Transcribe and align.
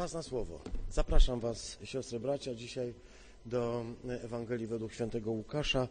Czas 0.00 0.14
na 0.14 0.22
słowo. 0.22 0.60
Zapraszam 0.90 1.40
Was, 1.40 1.78
siostry, 1.84 2.20
bracia, 2.20 2.54
dzisiaj 2.54 2.94
do 3.46 3.84
Ewangelii 4.24 4.66
według 4.66 4.92
świętego 4.92 5.30
Łukasza 5.30 5.88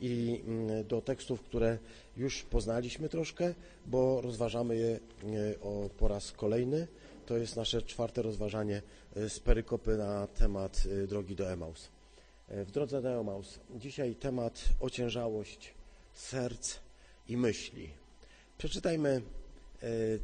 i 0.00 0.42
mm, 0.46 0.86
do 0.86 1.00
tekstów, 1.00 1.40
które 1.40 1.78
już 2.16 2.42
poznaliśmy 2.42 3.08
troszkę, 3.08 3.54
bo 3.86 4.20
rozważamy 4.20 4.76
je 4.76 4.88
e, 4.96 5.60
o, 5.60 5.90
po 5.98 6.08
raz 6.08 6.32
kolejny. 6.32 6.88
To 7.26 7.36
jest 7.36 7.56
nasze 7.56 7.82
czwarte 7.82 8.22
rozważanie 8.22 8.82
e, 9.16 9.28
z 9.28 9.40
perykopy 9.40 9.96
na 9.96 10.26
temat 10.26 10.82
e, 11.04 11.06
drogi 11.06 11.36
do 11.36 11.52
Emaus. 11.52 11.88
W 12.48 12.70
drodze 12.70 13.02
do 13.02 13.20
Emaus. 13.20 13.58
Dzisiaj 13.76 14.14
temat 14.14 14.64
ociężałość 14.80 15.74
serc 16.14 16.78
i 17.28 17.36
myśli. 17.36 17.90
Przeczytajmy 18.58 19.22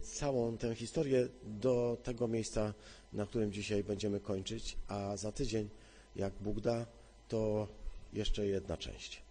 całą 0.02 0.56
tę 0.56 0.74
historię 0.74 1.28
do 1.44 1.96
tego 2.02 2.28
miejsca, 2.28 2.74
na 3.12 3.26
którym 3.26 3.52
dzisiaj 3.52 3.84
będziemy 3.84 4.20
kończyć, 4.20 4.76
a 4.88 5.16
za 5.16 5.32
tydzień, 5.32 5.68
jak 6.16 6.32
Bóg 6.40 6.60
da, 6.60 6.86
to 7.28 7.68
jeszcze 8.12 8.46
jedna 8.46 8.76
część. 8.76 9.22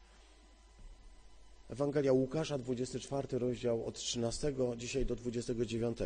Ewangelia 1.69 2.13
Łukasza, 2.13 2.57
24 2.57 3.39
rozdział 3.39 3.85
od 3.85 3.95
13 3.95 4.53
dzisiaj 4.77 5.05
do 5.05 5.15
29. 5.15 5.97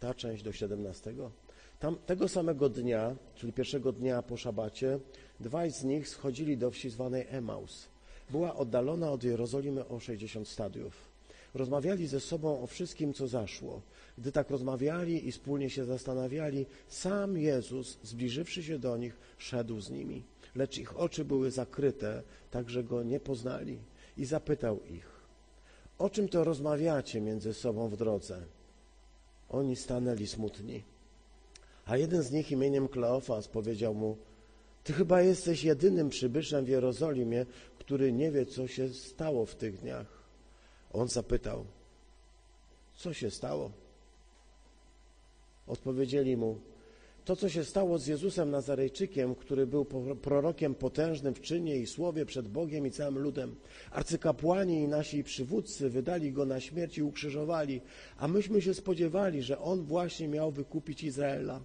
Ta 0.00 0.14
część 0.14 0.42
do 0.42 0.52
17. 0.52 1.14
Tam 1.78 1.96
tego 2.06 2.28
samego 2.28 2.68
dnia, 2.68 3.16
czyli 3.34 3.52
pierwszego 3.52 3.92
dnia 3.92 4.22
po 4.22 4.36
szabacie, 4.36 4.98
dwaj 5.40 5.70
z 5.70 5.84
nich 5.84 6.08
schodzili 6.08 6.56
do 6.56 6.70
wsi 6.70 6.90
zwanej 6.90 7.26
Emaus. 7.28 7.88
Była 8.30 8.56
oddalona 8.56 9.10
od 9.10 9.24
Jerozolimy 9.24 9.88
o 9.88 10.00
60 10.00 10.48
stadiów. 10.48 11.09
Rozmawiali 11.54 12.06
ze 12.06 12.20
sobą 12.20 12.62
o 12.62 12.66
wszystkim, 12.66 13.14
co 13.14 13.28
zaszło. 13.28 13.82
Gdy 14.18 14.32
tak 14.32 14.50
rozmawiali 14.50 15.28
i 15.28 15.32
wspólnie 15.32 15.70
się 15.70 15.84
zastanawiali, 15.84 16.66
sam 16.88 17.38
Jezus, 17.38 17.98
zbliżywszy 18.02 18.62
się 18.62 18.78
do 18.78 18.96
nich, 18.96 19.16
szedł 19.38 19.80
z 19.80 19.90
nimi. 19.90 20.22
Lecz 20.54 20.78
ich 20.78 20.98
oczy 20.98 21.24
były 21.24 21.50
zakryte, 21.50 22.22
tak 22.50 22.70
że 22.70 22.84
go 22.84 23.02
nie 23.02 23.20
poznali. 23.20 23.78
I 24.16 24.24
zapytał 24.24 24.80
ich, 24.84 25.06
o 25.98 26.10
czym 26.10 26.28
to 26.28 26.44
rozmawiacie 26.44 27.20
między 27.20 27.54
sobą 27.54 27.88
w 27.88 27.96
drodze? 27.96 28.42
Oni 29.48 29.76
stanęli 29.76 30.26
smutni. 30.26 30.82
A 31.86 31.96
jeden 31.96 32.22
z 32.22 32.30
nich 32.30 32.52
imieniem 32.52 32.88
Kleofas 32.88 33.48
powiedział 33.48 33.94
mu, 33.94 34.16
ty 34.84 34.92
chyba 34.92 35.22
jesteś 35.22 35.64
jedynym 35.64 36.08
przybyszem 36.08 36.64
w 36.64 36.68
Jerozolimie, 36.68 37.46
który 37.78 38.12
nie 38.12 38.30
wie, 38.30 38.46
co 38.46 38.66
się 38.66 38.88
stało 38.88 39.46
w 39.46 39.54
tych 39.54 39.80
dniach. 39.80 40.19
On 40.92 41.08
zapytał, 41.08 41.64
co 42.96 43.12
się 43.12 43.30
stało? 43.30 43.70
Odpowiedzieli 45.66 46.36
mu, 46.36 46.58
to, 47.24 47.36
co 47.36 47.48
się 47.48 47.64
stało 47.64 47.98
z 47.98 48.06
Jezusem 48.06 48.50
Nazarejczykiem, 48.50 49.34
który 49.34 49.66
był 49.66 49.84
prorokiem 50.22 50.74
potężnym 50.74 51.34
w 51.34 51.40
czynie 51.40 51.76
i 51.76 51.86
słowie 51.86 52.26
przed 52.26 52.48
Bogiem 52.48 52.86
i 52.86 52.90
całym 52.90 53.18
ludem. 53.18 53.56
Arcykapłani 53.90 54.82
i 54.82 54.88
nasi 54.88 55.24
przywódcy 55.24 55.90
wydali 55.90 56.32
go 56.32 56.46
na 56.46 56.60
śmierć 56.60 56.98
i 56.98 57.02
ukrzyżowali, 57.02 57.80
a 58.16 58.28
myśmy 58.28 58.62
się 58.62 58.74
spodziewali, 58.74 59.42
że 59.42 59.58
on 59.58 59.82
właśnie 59.82 60.28
miał 60.28 60.50
wykupić 60.50 61.04
Izraela. 61.04 61.60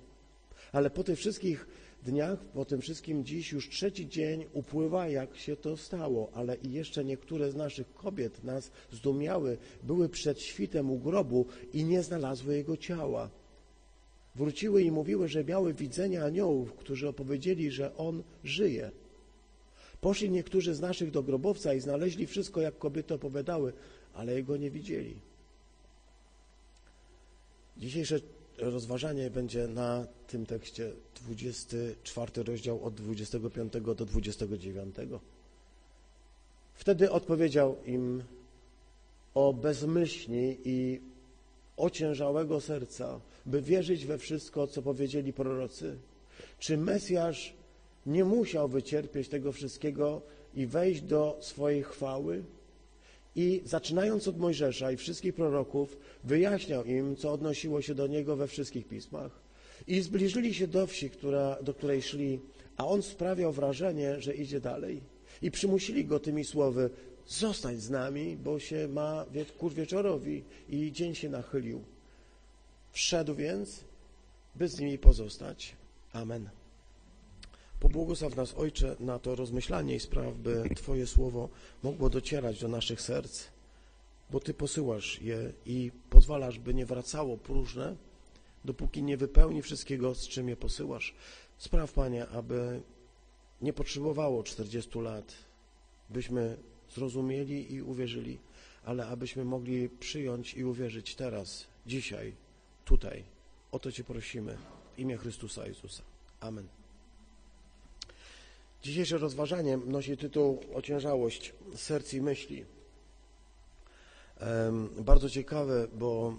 Ale 0.71 0.89
po 0.89 1.03
tych 1.03 1.19
wszystkich 1.19 1.67
dniach, 2.05 2.39
po 2.39 2.65
tym 2.65 2.81
wszystkim 2.81 3.25
dziś 3.25 3.51
już 3.51 3.69
trzeci 3.69 4.09
dzień 4.09 4.45
upływa, 4.53 5.07
jak 5.07 5.37
się 5.37 5.55
to 5.55 5.77
stało, 5.77 6.29
ale 6.33 6.55
i 6.55 6.71
jeszcze 6.71 7.05
niektóre 7.05 7.51
z 7.51 7.55
naszych 7.55 7.93
kobiet 7.93 8.43
nas 8.43 8.71
zdumiały, 8.91 9.57
były 9.83 10.09
przed 10.09 10.41
świtem 10.41 10.91
u 10.91 10.99
grobu 10.99 11.45
i 11.73 11.83
nie 11.83 12.03
znalazły 12.03 12.57
jego 12.57 12.77
ciała. 12.77 13.29
Wróciły 14.35 14.83
i 14.83 14.91
mówiły, 14.91 15.27
że 15.27 15.43
miały 15.43 15.73
widzenia 15.73 16.23
aniołów, 16.25 16.73
którzy 16.73 17.07
opowiedzieli, 17.07 17.71
że 17.71 17.97
on 17.97 18.23
żyje. 18.43 18.91
Poszli 20.01 20.29
niektórzy 20.29 20.75
z 20.75 20.79
naszych 20.79 21.11
do 21.11 21.23
grobowca 21.23 21.73
i 21.73 21.79
znaleźli 21.79 22.27
wszystko, 22.27 22.61
jak 22.61 22.77
kobiety 22.77 23.13
opowiadały, 23.13 23.73
ale 24.13 24.33
jego 24.33 24.57
nie 24.57 24.71
widzieli. 24.71 25.15
Dzisiejsze 27.77 28.19
rozważanie 28.57 29.29
będzie 29.29 29.67
na 29.67 30.07
tym 30.27 30.45
tekście 30.45 30.91
24 31.15 32.43
rozdział 32.43 32.83
od 32.83 32.93
25 32.93 33.73
do 33.73 34.05
29. 34.05 34.95
Wtedy 36.73 37.11
odpowiedział 37.11 37.75
im 37.85 38.23
o 39.33 39.53
bezmyślni 39.53 40.57
i 40.65 41.01
ociężałego 41.77 42.61
serca, 42.61 43.19
by 43.45 43.61
wierzyć 43.61 44.05
we 44.05 44.17
wszystko, 44.17 44.67
co 44.67 44.81
powiedzieli 44.81 45.33
prorocy. 45.33 45.97
Czy 46.59 46.77
Mesjasz 46.77 47.53
nie 48.05 48.25
musiał 48.25 48.67
wycierpieć 48.67 49.29
tego 49.29 49.51
wszystkiego 49.51 50.21
i 50.55 50.67
wejść 50.67 51.01
do 51.01 51.37
swojej 51.41 51.83
chwały? 51.83 52.43
I 53.35 53.61
zaczynając 53.65 54.27
od 54.27 54.37
Mojżesza 54.37 54.91
i 54.91 54.97
wszystkich 54.97 55.35
proroków, 55.35 55.97
wyjaśniał 56.23 56.85
im, 56.85 57.15
co 57.15 57.31
odnosiło 57.31 57.81
się 57.81 57.95
do 57.95 58.07
niego 58.07 58.35
we 58.35 58.47
wszystkich 58.47 58.87
pismach. 58.87 59.31
I 59.87 60.01
zbliżyli 60.01 60.53
się 60.53 60.67
do 60.67 60.87
wsi, 60.87 61.09
która, 61.09 61.57
do 61.63 61.73
której 61.73 62.01
szli, 62.01 62.39
a 62.77 62.87
on 62.87 63.01
sprawiał 63.01 63.51
wrażenie, 63.51 64.21
że 64.21 64.35
idzie 64.35 64.61
dalej. 64.61 65.01
I 65.41 65.51
przymusili 65.51 66.05
go 66.05 66.19
tymi 66.19 66.45
słowy, 66.45 66.89
zostań 67.27 67.77
z 67.77 67.89
nami, 67.89 68.37
bo 68.37 68.59
się 68.59 68.87
ma 68.87 69.25
kur 69.57 69.73
wieczorowi 69.73 70.43
i 70.69 70.91
dzień 70.91 71.15
się 71.15 71.29
nachylił. 71.29 71.83
Wszedł 72.91 73.35
więc, 73.35 73.83
by 74.55 74.67
z 74.67 74.79
nimi 74.79 74.97
pozostać. 74.97 75.75
Amen. 76.13 76.49
Pobłogosław 77.85 78.35
nas, 78.35 78.53
Ojcze, 78.57 78.95
na 78.99 79.19
to 79.19 79.35
rozmyślanie 79.35 79.95
i 79.95 79.99
spraw, 79.99 80.37
by 80.37 80.69
Twoje 80.75 81.07
słowo 81.07 81.49
mogło 81.83 82.09
docierać 82.09 82.59
do 82.59 82.67
naszych 82.67 83.01
serc, 83.01 83.43
bo 84.31 84.39
Ty 84.39 84.53
posyłasz 84.53 85.21
je 85.21 85.53
i 85.65 85.91
pozwalasz, 86.09 86.59
by 86.59 86.73
nie 86.73 86.85
wracało 86.85 87.37
próżne, 87.37 87.95
dopóki 88.65 89.03
nie 89.03 89.17
wypełni 89.17 89.61
wszystkiego, 89.61 90.15
z 90.15 90.27
czym 90.27 90.49
je 90.49 90.57
posyłasz. 90.57 91.15
Spraw, 91.57 91.93
Panie, 91.93 92.27
aby 92.27 92.81
nie 93.61 93.73
potrzebowało 93.73 94.43
40 94.43 94.99
lat, 94.99 95.33
byśmy 96.09 96.57
zrozumieli 96.95 97.73
i 97.73 97.81
uwierzyli, 97.81 98.39
ale 98.85 99.07
abyśmy 99.07 99.45
mogli 99.45 99.89
przyjąć 99.89 100.53
i 100.53 100.65
uwierzyć 100.65 101.15
teraz, 101.15 101.67
dzisiaj, 101.87 102.33
tutaj. 102.85 103.23
O 103.71 103.79
to 103.79 103.91
Cię 103.91 104.03
prosimy 104.03 104.57
w 104.95 104.99
imię 104.99 105.17
Chrystusa 105.17 105.67
Jezusa. 105.67 106.03
Amen. 106.39 106.84
Dzisiejsze 108.85 109.17
rozważanie 109.17 109.77
nosi 109.77 110.17
tytuł 110.17 110.59
Ociężałość 110.73 111.53
serc 111.75 112.13
i 112.13 112.21
myśli. 112.21 112.65
Bardzo 114.97 115.29
ciekawe, 115.29 115.87
bo 115.93 116.33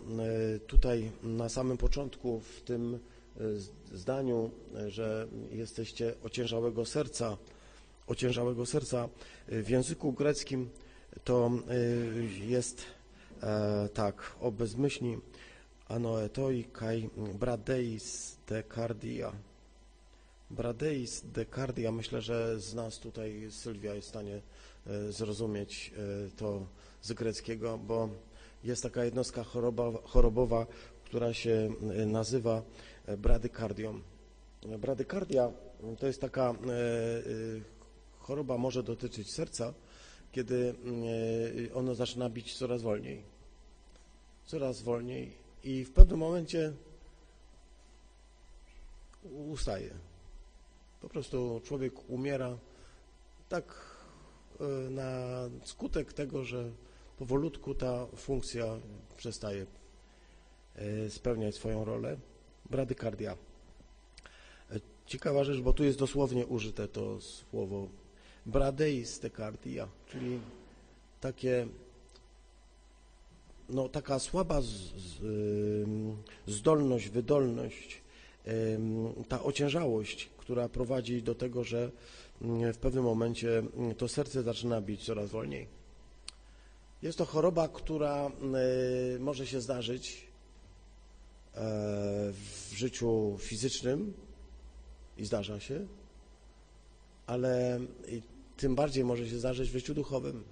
e, 0.55 0.59
tutaj 0.59 1.11
na 1.23 1.49
samym 1.49 1.77
początku 1.77 2.41
w 2.41 2.61
tym 2.61 2.95
e, 2.95 3.41
zdaniu, 3.97 4.51
e, 4.75 4.91
że 4.91 5.27
jesteście 5.51 6.15
ociężałego 6.25 6.85
serca, 6.85 7.37
ociężałego 8.07 8.67
serca 8.67 9.09
w 9.49 9.69
języku 9.69 10.13
greckim 10.13 10.71
to 11.25 11.51
jest 12.47 12.83
tak, 13.95 14.37
o 14.41 14.53
bezmyślni 14.53 15.19
anoetoi 15.89 16.65
kai 16.65 17.11
bradeis 17.39 18.37
de 18.49 18.63
cardia 18.75 19.33
Bradeis 20.51 21.23
Decardia, 21.25 21.93
myślę, 21.93 22.23
że 22.23 22.61
z 22.61 22.75
nas 22.75 22.99
tutaj 22.99 23.47
Sylwia 23.51 23.95
jest 23.95 24.07
w 24.07 24.11
stanie 24.11 24.41
e, 24.87 25.13
zrozumieć 25.13 25.93
e, 25.97 26.31
to 26.37 26.67
z 27.03 27.13
greckiego, 27.13 27.79
bo 27.79 28.09
jest 28.65 28.83
taka 28.83 29.05
jednostka 29.05 29.45
choroba, 29.45 29.93
chorobowa, 30.05 30.67
która 31.05 31.35
się 31.35 31.71
e, 31.97 32.07
nazywa 32.07 32.63
bradykardią. 33.19 34.01
Bradykardia 34.79 35.53
to 35.99 36.07
jest 36.07 36.21
taka 36.21 36.55
choroba, 38.19 38.59
może 38.59 38.83
dotyczyć 38.83 39.31
serca, 39.31 39.75
kiedy 40.33 40.75
ono 41.75 41.95
zaczyna 41.95 42.31
bić 42.31 42.55
coraz 42.55 42.83
wolniej. 42.83 43.23
Coraz 44.47 44.83
wolniej 44.83 45.33
i 45.65 45.85
w 45.85 45.93
pewnym 45.93 46.19
momencie 46.19 46.73
ustaje 49.49 49.91
po 51.07 51.11
prostu 51.11 51.61
człowiek 51.65 52.11
umiera 52.11 52.59
tak 53.49 53.75
e, 54.61 54.65
na 54.91 55.41
skutek 55.65 56.13
tego, 56.13 56.45
że 56.45 56.71
powolutku 57.19 57.75
ta 57.75 58.07
funkcja 58.17 58.67
przestaje 59.17 59.67
e, 60.77 61.11
spełniać 61.11 61.55
swoją 61.55 61.85
rolę. 61.85 62.17
Bradykardia. 62.71 63.37
E, 64.71 64.81
ciekawa 65.07 65.45
rzecz, 65.45 65.61
bo 65.61 65.73
tu 65.73 65.85
jest 65.85 65.99
dosłownie 65.99 66.47
użyte 66.47 66.89
to 66.89 67.21
słowo 67.21 67.89
bradeistekardia, 68.47 69.89
czyli 70.11 70.41
takie 71.21 71.67
no, 73.69 73.89
taka 73.89 74.19
słaba 74.19 74.61
z, 74.61 74.67
z, 74.67 75.23
zdolność, 76.47 77.09
wydolność 77.09 78.03
ta 79.29 79.43
ociężałość, 79.43 80.31
która 80.47 80.69
prowadzi 80.69 81.23
do 81.23 81.35
tego, 81.35 81.65
że 81.65 81.91
mm, 82.43 82.73
w 82.73 82.79
pewnym 82.79 83.05
momencie 83.05 83.59
mm, 83.59 83.95
to 83.95 84.09
serce 84.09 84.43
zaczyna 84.43 84.81
bić 84.81 85.05
coraz 85.05 85.31
wolniej. 85.31 85.67
Jest 87.03 87.19
to 87.19 87.25
choroba, 87.25 87.69
która 87.69 88.31
może 89.19 89.47
się 89.47 89.61
zdarzyć 89.61 90.27
e, 91.55 91.61
w 92.33 92.73
życiu 92.75 93.37
fizycznym 93.39 94.13
i 95.19 95.25
zdarza 95.25 95.61
się, 95.61 95.87
ale 97.27 97.81
tym 98.57 98.75
bardziej 98.75 99.05
może 99.05 99.29
się 99.29 99.39
zdarzyć 99.39 99.71
w 99.71 99.73
życiu 99.73 99.95
duchowym. 99.95 100.45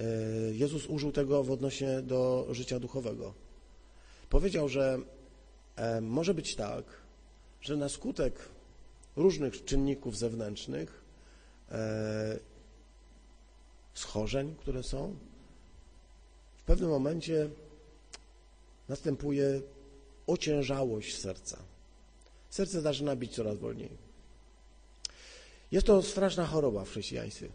E, 0.00 0.04
Jezus 0.52 0.86
użył 0.86 1.12
tego 1.12 1.44
w 1.44 1.50
odnośnie 1.50 2.02
do 2.02 2.46
życia 2.50 2.80
duchowego. 2.80 3.34
Powiedział, 4.28 4.68
że 4.68 4.98
e, 5.76 6.00
może 6.00 6.34
być 6.34 6.54
tak, 6.54 6.84
że 7.60 7.76
na 7.76 7.88
skutek 7.88 8.54
różnych 9.16 9.64
czynników 9.64 10.18
zewnętrznych, 10.18 11.02
e, 11.70 12.38
schorzeń, 13.94 14.54
które 14.60 14.82
są, 14.82 15.16
w 16.56 16.62
pewnym 16.62 16.90
momencie 16.90 17.50
następuje 18.88 19.60
ociężałość 20.26 21.18
serca. 21.18 21.58
Serce 22.50 22.80
zaczyna 22.80 23.16
bić 23.16 23.34
coraz 23.34 23.58
wolniej. 23.58 23.90
Jest 25.72 25.86
to 25.86 26.02
straszna 26.02 26.46
choroba 26.46 26.84
w 26.84 26.90
chrześcijaństwie. 26.90 27.48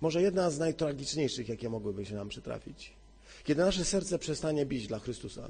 Może 0.00 0.22
jedna 0.22 0.50
z 0.50 0.58
najtragiczniejszych, 0.58 1.48
jakie 1.48 1.68
mogłyby 1.68 2.06
się 2.06 2.14
nam 2.14 2.28
przytrafić. 2.28 2.92
Kiedy 3.44 3.62
nasze 3.62 3.84
serce 3.84 4.18
przestanie 4.18 4.66
bić 4.66 4.86
dla 4.86 4.98
Chrystusa. 4.98 5.48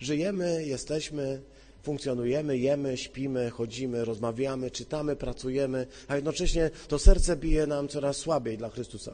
Żyjemy, 0.00 0.66
jesteśmy, 0.66 1.42
funkcjonujemy, 1.86 2.58
jemy, 2.58 2.96
śpimy, 2.96 3.50
chodzimy, 3.50 4.04
rozmawiamy, 4.04 4.70
czytamy, 4.70 5.16
pracujemy, 5.16 5.86
a 6.08 6.16
jednocześnie 6.16 6.70
to 6.88 6.98
serce 6.98 7.36
bije 7.36 7.66
nam 7.66 7.88
coraz 7.88 8.16
słabiej 8.16 8.58
dla 8.58 8.70
Chrystusa. 8.70 9.12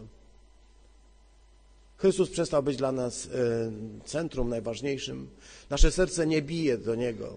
Chrystus 1.96 2.30
przestał 2.30 2.62
być 2.62 2.76
dla 2.76 2.92
nas 2.92 3.26
e, 3.26 3.28
centrum 4.04 4.48
najważniejszym. 4.48 5.28
Nasze 5.70 5.90
serce 5.90 6.26
nie 6.26 6.42
bije 6.42 6.78
do 6.78 6.94
Niego. 6.94 7.36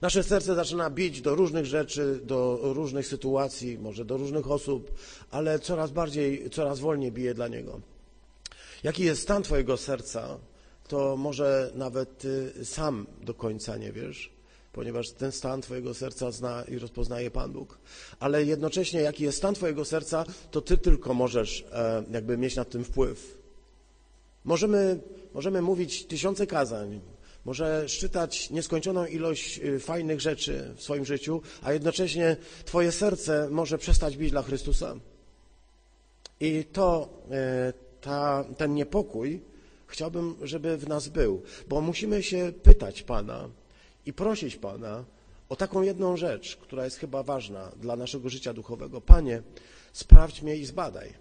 Nasze 0.00 0.22
serce 0.22 0.54
zaczyna 0.54 0.90
bić 0.90 1.20
do 1.20 1.34
różnych 1.34 1.66
rzeczy, 1.66 2.20
do 2.24 2.58
różnych 2.62 3.06
sytuacji, 3.06 3.78
może 3.78 4.04
do 4.04 4.16
różnych 4.16 4.50
osób, 4.50 4.90
ale 5.30 5.58
coraz 5.58 5.90
bardziej, 5.90 6.50
coraz 6.50 6.80
wolniej 6.80 7.12
bije 7.12 7.34
dla 7.34 7.48
Niego. 7.48 7.80
Jaki 8.84 9.04
jest 9.04 9.22
stan 9.22 9.42
Twojego 9.42 9.76
serca, 9.76 10.38
to 10.88 11.16
może 11.16 11.70
nawet 11.74 12.18
Ty 12.18 12.52
sam 12.64 13.06
do 13.22 13.34
końca 13.34 13.76
nie 13.76 13.92
wiesz, 13.92 14.35
ponieważ 14.76 15.10
ten 15.10 15.32
stan 15.32 15.60
Twojego 15.60 15.94
serca 15.94 16.30
zna 16.30 16.64
i 16.68 16.78
rozpoznaje 16.78 17.30
Pan 17.30 17.52
Bóg. 17.52 17.78
Ale 18.20 18.44
jednocześnie, 18.44 19.00
jaki 19.00 19.24
jest 19.24 19.38
stan 19.38 19.54
Twojego 19.54 19.84
serca, 19.84 20.24
to 20.50 20.60
Ty 20.60 20.78
tylko 20.78 21.14
możesz 21.14 21.64
e, 21.72 22.04
jakby 22.10 22.38
mieć 22.38 22.56
nad 22.56 22.70
tym 22.70 22.84
wpływ. 22.84 23.38
Możemy, 24.44 25.00
możemy 25.34 25.62
mówić 25.62 26.06
tysiące 26.06 26.46
kazań, 26.46 27.00
może 27.44 27.88
szczytać 27.88 28.50
nieskończoną 28.50 29.06
ilość 29.06 29.58
y, 29.58 29.80
fajnych 29.80 30.20
rzeczy 30.20 30.74
w 30.76 30.82
swoim 30.82 31.04
życiu, 31.04 31.42
a 31.62 31.72
jednocześnie 31.72 32.36
Twoje 32.64 32.92
serce 32.92 33.48
może 33.50 33.78
przestać 33.78 34.16
bić 34.16 34.30
dla 34.30 34.42
Chrystusa. 34.42 34.96
I 36.40 36.64
to, 36.72 37.08
e, 37.30 37.72
ta, 38.00 38.44
ten 38.56 38.74
niepokój 38.74 39.40
chciałbym, 39.86 40.34
żeby 40.42 40.76
w 40.76 40.88
nas 40.88 41.08
był, 41.08 41.42
bo 41.68 41.80
musimy 41.80 42.22
się 42.22 42.52
pytać 42.62 43.02
Pana 43.02 43.48
i 44.06 44.12
prosić 44.12 44.56
Pana 44.56 45.04
o 45.48 45.56
taką 45.56 45.82
jedną 45.82 46.16
rzecz, 46.16 46.56
która 46.56 46.84
jest 46.84 46.96
chyba 46.96 47.22
ważna 47.22 47.72
dla 47.80 47.96
naszego 47.96 48.28
życia 48.28 48.52
duchowego. 48.52 49.00
Panie, 49.00 49.42
sprawdź 49.92 50.42
mnie 50.42 50.56
i 50.56 50.64
zbadaj. 50.64 51.12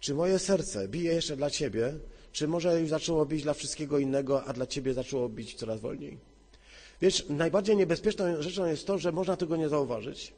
Czy 0.00 0.14
moje 0.14 0.38
serce 0.38 0.88
bije 0.88 1.14
jeszcze 1.14 1.36
dla 1.36 1.50
Ciebie, 1.50 1.94
czy 2.32 2.48
może 2.48 2.80
już 2.80 2.90
zaczęło 2.90 3.26
bić 3.26 3.42
dla 3.42 3.54
wszystkiego 3.54 3.98
innego, 3.98 4.44
a 4.44 4.52
dla 4.52 4.66
ciebie 4.66 4.94
zaczęło 4.94 5.28
bić 5.28 5.54
coraz 5.54 5.80
wolniej? 5.80 6.18
Wiesz, 7.00 7.26
najbardziej 7.28 7.76
niebezpieczną 7.76 8.42
rzeczą 8.42 8.66
jest 8.66 8.86
to, 8.86 8.98
że 8.98 9.12
można 9.12 9.36
tego 9.36 9.56
nie 9.56 9.68
zauważyć. 9.68 10.32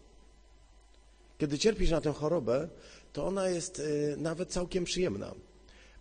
Kiedy 1.38 1.58
cierpisz 1.58 1.90
na 1.90 2.00
tę 2.00 2.12
chorobę, 2.12 2.68
to 3.12 3.26
ona 3.26 3.48
jest 3.48 3.78
y, 3.78 4.14
nawet 4.18 4.48
całkiem 4.48 4.84
przyjemna, 4.84 5.34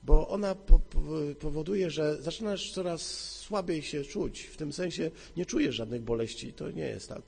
bo 0.06 0.28
ona 0.28 0.56
po, 0.56 0.80
po, 0.80 1.00
powoduje, 1.40 1.90
że 1.90 2.22
zaczynasz 2.22 2.72
coraz 2.72 3.02
słabiej 3.40 3.82
się 3.82 4.04
czuć. 4.04 4.42
W 4.42 4.58
tym 4.58 4.74
sensie 4.74 5.12
nie 5.38 5.46
czujesz 5.46 5.76
żadnych 5.76 6.02
boleści. 6.02 6.54
To 6.54 6.72
nie 6.72 6.86
jest 6.86 7.10
tak. 7.10 7.22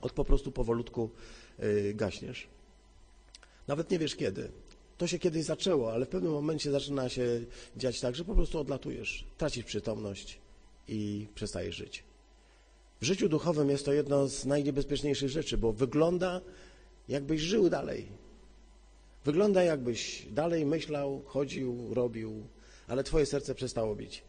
Od 0.00 0.12
po 0.12 0.24
prostu 0.24 0.52
powolutku 0.52 1.10
y, 1.62 1.94
gaśniesz. 1.94 2.46
Nawet 3.68 3.90
nie 3.90 3.98
wiesz 3.98 4.16
kiedy. 4.16 4.50
To 4.98 5.06
się 5.06 5.18
kiedyś 5.18 5.44
zaczęło, 5.44 5.92
ale 5.92 6.06
w 6.06 6.08
pewnym 6.08 6.32
momencie 6.32 6.70
zaczyna 6.70 7.08
się 7.08 7.40
dziać 7.76 8.00
tak, 8.00 8.14
że 8.16 8.24
po 8.24 8.34
prostu 8.34 8.58
odlatujesz, 8.58 9.24
tracisz 9.38 9.64
przytomność 9.64 10.38
i 10.88 11.26
przestajesz 11.34 11.76
żyć. 11.76 12.04
W 13.00 13.04
życiu 13.04 13.28
duchowym 13.28 13.70
jest 13.70 13.84
to 13.84 13.92
jedno 13.92 14.28
z 14.28 14.46
najniebezpieczniejszych 14.46 15.28
rzeczy, 15.28 15.58
bo 15.58 15.72
wygląda, 15.72 16.40
jakbyś 17.08 17.40
żył 17.40 17.70
dalej. 17.70 18.08
Wygląda, 19.28 19.62
jakbyś 19.62 20.26
dalej 20.30 20.66
myślał, 20.66 21.22
chodził, 21.26 21.94
robił, 21.94 22.46
ale 22.86 23.04
twoje 23.04 23.26
serce 23.26 23.54
przestało 23.54 23.96
bić. 23.96 24.22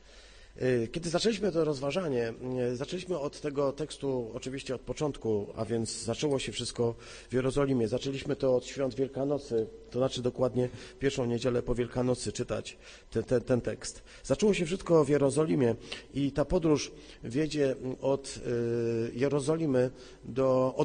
Y, 0.62 0.88
kiedy 0.92 1.10
zaczęliśmy 1.10 1.52
to 1.52 1.64
rozważanie, 1.64 2.34
y, 2.72 2.76
zaczęliśmy 2.76 3.20
od 3.20 3.42
tego 3.42 3.72
tekstu 3.72 4.32
oczywiście 4.34 4.76
od 4.76 4.82
początku, 4.82 5.48
a 5.56 5.66
więc 5.66 6.04
zaczęło 6.04 6.40
się 6.40 6.52
wszystko 6.52 6.96
w 7.30 7.34
Jerozolimie. 7.34 7.88
Zaczęliśmy 7.88 8.36
to 8.36 8.56
od 8.56 8.66
świąt 8.66 8.96
Wielkanocy, 8.96 9.68
to 9.92 10.00
znaczy 10.00 10.22
dokładnie 10.22 10.70
pierwszą 11.00 11.26
niedzielę 11.26 11.62
po 11.62 11.76
Wielkanocy 11.76 12.32
czytać 12.32 12.78
ten, 13.12 13.42
ten, 13.42 13.62
tekst. 13.62 14.04
Zaczęło 14.24 14.54
się 14.54 14.66
wszystko 14.66 15.06
w 15.06 15.10
Jerozolimie 15.10 15.76
i 16.14 16.32
ta 16.32 16.46
podróż 16.46 16.92
wiedzie 17.24 17.76
od 18.02 18.38
y, 18.38 19.12
Jerozolimy 19.16 19.92
do 20.24 20.76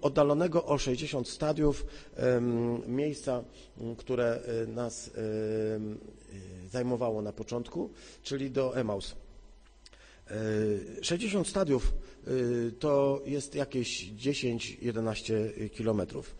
oddalonego 0.00 0.64
o 0.64 0.78
60 0.78 1.28
stadiów 1.28 1.86
miejsca, 2.86 3.44
które 3.98 4.40
nas 4.66 5.10
zajmowało 6.70 7.22
na 7.22 7.32
początku, 7.32 7.90
czyli 8.22 8.50
do 8.50 8.76
Emaus. 8.76 9.14
60 11.02 11.48
stadiów 11.48 11.92
to 12.78 13.22
jest 13.26 13.54
jakieś 13.54 14.10
10-11 14.12 15.70
kilometrów. 15.70 16.34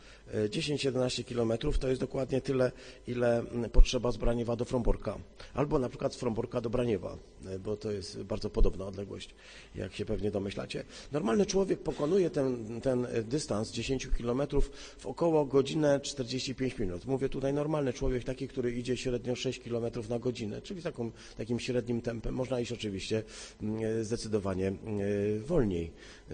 10-11 0.48 1.24
kilometrów 1.24 1.78
to 1.78 1.88
jest 1.88 2.00
dokładnie 2.00 2.40
tyle, 2.40 2.72
ile 3.06 3.42
potrzeba 3.72 4.10
z 4.10 4.16
Braniewa 4.16 4.56
do 4.56 4.64
Fromborka. 4.64 5.18
Albo 5.54 5.78
na 5.78 5.88
przykład 5.88 6.14
z 6.14 6.16
Fromborka 6.16 6.60
do 6.60 6.70
Braniewa, 6.70 7.16
bo 7.60 7.76
to 7.76 7.90
jest 7.90 8.22
bardzo 8.22 8.50
podobna 8.50 8.86
odległość, 8.86 9.34
jak 9.74 9.94
się 9.94 10.04
pewnie 10.04 10.30
domyślacie. 10.30 10.84
Normalny 11.12 11.46
człowiek 11.46 11.80
pokonuje 11.80 12.30
ten, 12.30 12.80
ten 12.80 13.06
dystans 13.24 13.72
10 13.72 14.08
kilometrów 14.16 14.70
w 14.98 15.06
około 15.06 15.46
godzinę 15.46 16.00
45 16.00 16.78
minut. 16.78 17.06
Mówię 17.06 17.28
tutaj 17.28 17.52
normalny 17.52 17.92
człowiek, 17.92 18.24
taki, 18.24 18.48
który 18.48 18.72
idzie 18.72 18.96
średnio 18.96 19.36
6 19.36 19.60
kilometrów 19.60 20.08
na 20.08 20.18
godzinę, 20.18 20.62
czyli 20.62 20.82
taką, 20.82 21.10
takim 21.36 21.60
średnim 21.60 22.00
tempem. 22.02 22.34
Można 22.34 22.60
iść 22.60 22.72
oczywiście 22.72 23.22
mm, 23.62 24.04
zdecydowanie 24.04 24.68
mm, 24.68 25.44
wolniej, 25.44 25.92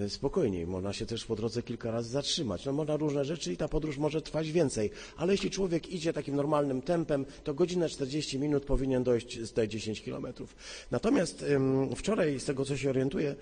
spokojniej. 0.08 0.66
Można 0.66 0.92
się 0.92 1.06
też 1.06 1.24
po 1.24 1.36
drodze 1.36 1.62
kilka 1.62 1.90
razy 1.90 2.10
zatrzymać. 2.10 2.64
No, 2.64 2.72
można 2.72 2.96
różne 2.96 3.24
rzeczy 3.24 3.52
i 3.52 3.56
ta 3.56 3.68
podróż 3.68 3.98
może 3.98 4.22
trwać 4.22 4.52
więcej, 4.52 4.90
ale 5.16 5.32
jeśli 5.32 5.50
człowiek 5.50 5.92
idzie 5.92 6.12
takim 6.12 6.36
normalnym 6.36 6.82
tempem, 6.82 7.26
to 7.44 7.54
godzinę 7.54 7.88
40 7.88 8.38
minut 8.38 8.64
powinien 8.64 9.04
dojść 9.04 9.40
z 9.40 9.52
te 9.52 9.68
10 9.68 10.02
kilometrów. 10.02 10.56
Natomiast 10.90 11.44
wczoraj, 11.96 12.40
z 12.40 12.44
tego 12.44 12.64
co 12.64 12.76
się 12.76 12.90
orientuję, 12.90 13.34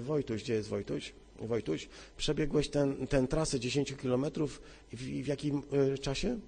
Wojtuś, 0.00 0.42
gdzie 0.42 0.54
jest 0.54 0.68
Wojtuś? 0.68 1.12
Wojtuś, 1.40 1.88
przebiegłeś 2.16 2.68
ten, 2.68 3.06
ten 3.06 3.28
trasę 3.28 3.60
10 3.60 3.94
kilometrów 3.94 4.62
w, 4.92 4.96
w 4.96 5.26
jakim 5.26 5.62
y, 5.94 5.98
czasie? 5.98 6.38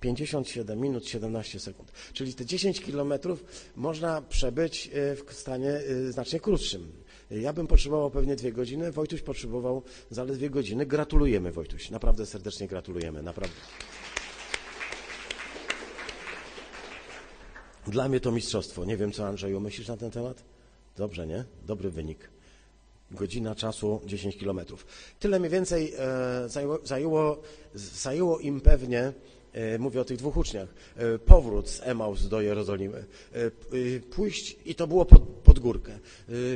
57 0.00 0.80
minut 0.80 1.08
17 1.08 1.60
sekund. 1.60 1.92
Czyli 2.12 2.34
te 2.34 2.46
10 2.46 2.80
kilometrów 2.80 3.44
można 3.76 4.22
przebyć 4.22 4.90
y, 4.94 5.16
w 5.24 5.32
stanie 5.32 5.70
y, 5.70 6.12
znacznie 6.12 6.40
krótszym. 6.40 6.92
Ja 7.30 7.52
bym 7.52 7.66
potrzebował 7.66 8.10
pewnie 8.10 8.36
dwie 8.36 8.52
godziny, 8.52 8.92
Wojtuś 8.92 9.22
potrzebował 9.22 9.82
zaledwie 10.10 10.50
godziny. 10.50 10.86
Gratulujemy 10.86 11.52
Wojtuś, 11.52 11.90
naprawdę 11.90 12.26
serdecznie 12.26 12.68
gratulujemy, 12.68 13.22
naprawdę. 13.22 13.56
Dla 17.86 18.08
mnie 18.08 18.20
to 18.20 18.32
mistrzostwo. 18.32 18.84
Nie 18.84 18.96
wiem, 18.96 19.12
co 19.12 19.26
Andrzeju 19.26 19.60
myślisz 19.60 19.88
na 19.88 19.96
ten 19.96 20.10
temat? 20.10 20.44
Dobrze, 20.96 21.26
nie? 21.26 21.44
Dobry 21.66 21.90
wynik. 21.90 22.30
Godzina 23.10 23.54
czasu 23.54 24.00
10 24.06 24.36
kilometrów. 24.36 24.86
Tyle 25.20 25.38
mniej 25.38 25.50
więcej 25.50 25.92
e, 25.98 26.48
zajęło, 26.48 26.78
zajęło, 26.84 27.42
zajęło 27.74 28.38
im 28.38 28.60
pewnie 28.60 29.00
E, 29.00 29.12
mówię 29.78 30.00
o 30.00 30.04
tych 30.04 30.16
dwóch 30.16 30.36
uczniach. 30.36 30.68
E, 30.96 31.18
powrót 31.18 31.68
z 31.68 31.80
Emaus 31.82 32.28
do 32.28 32.40
Jerozolimy. 32.40 33.04
E, 33.32 33.50
pójść, 34.00 34.56
i 34.64 34.74
to 34.74 34.86
było 34.86 35.04
pod, 35.04 35.22
pod 35.22 35.58
górkę. 35.58 35.98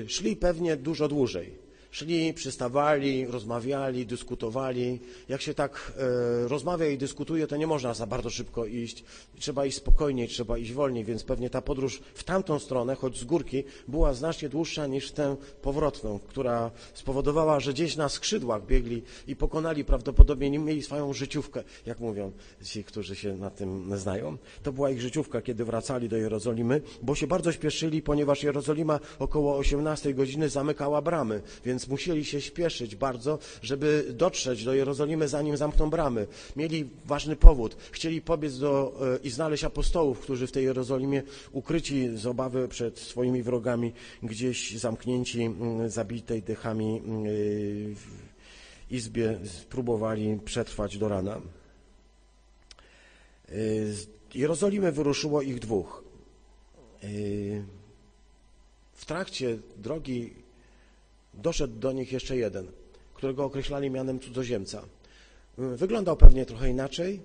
Szli 0.07 0.37
pewnie 0.37 0.77
dużo 0.77 1.09
dłużej. 1.09 1.70
Szli, 1.91 2.35
przystawali, 2.35 3.27
rozmawiali, 3.27 4.07
dyskutowali. 4.07 5.01
Jak 5.29 5.43
się 5.43 5.55
tak 5.55 5.93
e, 6.45 6.49
rozmawia 6.49 6.89
i 6.89 6.99
dyskutuje, 6.99 7.47
to 7.47 7.57
nie 7.57 7.67
można 7.67 7.95
za 7.95 8.07
bardzo 8.07 8.31
szybko 8.31 8.67
iść. 8.67 9.05
Trzeba 9.39 9.67
iść 9.67 9.77
spokojniej, 9.77 10.29
trzeba 10.29 10.59
iść 10.59 10.73
wolniej, 10.73 11.05
więc 11.05 11.25
pewnie 11.25 11.51
ta 11.51 11.63
podróż 11.63 12.01
w 12.15 12.25
tamtą 12.25 12.59
stronę, 12.59 12.95
choć 12.95 13.19
z 13.19 13.25
górki, 13.25 13.65
była 13.89 14.15
znacznie 14.15 14.49
dłuższa 14.49 14.87
niż 14.87 15.13
tę 15.13 15.37
powrotną, 15.63 16.19
która 16.19 16.71
spowodowała, 16.95 17.61
że 17.61 17.73
gdzieś 17.73 17.97
na 17.97 18.09
skrzydłach 18.09 18.67
biegli 18.67 19.03
i 19.27 19.37
pokonali 19.37 19.85
prawdopodobnie, 19.85 20.51
nie 20.51 20.59
mieli 20.59 20.83
swoją 20.83 21.13
życiówkę, 21.13 21.63
jak 21.87 22.01
mówią 22.01 22.33
ci, 22.65 22.85
którzy 22.85 23.17
się 23.17 23.37
na 23.37 23.51
tym 23.51 23.99
znają. 23.99 24.37
To 24.63 24.73
była 24.73 24.91
ich 24.91 25.01
życiówka, 25.01 25.43
kiedy 25.43 25.65
wracali 25.65 26.09
do 26.09 26.17
Jerozolimy, 26.17 26.83
bo 27.03 27.15
się 27.15 27.27
bardzo 27.27 27.53
śpieszyli, 27.53 28.03
ponieważ 28.03 28.43
Jerozolima 28.43 29.01
około 29.19 29.57
18 29.57 30.15
godziny 30.15 30.49
zamykała 30.49 31.03
bramy, 31.03 31.43
więc 31.65 31.80
więc 31.81 31.89
musieli 31.89 32.25
się 32.25 32.41
śpieszyć 32.41 32.97
bardzo, 32.97 33.39
żeby 33.63 34.05
dotrzeć 34.13 34.65
do 34.65 34.75
Jerozolimy, 34.75 35.29
zanim 35.29 35.57
zamkną 35.57 35.91
bramy. 35.91 36.27
Mieli 36.57 36.89
ważny 37.07 37.37
powód. 37.37 37.77
Chcieli 37.93 38.21
pobiec 38.21 38.59
do, 38.59 38.93
e, 39.15 39.19
i 39.23 39.31
znaleźć 39.31 39.65
apostołów, 39.65 40.21
którzy 40.21 40.47
w 40.47 40.53
tej 40.53 40.65
Jerozolimie 40.65 41.23
ukryci 41.53 42.09
z 42.17 42.27
obawy 42.27 42.69
przed 42.69 42.99
swoimi 42.99 43.43
wrogami, 43.43 43.93
gdzieś 44.23 44.79
zamknięci, 44.79 45.51
zabitej 45.87 46.43
dechami 46.43 47.03
w 47.95 48.07
izbie, 48.91 49.39
próbowali 49.69 50.39
przetrwać 50.45 50.99
do 50.99 51.09
rana. 51.09 51.37
E, 51.37 51.43
z 53.93 54.07
Jerozolimy 54.35 54.93
wyruszyło 54.93 55.43
ich 55.43 55.59
dwóch. 55.59 56.05
E, 57.03 57.09
w 58.93 59.07
trakcie 59.07 59.59
drogi 59.77 60.40
doszedł 61.35 61.79
do 61.79 61.93
nich 61.93 62.13
jeszcze 62.13 62.37
jeden, 62.37 62.67
którego 63.15 63.45
określali 63.45 63.91
mianem 63.91 64.21
cudzoziemca. 64.21 64.83
Wyglądał 65.59 66.17
pewnie 66.17 66.47
trochę 66.47 66.71
inaczej, 66.71 67.21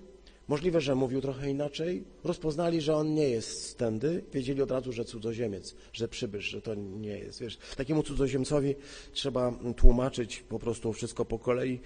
możliwe, 0.48 0.80
że 0.80 0.94
mówił 0.94 1.20
trochę 1.20 1.50
inaczej. 1.50 2.04
Rozpoznali, 2.24 2.80
że 2.80 2.96
on 2.96 3.14
nie 3.14 3.28
jest 3.28 3.62
stędy, 3.62 4.24
wiedzieli 4.32 4.62
od 4.62 4.70
razu, 4.70 4.92
że 4.92 5.04
cudzoziemiec, 5.04 5.74
że 5.92 6.08
przybysz, 6.08 6.44
że 6.44 6.62
to 6.62 6.74
nie 6.74 7.18
jest. 7.18 7.40
Wiesz, 7.40 7.58
takiemu 7.76 8.02
cudzoziemcowi 8.02 8.74
trzeba 9.12 9.52
tłumaczyć 9.76 10.44
po 10.48 10.58
prostu 10.58 10.92
wszystko 10.92 11.24
po 11.24 11.38
kolei. 11.38 11.80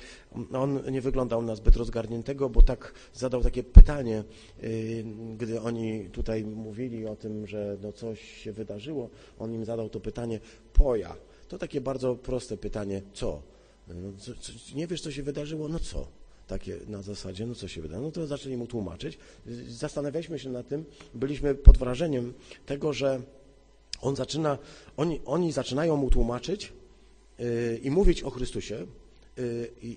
On 0.52 0.80
nie 0.90 1.00
wyglądał 1.00 1.42
na 1.42 1.54
zbyt 1.54 1.76
rozgarniętego, 1.76 2.50
bo 2.50 2.62
tak 2.62 2.94
zadał 3.14 3.42
takie 3.42 3.62
pytanie, 3.62 4.24
yy, 4.62 5.04
gdy 5.36 5.60
oni 5.60 6.10
tutaj 6.12 6.44
mówili 6.44 7.06
o 7.06 7.16
tym, 7.16 7.46
że 7.46 7.76
no 7.82 7.92
coś 7.92 8.20
się 8.20 8.52
wydarzyło, 8.52 9.10
on 9.38 9.54
im 9.54 9.64
zadał 9.64 9.88
to 9.88 10.00
pytanie, 10.00 10.40
poja, 10.72 11.16
to 11.50 11.58
takie 11.58 11.80
bardzo 11.80 12.14
proste 12.14 12.56
pytanie, 12.56 13.02
co? 13.14 13.42
No, 13.88 14.12
co, 14.18 14.34
co? 14.34 14.52
Nie 14.74 14.86
wiesz, 14.86 15.00
co 15.00 15.12
się 15.12 15.22
wydarzyło? 15.22 15.68
No 15.68 15.78
co? 15.78 16.06
Takie 16.46 16.78
na 16.86 17.02
zasadzie, 17.02 17.46
no 17.46 17.54
co 17.54 17.68
się 17.68 17.82
wydarzyło? 17.82 18.06
No 18.06 18.12
to 18.12 18.26
zaczęli 18.26 18.56
mu 18.56 18.66
tłumaczyć. 18.66 19.18
Zastanawialiśmy 19.68 20.38
się 20.38 20.50
nad 20.50 20.68
tym, 20.68 20.84
byliśmy 21.14 21.54
pod 21.54 21.78
wrażeniem 21.78 22.34
tego, 22.66 22.92
że 22.92 23.20
on 24.00 24.16
zaczyna, 24.16 24.58
oni, 24.96 25.20
oni 25.24 25.52
zaczynają 25.52 25.96
mu 25.96 26.10
tłumaczyć 26.10 26.72
yy, 27.38 27.80
i 27.82 27.90
mówić 27.90 28.22
o 28.22 28.30
Chrystusie, 28.30 28.86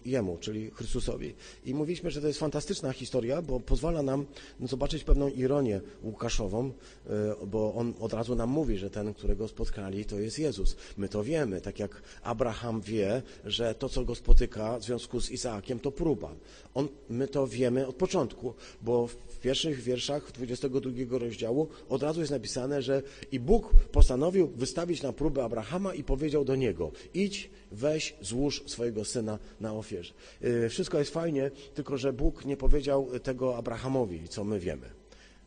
Jemu, 0.05 0.37
czyli 0.37 0.71
Chrystusowi. 0.71 1.33
I 1.65 1.73
mówiliśmy, 1.73 2.11
że 2.11 2.21
to 2.21 2.27
jest 2.27 2.39
fantastyczna 2.39 2.93
historia, 2.93 3.41
bo 3.41 3.59
pozwala 3.59 4.01
nam 4.01 4.25
zobaczyć 4.63 5.03
pewną 5.03 5.29
ironię 5.29 5.81
Łukaszową, 6.03 6.67
y, 6.69 7.45
bo 7.47 7.73
on 7.73 7.93
od 7.99 8.13
razu 8.13 8.35
nam 8.35 8.49
mówi, 8.49 8.77
że 8.77 8.89
ten, 8.89 9.13
którego 9.13 9.47
spotkali, 9.47 10.05
to 10.05 10.19
jest 10.19 10.39
Jezus. 10.39 10.75
My 10.97 11.09
to 11.09 11.23
wiemy, 11.23 11.61
tak 11.61 11.79
jak 11.79 12.01
Abraham 12.23 12.81
wie, 12.81 13.21
że 13.45 13.75
to, 13.75 13.89
co 13.89 14.05
go 14.05 14.15
spotyka 14.15 14.79
w 14.79 14.83
związku 14.83 15.21
z 15.21 15.31
Izaakiem, 15.31 15.79
to 15.79 15.91
próba. 15.91 16.35
On, 16.73 16.87
my 17.09 17.27
to 17.27 17.47
wiemy 17.47 17.87
od 17.87 17.95
początku, 17.95 18.53
bo 18.81 19.07
w 19.07 19.39
pierwszych 19.41 19.81
wierszach 19.81 20.31
22 20.31 21.17
rozdziału 21.17 21.67
od 21.89 22.03
razu 22.03 22.19
jest 22.19 22.31
napisane, 22.31 22.81
że 22.81 23.01
i 23.31 23.39
Bóg 23.39 23.73
postanowił 23.91 24.47
wystawić 24.47 25.01
na 25.01 25.13
próbę 25.13 25.43
Abrahama 25.43 25.93
i 25.93 26.03
powiedział 26.03 26.45
do 26.45 26.55
niego, 26.55 26.91
idź, 27.13 27.49
weź, 27.71 28.15
złóż 28.21 28.63
swojego 28.65 29.05
syna 29.05 29.22
na 29.59 29.73
ofierze. 29.73 30.13
Y, 30.43 30.69
wszystko 30.69 30.99
jest 30.99 31.13
fajnie, 31.13 31.51
tylko 31.73 31.97
że 31.97 32.13
Bóg 32.13 32.45
nie 32.45 32.57
powiedział 32.57 33.07
tego 33.23 33.57
Abrahamowi, 33.57 34.27
co 34.29 34.43
my 34.43 34.59
wiemy. 34.59 34.89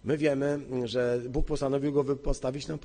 My 0.04 0.18
wiemy, 0.18 0.60
że 0.84 1.20
Bóg 1.28 1.46
postanowił 1.46 1.92
go 1.92 2.16
postawić 2.16 2.68
na 2.68 2.78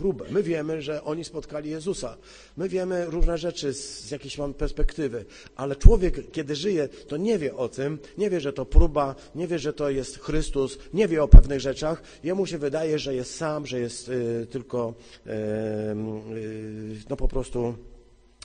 próbę. 0.00 0.24
My 0.30 0.42
wiemy, 0.42 0.82
że 0.82 1.04
oni 1.04 1.24
spotkali 1.24 1.70
Jezusa. 1.70 2.16
My 2.56 2.68
wiemy 2.68 3.06
różne 3.06 3.38
rzeczy 3.38 3.74
z 3.74 4.10
jakiejś 4.10 4.38
mamy 4.38 4.54
perspektywy, 4.54 5.24
ale 5.56 5.76
człowiek, 5.76 6.30
kiedy 6.30 6.56
żyje, 6.56 6.88
to 6.88 7.16
nie 7.16 7.38
wie 7.38 7.56
o 7.56 7.68
tym, 7.68 7.98
nie 8.18 8.30
wie, 8.30 8.40
że 8.40 8.52
to 8.52 8.66
próba, 8.66 9.14
nie 9.34 9.46
wie, 9.46 9.58
że 9.58 9.72
to 9.72 9.90
jest 9.90 10.18
Chrystus, 10.18 10.78
nie 10.94 11.08
wie 11.08 11.22
o 11.22 11.28
pewnych 11.28 11.60
rzeczach. 11.60 12.02
Jemu 12.24 12.46
się 12.46 12.58
wydaje, 12.58 12.98
że 12.98 13.14
jest 13.14 13.36
sam, 13.36 13.66
że 13.66 13.80
jest 13.80 14.08
y, 14.08 14.46
tylko 14.50 14.94
y, 15.26 15.30
y, 15.30 16.96
no 17.10 17.16
po 17.16 17.28
prostu 17.28 17.74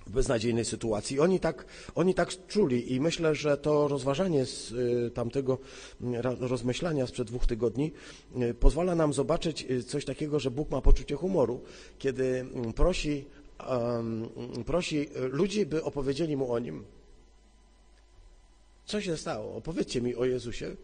w 0.07 0.11
beznadziejnej 0.11 0.65
sytuacji. 0.65 1.19
Oni 1.19 1.39
tak, 1.39 1.65
oni 1.95 2.13
tak 2.13 2.47
czuli 2.47 2.93
i 2.93 2.99
myślę, 2.99 3.35
że 3.35 3.57
to 3.57 3.87
rozważanie 3.87 4.45
z 4.45 4.71
y, 4.71 5.11
tamtego 5.13 5.57
mm, 6.01 6.21
rozmyślania 6.39 7.07
sprzed 7.07 7.27
dwóch 7.27 7.47
tygodni 7.47 7.91
y, 8.41 8.53
pozwala 8.53 8.95
nam 8.95 9.13
zobaczyć 9.13 9.65
y, 9.71 9.83
coś 9.83 10.05
takiego, 10.05 10.39
że 10.39 10.51
Bóg 10.51 10.71
ma 10.71 10.81
poczucie 10.81 11.15
humoru, 11.15 11.61
kiedy 11.99 12.25
mm, 12.39 12.73
prosi, 12.73 13.25
prosi 14.65 15.09
ludzi, 15.31 15.65
by 15.65 15.83
opowiedzieli 15.83 16.37
Mu 16.37 16.51
o 16.51 16.59
Nim. 16.59 16.83
Co 18.85 19.01
się 19.01 19.17
stało? 19.17 19.55
Opowiedzcie 19.55 20.01
mi 20.01 20.15
o 20.15 20.25
Jezusie. 20.25 20.75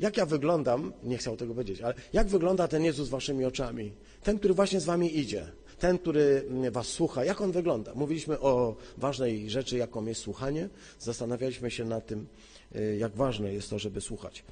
Jak 0.00 0.16
ja 0.16 0.26
wyglądam, 0.26 0.92
nie 1.04 1.18
chciał 1.18 1.36
tego 1.36 1.54
powiedzieć, 1.54 1.80
ale 1.80 1.94
jak 2.12 2.28
wygląda 2.28 2.68
ten 2.68 2.84
Jezus 2.84 3.08
waszymi 3.08 3.44
oczami? 3.44 3.92
Ten, 4.22 4.38
który 4.38 4.54
właśnie 4.54 4.80
z 4.80 4.84
wami 4.84 5.18
idzie 5.18 5.52
ten, 5.78 5.98
który 5.98 6.44
was 6.70 6.86
słucha, 6.86 7.24
jak 7.24 7.40
on 7.40 7.52
wygląda. 7.52 7.94
Mówiliśmy 7.94 8.40
o 8.40 8.76
ważnej 8.96 9.50
rzeczy, 9.50 9.76
jaką 9.76 10.06
jest 10.06 10.20
słuchanie. 10.20 10.68
Zastanawialiśmy 10.98 11.70
się 11.70 11.84
nad 11.84 12.06
tym, 12.06 12.26
y, 12.76 12.96
jak 12.96 13.14
ważne 13.14 13.52
jest 13.52 13.70
to, 13.70 13.78
żeby 13.78 14.00
słuchać. 14.00 14.44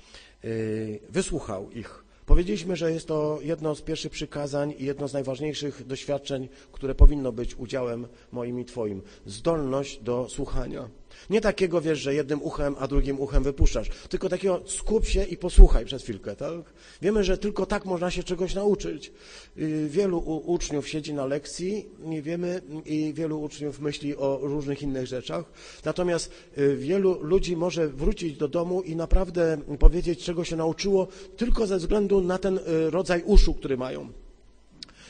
Y, 0.45 1.01
wysłuchał 1.09 1.71
ich. 1.71 2.05
Powiedzieliśmy, 2.27 2.77
że 2.77 2.93
jest 2.93 3.09
to 3.09 3.39
jedno 3.43 3.75
z 3.75 3.83
pierwszych 3.83 4.13
przykazań 4.13 4.75
i 4.79 4.85
jedno 4.85 5.09
z 5.09 5.13
najważniejszych 5.13 5.87
doświadczeń, 5.87 6.49
które 6.73 6.95
powinno 6.95 7.33
być 7.33 7.55
udziałem 7.55 8.07
moim 8.33 8.61
i 8.61 8.65
Twoim. 8.65 9.03
Zdolność 9.27 10.03
do 10.03 10.29
słuchania. 10.29 10.89
Nie 11.31 11.41
takiego, 11.41 11.81
wiesz, 11.81 11.99
że 11.99 12.15
jednym 12.15 12.43
uchem, 12.43 12.77
a 12.79 12.89
drugim 12.89 13.21
uchem 13.21 13.43
wypuszczasz, 13.43 13.89
tylko 14.09 14.29
takiego 14.29 14.63
skup 14.67 15.07
się 15.07 15.25
i 15.25 15.37
posłuchaj 15.37 15.85
przez 15.85 16.03
chwilkę, 16.03 16.37
tak? 16.37 16.75
Wiemy, 17.03 17.25
że 17.25 17.39
tylko 17.39 17.67
tak 17.67 17.85
można 17.85 18.11
się 18.11 18.23
czegoś 18.23 18.55
nauczyć. 18.55 19.13
Y, 19.59 19.89
wielu 19.89 20.19
uczniów 20.47 20.89
siedzi 20.89 21.15
na 21.15 21.27
lekcji 21.27 21.89
i 22.11 22.23
wiemy, 22.23 22.63
i 22.85 23.13
wielu 23.15 23.43
uczniów 23.43 23.81
myśli 23.81 24.17
o 24.17 24.39
różnych 24.43 24.83
innych 24.83 25.07
rzeczach. 25.07 25.45
Natomiast 25.85 26.31
y, 26.59 26.77
wielu 26.77 27.23
ludzi 27.23 27.57
może 27.57 27.89
wrócić 27.89 28.37
do 28.37 28.49
domu 28.49 28.83
i 28.83 28.97
naprawdę 28.97 29.59
powiedzieć, 29.79 30.25
czego 30.25 30.45
się 30.45 30.57
nauczyło, 30.57 31.09
tylko 31.37 31.67
ze 31.67 31.79
względu 31.79 32.21
na 32.21 32.39
ten 32.39 32.59
y, 32.59 32.91
rodzaj 32.91 33.23
uszu, 33.23 33.55
który 33.55 33.77
mają. 33.77 34.13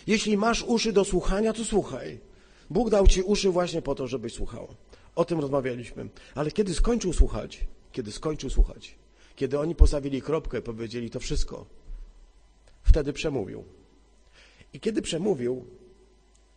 Jeśli 0.07 0.37
masz 0.37 0.63
uszy 0.63 0.93
do 0.93 1.05
słuchania, 1.05 1.53
to 1.53 1.65
słuchaj. 1.65 2.19
Bóg 2.71 2.91
dał 2.91 3.07
ci 3.07 3.23
uszy 3.23 3.51
właśnie 3.51 3.83
po 3.83 3.95
to, 3.95 4.07
żebyś 4.07 4.33
słuchał. 4.33 4.69
O 5.15 5.25
tym 5.25 5.41
rozmawialiśmy. 5.41 6.09
Ale 6.35 6.51
kiedy 6.51 6.75
skończył 6.75 7.13
słuchać, 7.13 7.67
kiedy 7.93 8.13
skończył 8.13 8.51
słuchać, 8.51 8.95
kiedy 9.37 9.59
oni 9.59 9.75
postawili 9.75 10.23
kropkę, 10.23 10.63
powiedzieli 10.63 11.11
to 11.11 11.21
wszystko, 11.21 11.67
wtedy 12.83 13.13
przemówił. 13.13 13.65
I 14.73 14.81
kiedy 14.81 15.03
przemówił, 15.03 15.65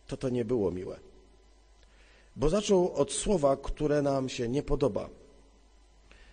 to 0.06 0.16
to 0.16 0.28
nie 0.28 0.44
było 0.44 0.70
miłe. 0.70 0.98
Bo 2.36 2.48
zaczął 2.48 2.92
od 2.94 3.12
słowa, 3.12 3.56
które 3.56 4.02
nam 4.02 4.28
się 4.28 4.48
nie 4.48 4.62
podoba. 4.62 5.08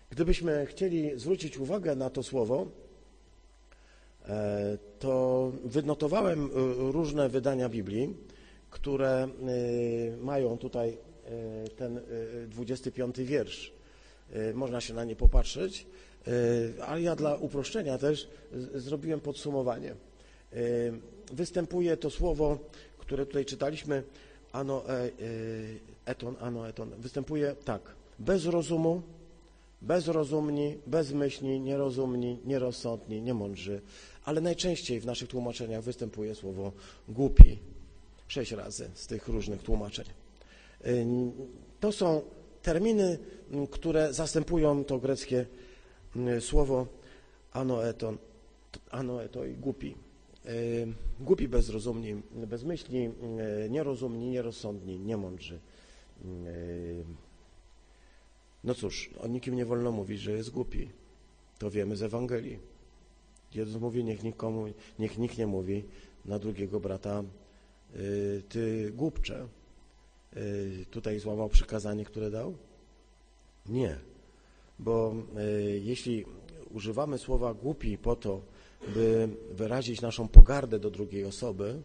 Gdybyśmy 0.09 0.65
chcieli 0.65 1.19
zwrócić 1.19 1.57
uwagę 1.57 1.95
na 1.95 2.09
to 2.09 2.23
słowo, 2.23 2.67
e, 4.25 4.77
to 4.99 5.51
wynotowałem 5.63 6.45
e, 6.45 6.49
różne 6.91 7.29
wydania 7.29 7.69
Biblii, 7.69 8.13
które 8.69 9.09
e, 9.23 9.27
mają 10.17 10.57
tutaj 10.57 10.97
ten 11.77 11.99
25 12.47 13.19
e, 13.19 13.23
wiersz. 13.23 13.73
E, 14.33 14.53
można 14.53 14.81
się 14.81 14.93
na 14.93 15.03
nie 15.03 15.15
popatrzeć, 15.15 15.85
ale 16.87 17.01
ja 17.01 17.15
dla 17.15 17.35
uproszczenia 17.35 17.97
też 17.97 18.29
zrobiłem 18.75 19.19
podsumowanie. 19.19 19.95
Występuje 21.33 21.97
to 21.97 22.09
słowo, 22.09 22.59
które 22.97 23.25
tutaj 23.25 23.45
czytaliśmy, 23.45 24.03
ano 24.51 24.83
eton, 26.05 26.35
ano 26.39 26.69
eton. 26.69 26.91
Występuje 26.97 27.55
tak, 27.65 27.81
bez 28.19 28.45
rozumu 28.45 29.01
bezrozumni, 29.85 30.77
bezmyślni, 30.87 31.59
nierozumni, 31.59 32.39
nierozsądni, 32.45 33.21
niemądrzy. 33.21 33.81
Ale 34.25 34.41
najczęściej 34.41 34.99
w 34.99 35.05
naszych 35.05 35.29
tłumaczeniach 35.29 35.83
występuje 35.83 36.35
słowo 36.35 36.71
głupi. 37.09 37.59
Sześć 38.27 38.51
razy 38.51 38.89
z 38.93 39.07
tych 39.07 39.27
różnych 39.27 39.63
tłumaczeń. 39.63 40.05
Y, 40.85 41.05
to 41.79 41.91
są 41.91 42.21
terminy, 42.61 43.17
które 43.71 44.13
zastępują 44.13 44.83
to 44.83 44.99
greckie 44.99 45.45
słowo 46.39 46.87
anoeton, 47.51 48.17
anoeto 48.91 49.45
i 49.45 49.53
głupi. 49.53 49.95
Y, 50.45 50.87
głupi, 51.19 51.47
bezrozumni, 51.47 52.21
bezmyślni, 52.31 53.09
y, 53.65 53.69
nierozumni, 53.69 54.29
nierozsądni, 54.29 54.99
niemądrzy. 54.99 55.59
No 58.63 58.73
cóż, 58.73 59.09
o 59.19 59.27
nikim 59.27 59.55
nie 59.55 59.65
wolno 59.65 59.91
mówić, 59.91 60.21
że 60.21 60.31
jest 60.31 60.49
głupi. 60.49 60.89
To 61.59 61.71
wiemy 61.71 61.95
z 61.95 62.03
Ewangelii. 62.03 62.59
Jezus 63.55 63.81
mówi, 63.81 64.03
niech 64.03 64.23
nikomu, 64.23 64.65
niech 64.99 65.17
nikt 65.17 65.37
nie 65.37 65.47
mówi 65.47 65.83
na 66.25 66.39
drugiego 66.39 66.79
brata, 66.79 67.23
ty 68.49 68.91
głupcze. 68.95 69.47
Y, 70.37 70.85
tutaj 70.91 71.19
złamał 71.19 71.49
przykazanie, 71.49 72.05
które 72.05 72.31
dał? 72.31 72.57
Nie, 73.65 73.97
bo 74.79 75.15
y, 75.37 75.81
jeśli 75.83 76.25
używamy 76.71 77.17
słowa 77.17 77.53
głupi 77.53 77.97
po 77.97 78.15
to, 78.15 78.41
by 78.93 79.29
wyrazić 79.51 80.01
naszą 80.01 80.27
pogardę 80.27 80.79
do 80.79 80.91
drugiej 80.91 81.25
osoby 81.25 81.81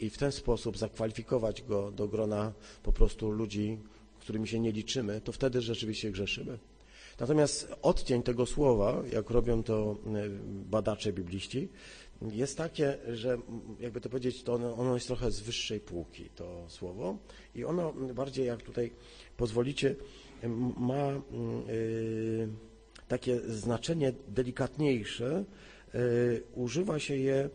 i 0.00 0.10
w 0.10 0.18
ten 0.18 0.32
sposób 0.32 0.78
zakwalifikować 0.78 1.62
go 1.62 1.90
do 1.90 2.08
grona 2.08 2.52
po 2.82 2.92
prostu 2.92 3.30
ludzi, 3.30 3.78
którymi 4.20 4.48
się 4.48 4.60
nie 4.60 4.72
liczymy, 4.72 5.20
to 5.20 5.32
wtedy 5.32 5.60
rzeczywiście 5.60 6.10
grzeszymy. 6.10 6.58
Natomiast 7.20 7.74
odcień 7.82 8.22
tego 8.22 8.46
słowa, 8.46 9.02
jak 9.12 9.30
robią 9.30 9.62
to 9.62 9.96
e, 10.06 10.28
badacze 10.70 11.12
bibliści, 11.12 11.68
jest 12.22 12.58
takie, 12.58 12.98
że 13.12 13.38
jakby 13.80 14.00
to 14.00 14.08
powiedzieć, 14.08 14.42
to 14.42 14.54
ono, 14.54 14.74
ono 14.74 14.94
jest 14.94 15.06
trochę 15.06 15.30
z 15.30 15.40
wyższej 15.40 15.80
półki, 15.80 16.30
to 16.30 16.64
słowo. 16.68 17.18
I 17.54 17.64
ono 17.64 17.92
bardziej, 17.92 18.46
jak 18.46 18.62
tutaj 18.62 18.90
pozwolicie, 19.36 19.94
ma 20.78 21.12
y, 21.68 22.48
takie 23.08 23.40
znaczenie 23.40 24.12
delikatniejsze, 24.28 25.44
y, 25.94 26.42
używa 26.54 26.98
się 26.98 27.16
je 27.16 27.50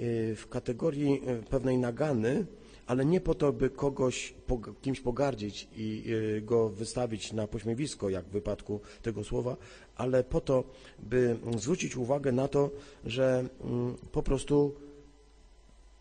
y, 0.00 0.36
w 0.36 0.48
kategorii 0.48 1.22
pewnej 1.50 1.78
nagany, 1.78 2.46
ale 2.88 3.04
nie 3.04 3.20
po 3.20 3.34
to, 3.34 3.52
by 3.52 3.70
kogoś 3.70 4.34
kimś 4.82 5.00
pogardzić 5.00 5.68
i 5.76 6.04
y, 6.06 6.42
go 6.42 6.68
wystawić 6.68 7.32
na 7.32 7.46
pośmiewisko, 7.46 8.10
jak 8.10 8.24
w 8.24 8.30
wypadku 8.30 8.80
tego 9.02 9.24
słowa, 9.24 9.56
ale 9.96 10.24
po 10.24 10.40
to, 10.40 10.64
by 10.98 11.36
zwrócić 11.56 11.96
uwagę 11.96 12.32
na 12.32 12.48
to, 12.48 12.70
że 13.04 13.44
mm, 13.64 13.96
po 14.12 14.22
prostu 14.22 14.74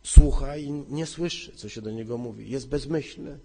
słucha 0.03 0.57
i 0.57 0.71
nie 0.71 1.05
słyszy, 1.05 1.51
co 1.55 1.69
się 1.69 1.81
do 1.81 1.91
niego 1.91 2.17
mówi. 2.17 2.49
Jest 2.49 2.67
bezmyślny. 2.67 3.39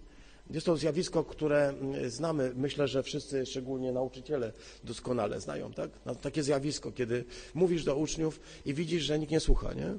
Jest 0.51 0.67
to 0.67 0.77
zjawisko, 0.77 1.25
które 1.25 1.69
mm, 1.69 2.11
znamy, 2.11 2.53
myślę, 2.57 2.89
że 2.89 3.03
wszyscy, 3.03 3.47
szczególnie 3.47 3.93
nauczyciele, 3.93 4.53
doskonale 4.85 5.41
znają, 5.41 5.73
tak? 5.73 5.91
Takie 6.21 6.43
zjawisko, 6.43 6.93
kiedy 6.93 7.25
mówisz 7.55 7.85
do 7.85 7.97
uczniów 7.97 8.41
i 8.67 8.75
widzisz, 8.75 9.03
że 9.03 9.19
nikt 9.19 9.33
nie 9.33 9.41
słucha, 9.41 9.75
nie? 9.75 9.95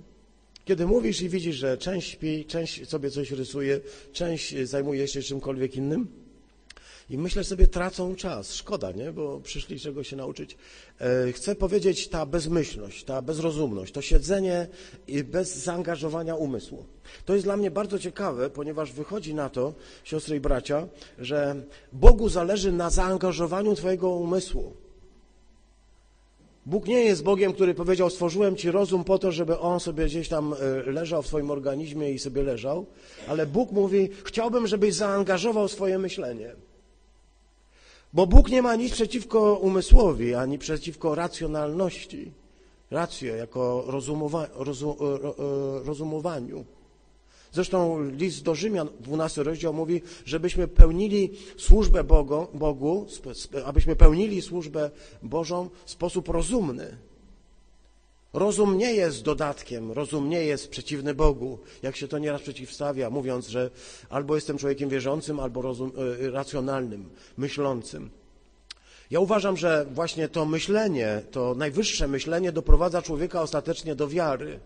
Kiedy 0.65 0.86
mówisz 0.86 1.22
i 1.22 1.29
widzisz, 1.29 1.55
że 1.55 1.77
część 1.77 2.12
śpi, 2.12 2.46
część 2.46 2.89
sobie 2.89 3.12
coś 3.12 3.32
rysuje, 3.32 3.79
część 4.13 4.55
zajmuje 4.63 5.08
się 5.08 5.22
czymkolwiek 5.22 5.75
innym 5.75 6.24
i 7.10 7.17
myślę 7.17 7.43
sobie, 7.43 7.67
tracą 7.67 8.15
czas. 8.15 8.53
Szkoda, 8.53 8.91
nie? 8.91 9.12
Bo 9.12 9.39
przyszli 9.39 9.79
czego 9.79 10.03
się 10.03 10.15
nauczyć. 10.15 10.58
E, 11.00 11.32
chcę 11.32 11.55
powiedzieć, 11.55 12.08
ta 12.08 12.25
bezmyślność, 12.25 13.03
ta 13.03 13.22
bezrozumność, 13.22 13.94
to 13.94 14.01
siedzenie 14.01 14.68
bez 15.24 15.55
zaangażowania 15.55 16.35
umysłu. 16.35 16.85
To 17.25 17.33
jest 17.33 17.46
dla 17.46 17.57
mnie 17.57 17.72
bardzo 17.72 18.00
ciekawe, 18.00 18.50
ponieważ 18.50 18.92
wychodzi 18.92 19.33
na 19.33 19.50
to, 19.50 19.74
siostry 20.03 20.35
i 20.35 20.40
bracia, 20.40 20.88
że 21.20 21.55
Bogu 21.94 22.29
zależy 22.29 22.72
na 22.72 22.90
zaangażowaniu 22.90 23.75
Twojego 23.75 24.09
umysłu. 24.09 24.82
Bóg 26.66 26.88
nie 26.88 27.04
jest 27.04 27.24
Bogiem, 27.24 27.54
który 27.54 27.74
powiedział, 27.74 28.10
stworzyłem 28.10 28.56
ci 28.56 28.72
rozum 28.72 29.04
po 29.04 29.20
to, 29.20 29.32
żeby 29.32 29.60
on 29.60 29.80
sobie 29.80 30.06
gdzieś 30.06 30.30
tam 30.30 30.54
e, 30.54 30.92
leżał 30.92 31.22
w 31.22 31.28
swoim 31.28 31.52
organizmie 31.52 32.12
i 32.12 32.20
sobie 32.20 32.44
leżał, 32.44 32.86
ale 33.28 33.46
Bóg 33.46 33.72
mówi, 33.72 34.10
chciałbym, 34.26 34.68
żebyś 34.68 34.94
zaangażował 34.94 35.68
swoje 35.68 36.00
myślenie. 36.00 36.56
Bo 38.14 38.28
Bóg 38.28 38.50
nie 38.50 38.62
ma 38.62 38.76
nic 38.76 38.94
przeciwko 38.94 39.56
umysłowi, 39.56 40.36
ani 40.36 40.60
przeciwko 40.60 41.16
racjonalności. 41.16 42.32
Rację 42.92 43.36
jako 43.36 43.84
rozumowa, 43.88 44.48
rozum, 44.54 44.96
e, 45.02 45.28
e, 45.28 45.84
rozumowaniu. 45.84 46.66
Zresztą 47.53 48.09
list 48.09 48.44
do 48.44 48.55
Rzymian, 48.55 48.89
12 49.00 49.44
rozdział 49.44 49.74
mówi, 49.74 50.01
żebyśmy 50.25 50.68
pełnili 50.68 51.31
służbę 51.57 52.03
Bogu, 52.03 52.48
Bogu, 52.53 53.07
abyśmy 53.66 53.96
pełnili 53.96 54.42
służbę 54.42 54.92
Bożą 55.24 55.70
w 55.85 55.92
sposób 55.92 56.29
rozumny. 56.29 56.98
Rozum 58.33 58.77
nie 58.77 58.94
jest 58.94 59.24
dodatkiem, 59.24 59.92
rozum 59.92 60.29
nie 60.29 60.46
jest 60.46 60.70
przeciwny 60.70 61.13
Bogu, 61.13 61.59
jak 61.83 61.96
się 61.96 62.07
to 62.07 62.20
nieraz 62.20 62.42
przeciwstawia, 62.42 63.09
mówiąc, 63.09 63.48
że 63.48 63.70
albo 64.09 64.35
jestem 64.35 64.57
człowiekiem 64.57 64.89
wierzącym, 64.89 65.39
albo 65.39 65.61
rozum, 65.61 65.92
e, 66.25 66.31
racjonalnym, 66.31 67.09
myślącym. 67.37 68.09
Ja 69.11 69.20
uważam, 69.20 69.57
że 69.57 69.85
właśnie 69.92 70.27
to 70.27 70.46
myślenie, 70.46 71.22
to 71.31 71.55
najwyższe 71.55 72.07
myślenie 72.07 72.51
doprowadza 72.51 73.01
człowieka 73.01 73.42
ostatecznie 73.42 73.96
do 73.96 74.07
wiary. 74.07 74.59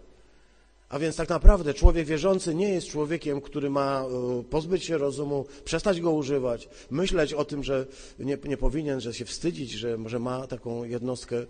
A 0.89 0.99
więc 0.99 1.15
tak 1.15 1.29
naprawdę 1.29 1.73
człowiek 1.73 2.07
wierzący 2.07 2.55
nie 2.55 2.69
jest 2.69 2.87
człowiekiem, 2.87 3.41
który 3.41 3.69
ma 3.69 4.05
e, 4.05 4.43
pozbyć 4.43 4.83
się 4.83 4.97
rozumu, 4.97 5.45
przestać 5.65 6.01
go 6.01 6.11
używać, 6.11 6.69
myśleć 6.91 7.33
o 7.33 7.45
tym, 7.45 7.63
że 7.63 7.85
nie, 8.19 8.37
nie 8.45 8.57
powinien, 8.57 9.01
że 9.01 9.13
się 9.13 9.25
wstydzić, 9.25 9.71
że, 9.71 9.97
że 10.05 10.19
ma 10.19 10.47
taką 10.47 10.83
jednostkę 10.83 11.37
e, 11.37 11.43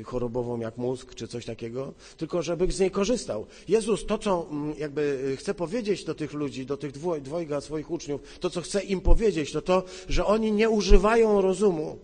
e, 0.00 0.02
chorobową 0.02 0.60
jak 0.60 0.76
mózg 0.76 1.14
czy 1.14 1.28
coś 1.28 1.44
takiego, 1.44 1.94
tylko 2.16 2.42
żeby 2.42 2.72
z 2.72 2.80
niej 2.80 2.90
korzystał. 2.90 3.46
Jezus 3.68 4.06
to, 4.06 4.18
co 4.18 4.46
mm, 4.50 4.74
jakby 4.78 5.34
chce 5.38 5.54
powiedzieć 5.54 6.04
do 6.04 6.14
tych 6.14 6.32
ludzi, 6.32 6.66
do 6.66 6.76
tych 6.76 6.92
dwoj, 6.92 7.22
dwojga 7.22 7.60
swoich 7.60 7.90
uczniów, 7.90 8.20
to, 8.40 8.50
co 8.50 8.60
chce 8.60 8.80
im 8.80 9.00
powiedzieć, 9.00 9.52
to 9.52 9.62
to, 9.62 9.82
że 10.08 10.26
oni 10.26 10.52
nie 10.52 10.70
używają 10.70 11.40
rozumu. 11.40 11.98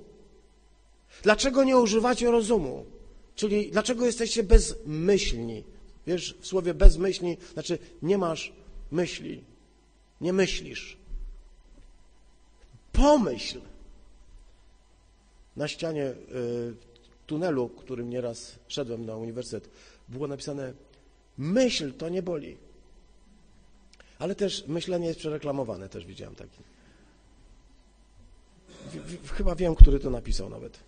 Dlaczego 1.22 1.64
nie 1.64 1.78
używacie 1.78 2.30
rozumu? 2.30 2.84
Czyli 3.34 3.70
dlaczego 3.70 4.06
jesteście 4.06 4.42
bezmyślni? 4.42 5.64
Wiesz, 6.10 6.34
w 6.40 6.46
słowie 6.46 6.74
bezmyślni, 6.74 7.36
znaczy 7.52 7.78
nie 8.02 8.18
masz 8.18 8.52
myśli, 8.90 9.44
nie 10.20 10.32
myślisz. 10.32 10.96
Pomyśl. 12.92 13.60
Na 15.56 15.68
ścianie 15.68 16.04
y, 16.06 16.14
tunelu, 17.26 17.68
którym 17.68 18.10
nieraz 18.10 18.58
szedłem 18.68 19.06
na 19.06 19.16
uniwersytet, 19.16 19.70
było 20.08 20.26
napisane 20.26 20.72
myśl 21.38 21.92
to 21.92 22.08
nie 22.08 22.22
boli. 22.22 22.56
Ale 24.18 24.34
też 24.34 24.64
myślenie 24.66 25.06
jest 25.06 25.18
przereklamowane, 25.18 25.88
też 25.88 26.06
widziałem 26.06 26.34
taki. 26.34 26.62
W, 28.86 29.26
w, 29.26 29.30
chyba 29.30 29.54
wiem, 29.54 29.74
który 29.74 30.00
to 30.00 30.10
napisał 30.10 30.50
nawet. 30.50 30.80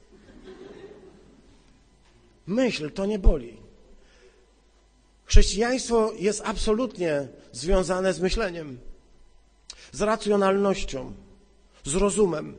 Myśl 2.47 2.91
to 2.91 3.07
nie 3.07 3.19
boli. 3.19 3.72
Chrześcijaństwo 5.33 6.13
jest 6.19 6.43
absolutnie 6.45 7.29
związane 7.53 8.13
z 8.13 8.21
myśleniem, 8.21 8.79
z 9.93 10.01
racjonalnością, 10.03 11.13
z 11.85 11.95
rozumem. 11.95 12.57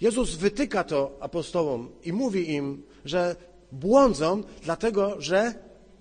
Jezus 0.00 0.34
wytyka 0.34 0.84
to 0.84 1.16
apostołom 1.20 1.90
i 2.04 2.12
mówi 2.12 2.50
im, 2.50 2.82
że 3.04 3.36
błądzą, 3.72 4.42
dlatego 4.62 5.20
że 5.20 5.54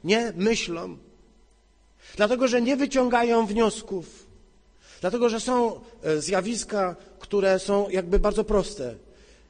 nie 0.04 0.34
myślą, 0.36 0.98
dlatego 2.16 2.48
że 2.48 2.62
nie 2.62 2.78
wyciągają 2.78 3.46
wniosków, 3.46 4.28
dlatego 5.02 5.30
że 5.30 5.40
są 5.40 5.80
e, 6.04 6.22
zjawiska, 6.22 6.96
które 7.20 7.60
są 7.60 7.90
jakby 7.90 8.20
bardzo 8.20 8.44
proste. 8.44 8.96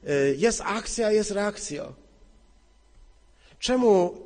E, 0.08 0.14
jest 0.38 0.62
akcja, 0.62 1.12
jest 1.12 1.32
reakcja. 1.32 1.94
Czemu 3.60 4.24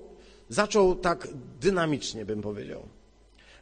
zaczął 0.49 0.95
tak 0.95 1.27
dynamicznie, 1.61 2.25
bym 2.25 2.41
powiedział. 2.41 2.96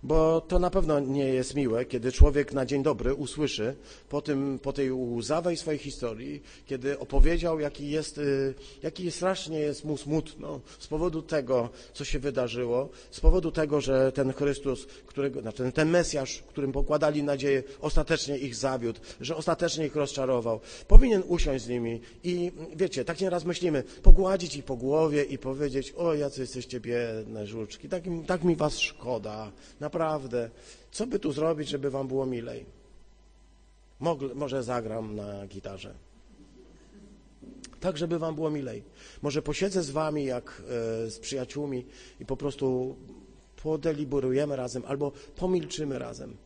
Bo 0.06 0.42
to 0.42 0.60
na 0.60 0.70
pewno 0.70 1.00
nie 1.00 1.30
jest 1.30 1.56
miłe, 1.56 1.86
kiedy 1.86 2.12
człowiek 2.12 2.54
na 2.54 2.66
dzień 2.66 2.84
dobry 2.84 3.14
usłyszy 3.14 3.76
po, 4.10 4.22
tym, 4.22 4.60
po 4.60 4.74
tej 4.74 4.92
łzawej 4.92 5.58
swojej 5.58 5.80
historii, 5.80 6.42
kiedy 6.66 7.00
opowiedział, 7.00 7.60
jaki 7.60 7.90
jest, 7.90 8.18
y, 8.18 8.54
jaki 8.84 9.12
strasznie 9.12 9.60
jest 9.60 9.86
mu 9.86 9.98
smutno 9.98 10.60
z 10.80 10.88
powodu 10.88 11.22
tego, 11.22 11.70
co 11.94 12.06
się 12.06 12.20
wydarzyło, 12.20 12.90
z 13.12 13.20
powodu 13.20 13.52
tego, 13.52 13.82
że 13.82 14.12
ten 14.12 14.34
Chrystus, 14.34 14.86
którego, 15.06 15.42
znaczy 15.42 15.72
ten 15.72 15.90
Mesjasz, 15.90 16.44
którym 16.48 16.72
pokładali 16.72 17.24
nadzieję, 17.24 17.64
ostatecznie 17.82 18.38
ich 18.38 18.56
zawiódł, 18.56 19.00
że 19.22 19.36
ostatecznie 19.36 19.86
ich 19.86 19.96
rozczarował. 19.96 20.60
Powinien 20.88 21.24
usiąść 21.28 21.66
z 21.66 21.68
nimi 21.68 22.02
i 22.24 22.52
wiecie, 22.76 23.06
tak 23.06 23.22
nieraz 23.22 23.46
myślimy, 23.46 23.84
pogładzić 24.04 24.56
ich 24.56 24.66
po 24.66 24.76
głowie 24.76 25.24
i 25.24 25.38
powiedzieć, 25.38 25.92
o 25.92 26.14
jacy 26.14 26.42
jesteście 26.42 26.80
biedne 26.80 27.48
żuczki, 27.48 27.90
tak, 27.90 28.04
tak 28.28 28.44
mi 28.44 28.56
was 28.56 28.80
szkoda. 28.80 29.52
Co 30.92 31.08
by 31.08 31.20
tu 31.20 31.32
zrobić, 31.32 31.70
żeby 31.70 31.90
wam 31.90 32.08
było 32.08 32.26
milej? 32.26 32.66
Może 34.36 34.64
zagram 34.64 35.16
na 35.16 35.48
gitarze. 35.48 35.94
Tak, 37.80 37.98
żeby 37.98 38.20
wam 38.20 38.36
było 38.36 38.50
milej. 38.50 38.84
Może 39.22 39.42
posiedzę 39.42 39.84
z 39.84 39.90
wami 39.90 40.26
jak 40.26 40.62
e, 41.06 41.10
z 41.10 41.20
przyjaciółmi 41.20 41.86
i 42.20 42.26
po 42.26 42.38
prostu 42.38 42.96
podeliberujemy 43.64 44.56
razem 44.56 44.84
albo 44.88 45.12
pomilczymy 45.36 46.00
razem. 46.00 46.38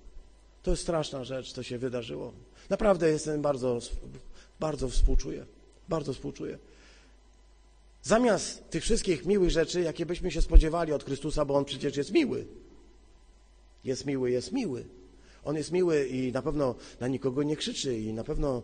To 0.64 0.72
jest 0.72 0.84
straszna 0.84 1.24
rzecz, 1.24 1.54
co 1.54 1.64
się 1.64 1.78
wydarzyło. 1.78 2.34
Naprawdę 2.70 3.10
jestem 3.10 3.42
bardzo, 3.42 3.80
bardzo 4.60 4.90
współczuję. 4.90 5.46
Bardzo 5.90 6.14
współczuję. 6.14 6.58
Zamiast 8.04 8.70
tych 8.70 8.84
wszystkich 8.84 9.26
miłych 9.26 9.50
rzeczy, 9.50 9.82
jakie 9.82 10.06
byśmy 10.06 10.32
się 10.32 10.42
spodziewali 10.42 10.94
od 10.94 11.04
Chrystusa, 11.04 11.46
bo 11.46 11.56
On 11.56 11.66
przecież 11.66 11.98
jest 11.98 12.12
miły. 12.12 12.46
Jest 13.84 14.06
miły, 14.06 14.32
jest 14.32 14.52
miły. 14.52 14.86
On 15.44 15.56
jest 15.56 15.72
miły 15.72 16.08
i 16.08 16.32
na 16.32 16.42
pewno 16.42 16.76
na 17.00 17.08
nikogo 17.08 17.44
nie 17.44 17.56
krzyczy 17.56 18.00
i 18.00 18.14
na 18.14 18.24
pewno 18.24 18.62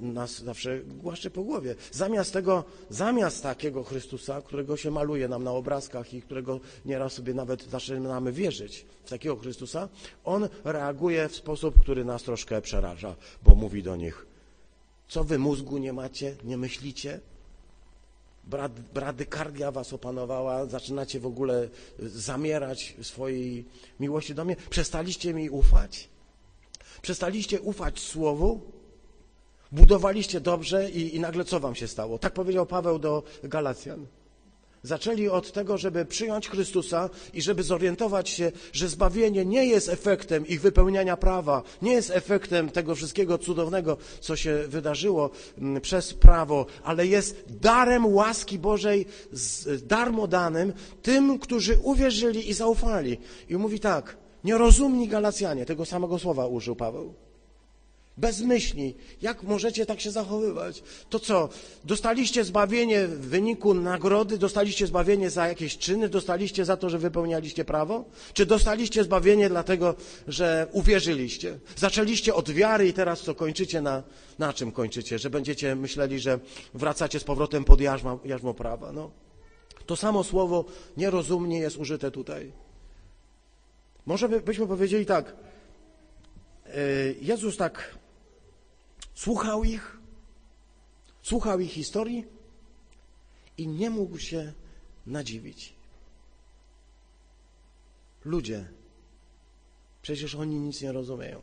nas 0.00 0.42
zawsze 0.42 0.80
głaszcze 0.80 1.30
po 1.30 1.42
głowie. 1.42 1.74
Zamiast 1.92 2.32
tego, 2.32 2.64
zamiast 2.90 3.42
takiego 3.42 3.84
Chrystusa, 3.84 4.42
którego 4.42 4.76
się 4.76 4.90
maluje 4.90 5.28
nam 5.28 5.44
na 5.44 5.52
obrazkach 5.52 6.14
i 6.14 6.22
którego 6.22 6.60
nieraz 6.84 7.12
sobie 7.12 7.34
nawet 7.34 7.62
zaczynamy 7.64 8.32
wierzyć 8.32 8.86
w 9.04 9.10
takiego 9.10 9.36
Chrystusa, 9.36 9.88
on 10.24 10.48
reaguje 10.64 11.28
w 11.28 11.36
sposób, 11.36 11.80
który 11.80 12.04
nas 12.04 12.22
troszkę 12.22 12.62
przeraża, 12.62 13.16
bo 13.42 13.54
mówi 13.54 13.82
do 13.82 13.96
nich, 13.96 14.26
co 15.08 15.24
wy 15.24 15.38
mózgu 15.38 15.78
nie 15.78 15.92
macie, 15.92 16.36
nie 16.44 16.56
myślicie? 16.56 17.20
Brad, 18.46 18.80
bradykardia 18.80 19.70
was 19.70 19.92
opanowała, 19.92 20.66
zaczynacie 20.66 21.20
w 21.20 21.26
ogóle 21.26 21.68
zamierać 21.98 22.94
w 22.98 23.06
swojej 23.06 23.64
miłości 24.00 24.34
do 24.34 24.44
mnie. 24.44 24.56
Przestaliście 24.70 25.34
mi 25.34 25.50
ufać? 25.50 26.08
Przestaliście 27.02 27.60
ufać 27.60 28.00
Słowu? 28.00 28.60
Budowaliście 29.72 30.40
dobrze 30.40 30.90
i, 30.90 31.16
i 31.16 31.20
nagle 31.20 31.44
co 31.44 31.60
wam 31.60 31.74
się 31.74 31.88
stało? 31.88 32.18
Tak 32.18 32.32
powiedział 32.32 32.66
Paweł 32.66 32.98
do 32.98 33.22
Galacjan. 33.42 34.06
Zaczęli 34.86 35.28
od 35.28 35.52
tego, 35.52 35.78
żeby 35.78 36.04
przyjąć 36.04 36.48
Chrystusa 36.48 37.10
i 37.34 37.42
żeby 37.42 37.62
zorientować 37.62 38.28
się, 38.28 38.52
że 38.72 38.88
zbawienie 38.88 39.44
nie 39.44 39.66
jest 39.66 39.88
efektem 39.88 40.46
ich 40.46 40.60
wypełniania 40.60 41.16
prawa, 41.16 41.62
nie 41.82 41.92
jest 41.92 42.10
efektem 42.10 42.70
tego 42.70 42.94
wszystkiego 42.94 43.38
cudownego, 43.38 43.96
co 44.20 44.36
się 44.36 44.64
wydarzyło 44.68 45.30
mm, 45.58 45.80
przez 45.80 46.14
prawo, 46.14 46.66
ale 46.84 47.06
jest 47.06 47.44
darem 47.60 48.06
łaski 48.06 48.58
Bożej, 48.58 49.06
darmo 49.82 50.26
danym 50.26 50.72
tym, 51.02 51.38
którzy 51.38 51.78
uwierzyli 51.82 52.50
i 52.50 52.52
zaufali. 52.52 53.18
I 53.48 53.56
mówi 53.56 53.80
tak, 53.80 54.16
nierozumni 54.44 55.08
Galacjanie, 55.08 55.66
tego 55.66 55.84
samego 55.84 56.18
słowa 56.18 56.46
użył 56.46 56.76
Paweł 56.76 57.25
bezmyślni. 58.16 58.94
Jak 59.22 59.42
możecie 59.42 59.86
tak 59.86 60.00
się 60.00 60.10
zachowywać? 60.10 60.82
To 61.10 61.20
co, 61.20 61.48
dostaliście 61.84 62.44
zbawienie 62.44 63.06
w 63.06 63.28
wyniku 63.28 63.74
nagrody, 63.74 64.38
dostaliście 64.38 64.86
zbawienie 64.86 65.30
za 65.30 65.48
jakieś 65.48 65.78
czyny, 65.78 66.08
dostaliście 66.08 66.64
za 66.64 66.76
to, 66.76 66.90
że 66.90 66.98
wypełnialiście 66.98 67.64
prawo? 67.64 68.04
Czy 68.32 68.46
dostaliście 68.46 69.04
zbawienie 69.04 69.48
dlatego, 69.48 69.94
że 70.28 70.66
uwierzyliście? 70.72 71.58
Zaczęliście 71.76 72.34
od 72.34 72.50
wiary 72.50 72.88
i 72.88 72.92
teraz 72.92 73.20
co, 73.20 73.34
kończycie 73.34 73.80
na, 73.80 74.02
na 74.38 74.52
czym 74.52 74.72
kończycie? 74.72 75.18
Że 75.18 75.30
będziecie 75.30 75.76
myśleli, 75.76 76.20
że 76.20 76.38
wracacie 76.74 77.20
z 77.20 77.24
powrotem 77.24 77.64
pod 77.64 77.80
jarzmo, 77.80 78.18
jarzmo 78.24 78.54
prawa? 78.54 78.92
No. 78.92 79.10
To 79.86 79.96
samo 79.96 80.24
słowo 80.24 80.64
nierozumnie 80.96 81.58
jest 81.58 81.76
użyte 81.76 82.10
tutaj. 82.10 82.52
Może 84.06 84.28
byśmy 84.28 84.66
powiedzieli 84.66 85.06
tak, 85.06 85.34
e, 86.66 86.72
Jezus 87.20 87.56
tak 87.56 87.98
Słuchał 89.16 89.64
ich, 89.64 89.98
słuchał 91.22 91.60
ich 91.60 91.72
historii 91.72 92.24
i 93.58 93.68
nie 93.68 93.90
mógł 93.90 94.18
się 94.18 94.52
nadziwić. 95.06 95.72
Ludzie, 98.24 98.68
przecież 100.02 100.34
oni 100.34 100.56
nic 100.56 100.82
nie 100.82 100.92
rozumieją. 100.92 101.42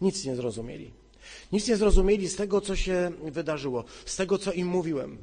Nic 0.00 0.24
nie 0.24 0.36
zrozumieli. 0.36 0.92
Nic 1.52 1.68
nie 1.68 1.76
zrozumieli 1.76 2.28
z 2.28 2.36
tego, 2.36 2.60
co 2.60 2.76
się 2.76 3.12
wydarzyło, 3.22 3.84
z 4.06 4.16
tego, 4.16 4.38
co 4.38 4.52
im 4.52 4.68
mówiłem. 4.68 5.18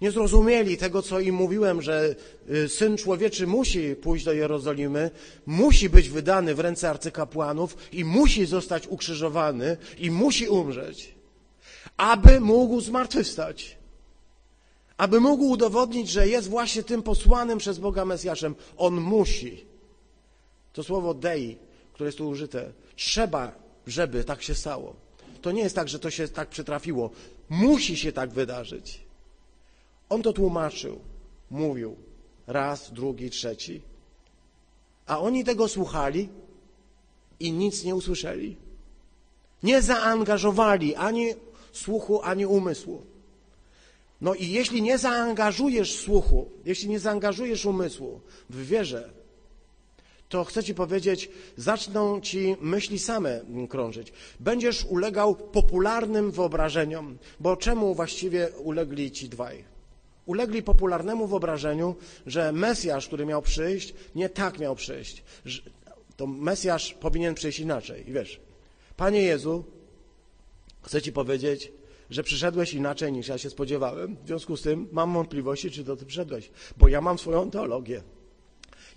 Nie 0.00 0.10
zrozumieli 0.10 0.76
tego, 0.76 1.02
co 1.02 1.20
im 1.20 1.34
mówiłem, 1.34 1.82
że 1.82 2.14
y, 2.50 2.68
Syn 2.68 2.96
Człowieczy 2.96 3.46
musi 3.46 3.96
pójść 3.96 4.24
do 4.24 4.32
Jerozolimy, 4.32 5.10
musi 5.46 5.90
być 5.90 6.08
wydany 6.08 6.54
w 6.54 6.60
ręce 6.60 6.90
arcykapłanów 6.90 7.76
i 7.92 8.04
musi 8.04 8.46
zostać 8.46 8.86
ukrzyżowany 8.86 9.76
i 9.98 10.10
musi 10.10 10.48
umrzeć, 10.48 11.14
aby 11.96 12.40
mógł 12.40 12.80
zmartwychwstać, 12.80 13.76
aby 14.96 15.20
mógł 15.20 15.44
udowodnić, 15.44 16.10
że 16.10 16.28
jest 16.28 16.48
właśnie 16.48 16.82
tym 16.82 17.02
posłanym 17.02 17.58
przez 17.58 17.78
Boga 17.78 18.04
Mesjaszem. 18.04 18.54
On 18.76 18.94
musi. 18.94 19.64
To 20.72 20.82
słowo 20.82 21.14
dei, 21.14 21.56
które 21.92 22.08
jest 22.08 22.18
tu 22.18 22.28
użyte, 22.28 22.72
trzeba, 22.96 23.52
żeby 23.86 24.24
tak 24.24 24.42
się 24.42 24.54
stało. 24.54 24.96
To 25.42 25.52
nie 25.52 25.62
jest 25.62 25.74
tak, 25.74 25.88
że 25.88 25.98
to 25.98 26.10
się 26.10 26.28
tak 26.28 26.48
przytrafiło. 26.48 27.10
Musi 27.48 27.96
się 27.96 28.12
tak 28.12 28.30
wydarzyć. 28.30 29.07
On 30.08 30.22
to 30.22 30.32
tłumaczył, 30.32 30.98
mówił 31.50 31.96
raz, 32.46 32.92
drugi, 32.92 33.30
trzeci. 33.30 33.82
A 35.06 35.20
oni 35.20 35.44
tego 35.44 35.68
słuchali 35.68 36.28
i 37.40 37.52
nic 37.52 37.84
nie 37.84 37.94
usłyszeli. 37.94 38.56
Nie 39.62 39.82
zaangażowali 39.82 40.94
ani 40.94 41.34
słuchu, 41.72 42.22
ani 42.22 42.46
umysłu. 42.46 43.02
No 44.20 44.34
i 44.34 44.50
jeśli 44.50 44.82
nie 44.82 44.98
zaangażujesz 44.98 45.98
słuchu, 45.98 46.50
jeśli 46.64 46.88
nie 46.88 47.00
zaangażujesz 47.00 47.66
umysłu 47.66 48.20
w 48.50 48.66
wierze, 48.66 49.10
to 50.28 50.44
chcę 50.44 50.64
Ci 50.64 50.74
powiedzieć, 50.74 51.30
zaczną 51.56 52.20
Ci 52.20 52.56
myśli 52.60 52.98
same 52.98 53.40
krążyć. 53.68 54.12
Będziesz 54.40 54.84
ulegał 54.84 55.34
popularnym 55.34 56.30
wyobrażeniom, 56.30 57.18
bo 57.40 57.56
czemu 57.56 57.94
właściwie 57.94 58.48
ulegli 58.58 59.10
Ci 59.10 59.28
dwaj? 59.28 59.77
Ulegli 60.28 60.62
popularnemu 60.62 61.26
wyobrażeniu, 61.26 61.96
że 62.26 62.52
Mesjasz, 62.52 63.06
który 63.06 63.26
miał 63.26 63.42
przyjść, 63.42 63.94
nie 64.14 64.28
tak 64.28 64.58
miał 64.58 64.76
przyjść. 64.76 65.22
To 66.16 66.26
Mesjasz 66.26 66.94
powinien 66.94 67.34
przyjść 67.34 67.60
inaczej. 67.60 68.08
I 68.10 68.12
wiesz, 68.12 68.40
Panie 68.96 69.22
Jezu, 69.22 69.64
chcę 70.82 71.02
Ci 71.02 71.12
powiedzieć, 71.12 71.72
że 72.10 72.22
przyszedłeś 72.22 72.74
inaczej 72.74 73.12
niż 73.12 73.28
ja 73.28 73.38
się 73.38 73.50
spodziewałem. 73.50 74.16
W 74.24 74.26
związku 74.26 74.56
z 74.56 74.62
tym 74.62 74.88
mam 74.92 75.14
wątpliwości, 75.14 75.70
czy 75.70 75.84
to 75.84 75.96
Ty 75.96 76.06
przyszedłeś, 76.06 76.50
bo 76.76 76.88
ja 76.88 77.00
mam 77.00 77.18
swoją 77.18 77.50
teologię. 77.50 78.02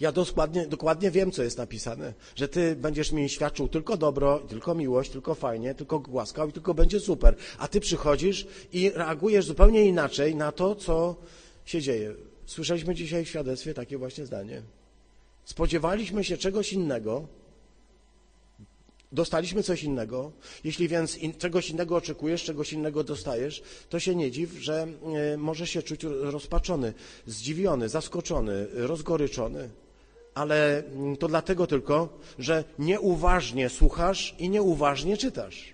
Ja 0.02 0.12
dokładnie, 0.12 0.68
dokładnie 0.68 1.12
wiem, 1.12 1.32
co 1.32 1.44
jest 1.44 1.58
napisane, 1.58 2.14
że 2.36 2.48
Ty 2.48 2.76
będziesz 2.76 3.12
mi 3.12 3.30
świadczył 3.30 3.68
tylko 3.68 3.98
dobro, 3.98 4.40
tylko 4.40 4.76
miłość, 4.76 5.12
tylko 5.12 5.36
fajnie, 5.36 5.76
tylko 5.76 6.04
łaskał 6.08 6.50
i 6.50 6.52
tylko 6.52 6.74
będzie 6.74 7.00
super. 7.00 7.36
A 7.58 7.68
Ty 7.68 7.80
przychodzisz 7.80 8.48
i 8.74 8.90
reagujesz 8.90 9.46
zupełnie 9.46 9.86
inaczej 9.86 10.36
na 10.36 10.52
to, 10.52 10.76
co 10.76 11.16
się 11.66 11.82
dzieje. 11.82 12.14
Słyszeliśmy 12.46 12.96
dzisiaj 12.96 13.26
w 13.26 13.30
świadectwie 13.30 13.74
takie 13.74 13.98
właśnie 13.98 14.26
zdanie. 14.26 14.62
Spodziewaliśmy 15.46 16.24
się 16.24 16.38
czegoś 16.38 16.74
innego, 16.74 17.28
dostaliśmy 19.12 19.64
coś 19.64 19.84
innego. 19.84 20.32
Jeśli 20.64 20.88
więc 20.88 21.18
in, 21.18 21.34
czegoś 21.34 21.70
innego 21.70 21.96
oczekujesz, 21.96 22.44
czegoś 22.44 22.74
innego 22.74 23.04
dostajesz, 23.04 23.64
to 23.90 24.00
się 24.00 24.16
nie 24.16 24.32
dziw, 24.32 24.52
że 24.60 24.88
y, 25.34 25.38
możesz 25.38 25.70
się 25.70 25.84
czuć 25.84 26.04
rozpaczony, 26.04 26.94
zdziwiony, 27.26 27.90
zaskoczony, 27.90 28.68
rozgoryczony 28.74 29.70
ale 30.34 30.84
mm, 30.84 31.18
to 31.18 31.28
dlatego 31.28 31.68
tylko, 31.68 32.20
że 32.40 32.64
nieuważnie 32.80 33.70
słuchasz 33.70 34.36
i 34.40 34.50
nieuważnie 34.50 35.18
czytasz. 35.18 35.74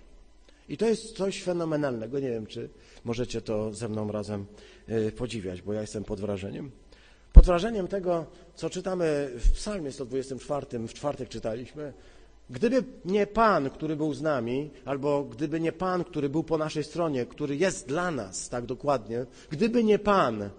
I 0.68 0.76
to 0.76 0.86
jest 0.86 1.16
coś 1.16 1.42
fenomenalnego. 1.42 2.20
Nie 2.20 2.30
wiem, 2.30 2.46
czy 2.46 2.68
możecie 3.04 3.40
to 3.40 3.74
ze 3.74 3.88
mną 3.88 4.12
razem 4.12 4.46
y, 4.88 5.12
podziwiać, 5.12 5.62
bo 5.62 5.72
ja 5.72 5.80
jestem 5.80 6.04
pod 6.04 6.20
wrażeniem. 6.20 6.70
pod 7.32 7.46
wrażeniem 7.46 7.88
tego, 7.88 8.26
co 8.54 8.70
czytamy 8.70 9.30
w 9.34 9.52
psalmie 9.52 9.92
124, 9.92 10.88
w 10.88 10.94
czwartek 10.94 11.28
czytaliśmy, 11.28 11.92
Gdyby 12.50 12.84
nie 13.04 13.26
Pan, 13.26 13.70
który 13.70 13.96
był 13.96 14.14
z 14.14 14.22
nami, 14.22 14.70
albo 14.84 15.24
gdyby 15.24 15.60
nie 15.60 15.72
Pan, 15.72 16.04
który 16.04 16.28
był 16.28 16.42
po 16.42 16.58
naszej 16.58 16.84
stronie, 16.84 17.26
który 17.26 17.56
jest 17.56 17.88
dla 17.88 18.10
nas, 18.10 18.48
tak 18.48 18.66
dokładnie, 18.66 19.26
gdyby 19.50 19.84
nie 19.84 19.98
Pan, 19.98 20.50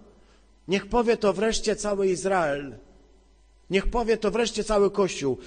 niech 0.68 0.86
powie 0.86 1.16
to 1.16 1.32
wreszcie 1.32 1.76
cały 1.76 2.06
Izrael, 2.06 2.74
niech 3.70 3.86
powie 3.86 4.16
to 4.16 4.30
wreszcie 4.30 4.64
cały 4.64 4.90
Kościół, 4.90 5.38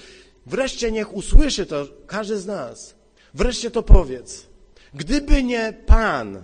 wreszcie 0.46 0.92
niech 0.92 1.14
usłyszy 1.14 1.66
to 1.66 1.88
każdy 2.08 2.40
z 2.40 2.46
nas, 2.46 2.96
wreszcie 3.34 3.72
to 3.72 3.84
powiedz. 3.84 4.48
Gdyby 4.94 5.44
nie 5.44 5.74
Pan, 5.86 6.44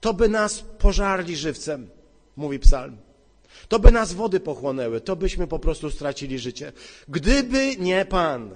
to 0.00 0.14
by 0.14 0.28
nas 0.28 0.60
pożarli 0.60 1.36
żywcem, 1.36 1.90
mówi 2.36 2.58
psalm. 2.58 2.96
To 3.68 3.78
by 3.78 3.92
nas 3.92 4.12
wody 4.12 4.40
pochłonęły, 4.40 5.00
to 5.00 5.16
byśmy 5.16 5.46
po 5.46 5.58
prostu 5.58 5.90
stracili 5.90 6.38
życie. 6.38 6.72
Gdyby 7.08 7.76
nie 7.76 8.04
Pan. 8.04 8.54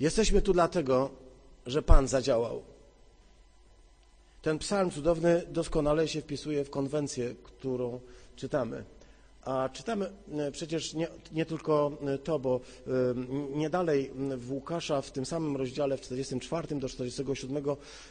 Jesteśmy 0.00 0.42
tu 0.42 0.52
dlatego, 0.52 1.10
że 1.66 1.82
Pan 1.82 2.08
zadziałał. 2.08 2.62
Ten 4.42 4.58
psalm 4.58 4.90
cudowny 4.90 5.42
doskonale 5.48 6.08
się 6.08 6.20
wpisuje 6.20 6.64
w 6.64 6.70
konwencję, 6.70 7.34
którą 7.42 8.00
czytamy. 8.36 8.84
A 9.46 9.68
czytamy 9.68 10.10
e, 10.32 10.52
przecież 10.52 10.94
nie, 10.94 11.08
nie, 11.32 11.46
tylko 11.46 11.98
e, 12.06 12.18
to, 12.18 12.38
bo 12.38 12.60
e, 12.86 12.90
nie 13.54 13.70
dalej 13.70 14.10
w 14.36 14.52
Łukasza 14.52 15.02
w 15.02 15.10
tym 15.10 15.26
samym 15.26 15.56
rozdziale 15.56 15.96
w 15.96 16.00
44 16.00 16.76
do 16.76 16.88
47 16.88 17.64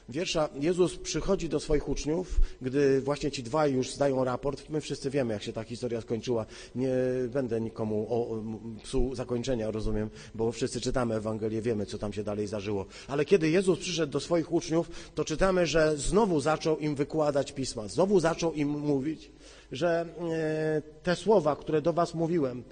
wiersza 0.10 0.50
Jezus 0.60 0.98
przychodzi 0.98 1.50
do 1.50 1.60
swoich 1.60 1.90
uczniów, 1.90 2.40
gdy 2.62 3.02
właśnie 3.02 3.32
ci 3.32 3.44
dwaj 3.44 3.74
już 3.74 3.92
zdają 3.92 4.24
raport. 4.24 4.70
My 4.70 4.82
wszyscy 4.82 5.10
wiemy, 5.10 5.34
jak 5.34 5.44
się 5.44 5.54
ta 5.54 5.64
historia 5.64 6.02
skończyła. 6.02 6.46
Nie 6.76 6.96
będę 7.30 7.62
nikomu 7.62 8.08
o, 8.10 8.44
psuł 8.84 9.16
zakończenia, 9.16 9.72
rozumiem, 9.72 10.10
bo 10.36 10.52
wszyscy 10.52 10.82
czytamy 10.82 11.16
Ewangelię, 11.16 11.62
wiemy, 11.62 11.86
co 11.86 11.98
tam 11.98 12.14
się 12.14 12.24
dalej 12.24 12.48
zdarzyło. 12.48 12.86
Ale 13.08 13.26
kiedy 13.26 13.50
Jezus 13.50 13.80
przyszedł 13.80 14.14
do 14.14 14.20
swoich 14.20 14.52
uczniów, 14.52 14.92
to 15.16 15.26
czytamy, 15.26 15.68
że 15.68 15.98
znowu 15.98 16.40
zaczął 16.40 16.78
im 16.78 16.96
wykładać 16.96 17.52
pisma, 17.52 17.88
znowu 17.88 18.20
zaczął 18.20 18.54
im 18.54 18.70
mówić 18.70 19.32
że 19.72 20.06
e, 20.20 20.82
te 21.04 21.16
słowa, 21.16 21.56
które 21.56 21.82
do 21.82 21.94
was 21.94 22.14
mówiłem, 22.14 22.64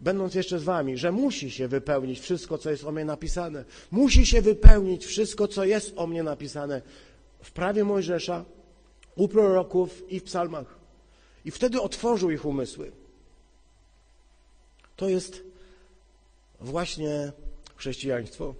będąc 0.00 0.34
jeszcze 0.34 0.58
z 0.58 0.62
wami, 0.62 0.96
że 0.96 1.12
musi 1.12 1.50
się 1.50 1.68
wypełnić 1.68 2.20
wszystko, 2.20 2.58
co 2.58 2.70
jest 2.70 2.84
o 2.84 2.92
mnie 2.92 3.04
napisane. 3.04 3.64
Musi 3.90 4.26
się 4.26 4.42
wypełnić 4.42 5.06
wszystko, 5.06 5.48
co 5.48 5.64
jest 5.64 5.92
o 5.96 6.06
mnie 6.06 6.22
napisane 6.22 6.82
w 7.42 7.52
prawie 7.52 7.84
Mojżesza, 7.84 8.44
u 9.16 9.28
proroków 9.28 10.12
i 10.12 10.20
w 10.20 10.24
psalmach. 10.24 10.78
I 11.44 11.50
wtedy 11.50 11.80
otworzył 11.80 12.30
ich 12.30 12.44
umysły. 12.44 12.92
To 14.96 15.08
jest 15.08 15.42
właśnie 16.60 17.32
chrześcijaństwo, 17.76 18.54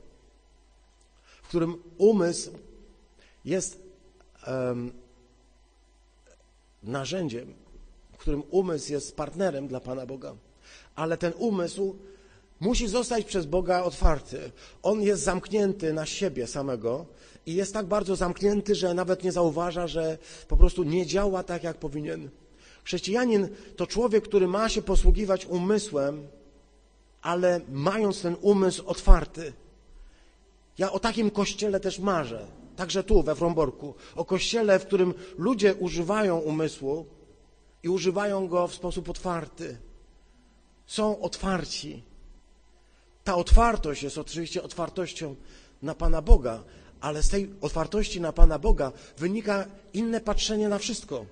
w 1.42 1.48
którym 1.48 1.83
umysł 1.98 2.50
jest 3.44 3.83
um, 4.46 4.92
narzędziem 6.83 7.55
którym 8.20 8.42
umysł 8.50 8.92
jest 8.92 9.16
partnerem 9.16 9.68
dla 9.68 9.80
Pana 9.80 10.06
Boga. 10.06 10.35
Ale 10.94 11.16
ten 11.16 11.33
umysł 11.38 11.96
musi 12.61 12.88
zostać 12.88 13.24
przez 13.24 13.46
Boga 13.46 13.83
otwarty. 13.83 14.50
On 14.83 15.02
jest 15.02 15.22
zamknięty 15.22 15.92
na 15.92 16.06
siebie 16.06 16.46
samego 16.46 17.06
i 17.46 17.54
jest 17.54 17.72
tak 17.74 17.87
bardzo 17.87 18.16
zamknięty, 18.16 18.74
że 18.74 18.94
nawet 18.94 19.24
nie 19.24 19.33
zauważa, 19.33 19.87
że 19.87 20.18
po 20.48 20.56
prostu 20.56 20.83
nie 20.83 21.06
działa 21.06 21.42
tak, 21.42 21.64
jak 21.64 21.76
powinien. 21.76 22.28
Chrześcijanin 22.85 23.48
to 23.76 23.87
człowiek, 23.87 24.24
który 24.24 24.48
ma 24.48 24.68
się 24.68 24.83
posługiwać 24.83 25.46
umysłem, 25.46 26.26
ale 27.22 27.61
mając 27.68 28.22
ten 28.22 28.37
umysł 28.40 28.83
otwarty. 28.87 29.52
Ja 30.78 30.92
o 30.92 30.98
takim 31.00 31.30
kościele 31.30 31.80
też 31.80 31.98
marzę, 31.98 32.46
także 32.76 33.04
tu 33.04 33.22
we 33.22 33.35
Fromborku, 33.35 33.94
o 34.16 34.24
kościele, 34.24 34.78
w 34.78 34.87
którym 34.87 35.14
ludzie 35.38 35.74
używają 35.74 36.38
umysłu, 36.38 37.06
i 37.83 37.88
używają 37.88 38.49
go 38.49 38.69
w 38.69 38.75
sposób 38.75 39.09
otwarty. 39.09 39.79
Są 40.87 41.21
otwarci. 41.21 42.03
Ta 43.25 43.37
otwartość 43.37 44.03
jest 44.03 44.19
oczywiście 44.19 44.62
otwartością 44.62 45.37
na 45.83 45.95
Pana 45.95 46.23
Boga, 46.23 46.62
ale 47.01 47.23
z 47.23 47.29
tej 47.29 47.51
otwartości 47.61 48.21
na 48.21 48.33
Pana 48.33 48.59
Boga 48.59 48.93
wynika 49.19 49.66
inne 49.93 50.21
patrzenie 50.21 50.69
na 50.69 50.79
wszystko. 50.79 51.27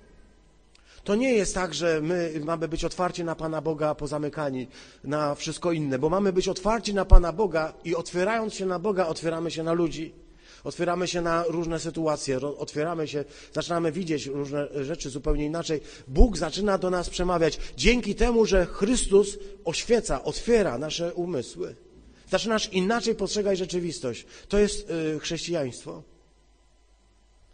To 1.03 1.15
nie 1.15 1.33
jest 1.33 1.55
tak, 1.55 1.73
że 1.73 2.01
my 2.01 2.41
mamy 2.45 2.67
być 2.67 2.85
otwarci 2.85 3.23
na 3.23 3.35
Pana 3.35 3.61
Boga, 3.61 3.89
a 3.89 3.95
pozamykani 3.95 4.67
na 5.03 5.35
wszystko 5.35 5.71
inne, 5.71 5.99
bo 5.99 6.09
mamy 6.09 6.33
być 6.33 6.47
otwarci 6.47 6.93
na 6.93 7.05
Pana 7.05 7.33
Boga 7.33 7.73
i 7.83 7.95
otwierając 7.95 8.53
się 8.53 8.65
na 8.65 8.79
Boga, 8.79 9.07
otwieramy 9.07 9.51
się 9.51 9.63
na 9.63 9.73
ludzi. 9.73 10.13
Otwieramy 10.63 11.07
się 11.07 11.21
na 11.21 11.43
różne 11.47 11.79
sytuacje, 11.79 12.39
otwieramy 12.57 13.07
się, 13.07 13.25
zaczynamy 13.53 13.91
widzieć 13.91 14.25
różne 14.25 14.67
rzeczy 14.83 15.09
zupełnie 15.09 15.45
inaczej. 15.45 15.81
Bóg 16.07 16.37
zaczyna 16.37 16.77
do 16.77 16.89
nas 16.89 17.09
przemawiać 17.09 17.59
dzięki 17.77 18.15
temu, 18.15 18.45
że 18.45 18.65
Chrystus 18.65 19.37
oświeca, 19.65 20.23
otwiera 20.23 20.77
nasze 20.77 21.13
umysły. 21.13 21.75
Zaczynasz 22.29 22.73
inaczej 22.73 23.15
postrzegać 23.15 23.57
rzeczywistość. 23.57 24.25
To 24.47 24.59
jest 24.59 24.89
y, 24.89 25.19
chrześcijaństwo. 25.19 26.03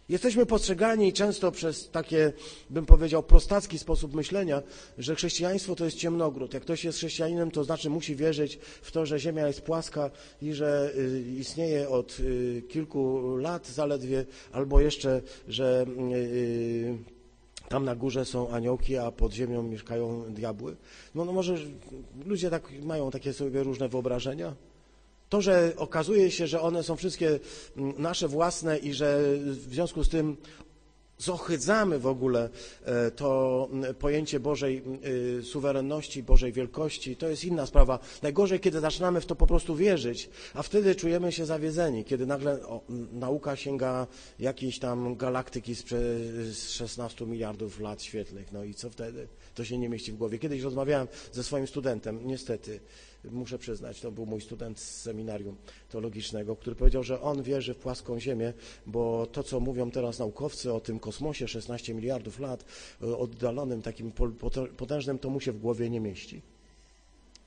Jesteśmy 0.09 0.45
postrzegani 0.45 1.13
często 1.13 1.51
przez 1.51 1.89
takie, 1.89 2.33
bym 2.69 2.85
powiedział, 2.85 3.23
prostacki 3.23 3.79
sposób 3.79 4.13
myślenia, 4.13 4.63
że 4.97 5.15
chrześcijaństwo 5.15 5.75
to 5.75 5.85
jest 5.85 5.97
ciemnogród. 5.97 6.53
Jak 6.53 6.63
ktoś 6.63 6.83
jest 6.83 6.97
chrześcijaninem, 6.97 7.51
to 7.51 7.63
znaczy 7.63 7.89
musi 7.89 8.15
wierzyć 8.15 8.59
w 8.81 8.91
to, 8.91 9.05
że 9.05 9.19
Ziemia 9.19 9.47
jest 9.47 9.61
płaska 9.61 10.11
i 10.41 10.53
że 10.53 10.91
y, 10.97 11.23
istnieje 11.39 11.89
od 11.89 12.19
y, 12.19 12.63
kilku 12.69 13.35
lat 13.37 13.67
zaledwie, 13.67 14.25
albo 14.51 14.81
jeszcze, 14.81 15.21
że 15.47 15.85
y, 16.13 16.97
tam 17.69 17.85
na 17.85 17.95
górze 17.95 18.25
są 18.25 18.49
aniołki, 18.49 18.97
a 18.97 19.11
pod 19.11 19.33
ziemią 19.33 19.63
mieszkają 19.63 20.33
diabły. 20.33 20.75
No, 21.15 21.25
no 21.25 21.33
może 21.33 21.57
ludzie 22.25 22.49
tak 22.49 22.71
mają 22.83 23.11
takie 23.11 23.33
sobie 23.33 23.63
różne 23.63 23.89
wyobrażenia. 23.89 24.55
To, 25.35 25.41
że 25.41 25.73
okazuje 25.77 26.31
się, 26.31 26.47
że 26.47 26.61
one 26.61 26.83
są 26.83 26.95
wszystkie 26.95 27.39
mm, 27.77 27.93
nasze 27.97 28.27
własne 28.27 28.77
i 28.77 28.93
że 28.93 29.19
w 29.45 29.73
związku 29.73 30.03
z 30.03 30.09
tym 30.09 30.37
zohydzamy 31.17 31.99
w 31.99 32.07
ogóle 32.07 32.49
e, 32.85 33.11
to 33.11 33.69
mm, 33.71 33.95
pojęcie 33.95 34.39
Bożej 34.39 34.83
y, 35.39 35.43
suwerenności, 35.43 36.23
Bożej 36.23 36.51
wielkości, 36.51 37.15
to 37.15 37.29
jest 37.29 37.45
inna 37.45 37.65
sprawa. 37.65 37.99
Najgorzej, 38.21 38.59
kiedy 38.59 38.79
zaczynamy 38.79 39.21
w 39.21 39.25
to 39.25 39.35
po 39.35 39.47
prostu 39.47 39.75
wierzyć, 39.75 40.29
a 40.53 40.63
wtedy 40.63 40.95
czujemy 40.95 41.31
się 41.31 41.45
zawiedzeni, 41.45 42.05
kiedy 42.05 42.25
nagle 42.25 42.67
o, 42.67 42.81
nauka 43.11 43.55
sięga 43.55 44.07
jakiejś 44.39 44.79
tam 44.79 45.15
galaktyki 45.15 45.75
z 45.75 46.69
16 46.69 47.25
miliardów 47.25 47.79
lat 47.79 48.03
świetlnych. 48.03 48.51
No 48.51 48.63
i 48.63 48.73
co 48.73 48.89
wtedy? 48.89 49.27
To 49.55 49.65
się 49.65 49.77
nie 49.77 49.89
mieści 49.89 50.11
w 50.11 50.15
głowie. 50.15 50.39
Kiedyś 50.39 50.61
rozmawiałem 50.61 51.07
ze 51.31 51.43
swoim 51.43 51.67
studentem, 51.67 52.19
niestety, 52.27 52.79
muszę 53.31 53.57
przyznać, 53.57 54.01
to 54.01 54.11
był 54.11 54.25
mój 54.25 54.41
student 54.41 54.79
z 54.79 55.01
seminarium 55.01 55.55
teologicznego, 55.89 56.55
który 56.55 56.75
powiedział, 56.75 57.03
że 57.03 57.21
on 57.21 57.43
wierzy 57.43 57.73
w 57.73 57.77
płaską 57.77 58.19
Ziemię, 58.19 58.53
bo 58.85 59.25
to, 59.25 59.43
co 59.43 59.59
mówią 59.59 59.91
teraz 59.91 60.19
naukowcy 60.19 60.73
o 60.73 60.79
tym 60.79 60.99
kosmosie 60.99 61.47
16 61.47 61.93
miliardów 61.93 62.39
lat, 62.39 62.65
e, 63.01 63.17
oddalonym, 63.17 63.81
takim 63.81 64.11
potężnym, 64.77 65.19
to 65.19 65.29
mu 65.29 65.39
się 65.39 65.51
w 65.51 65.59
głowie 65.59 65.89
nie 65.89 65.99
mieści. 65.99 66.41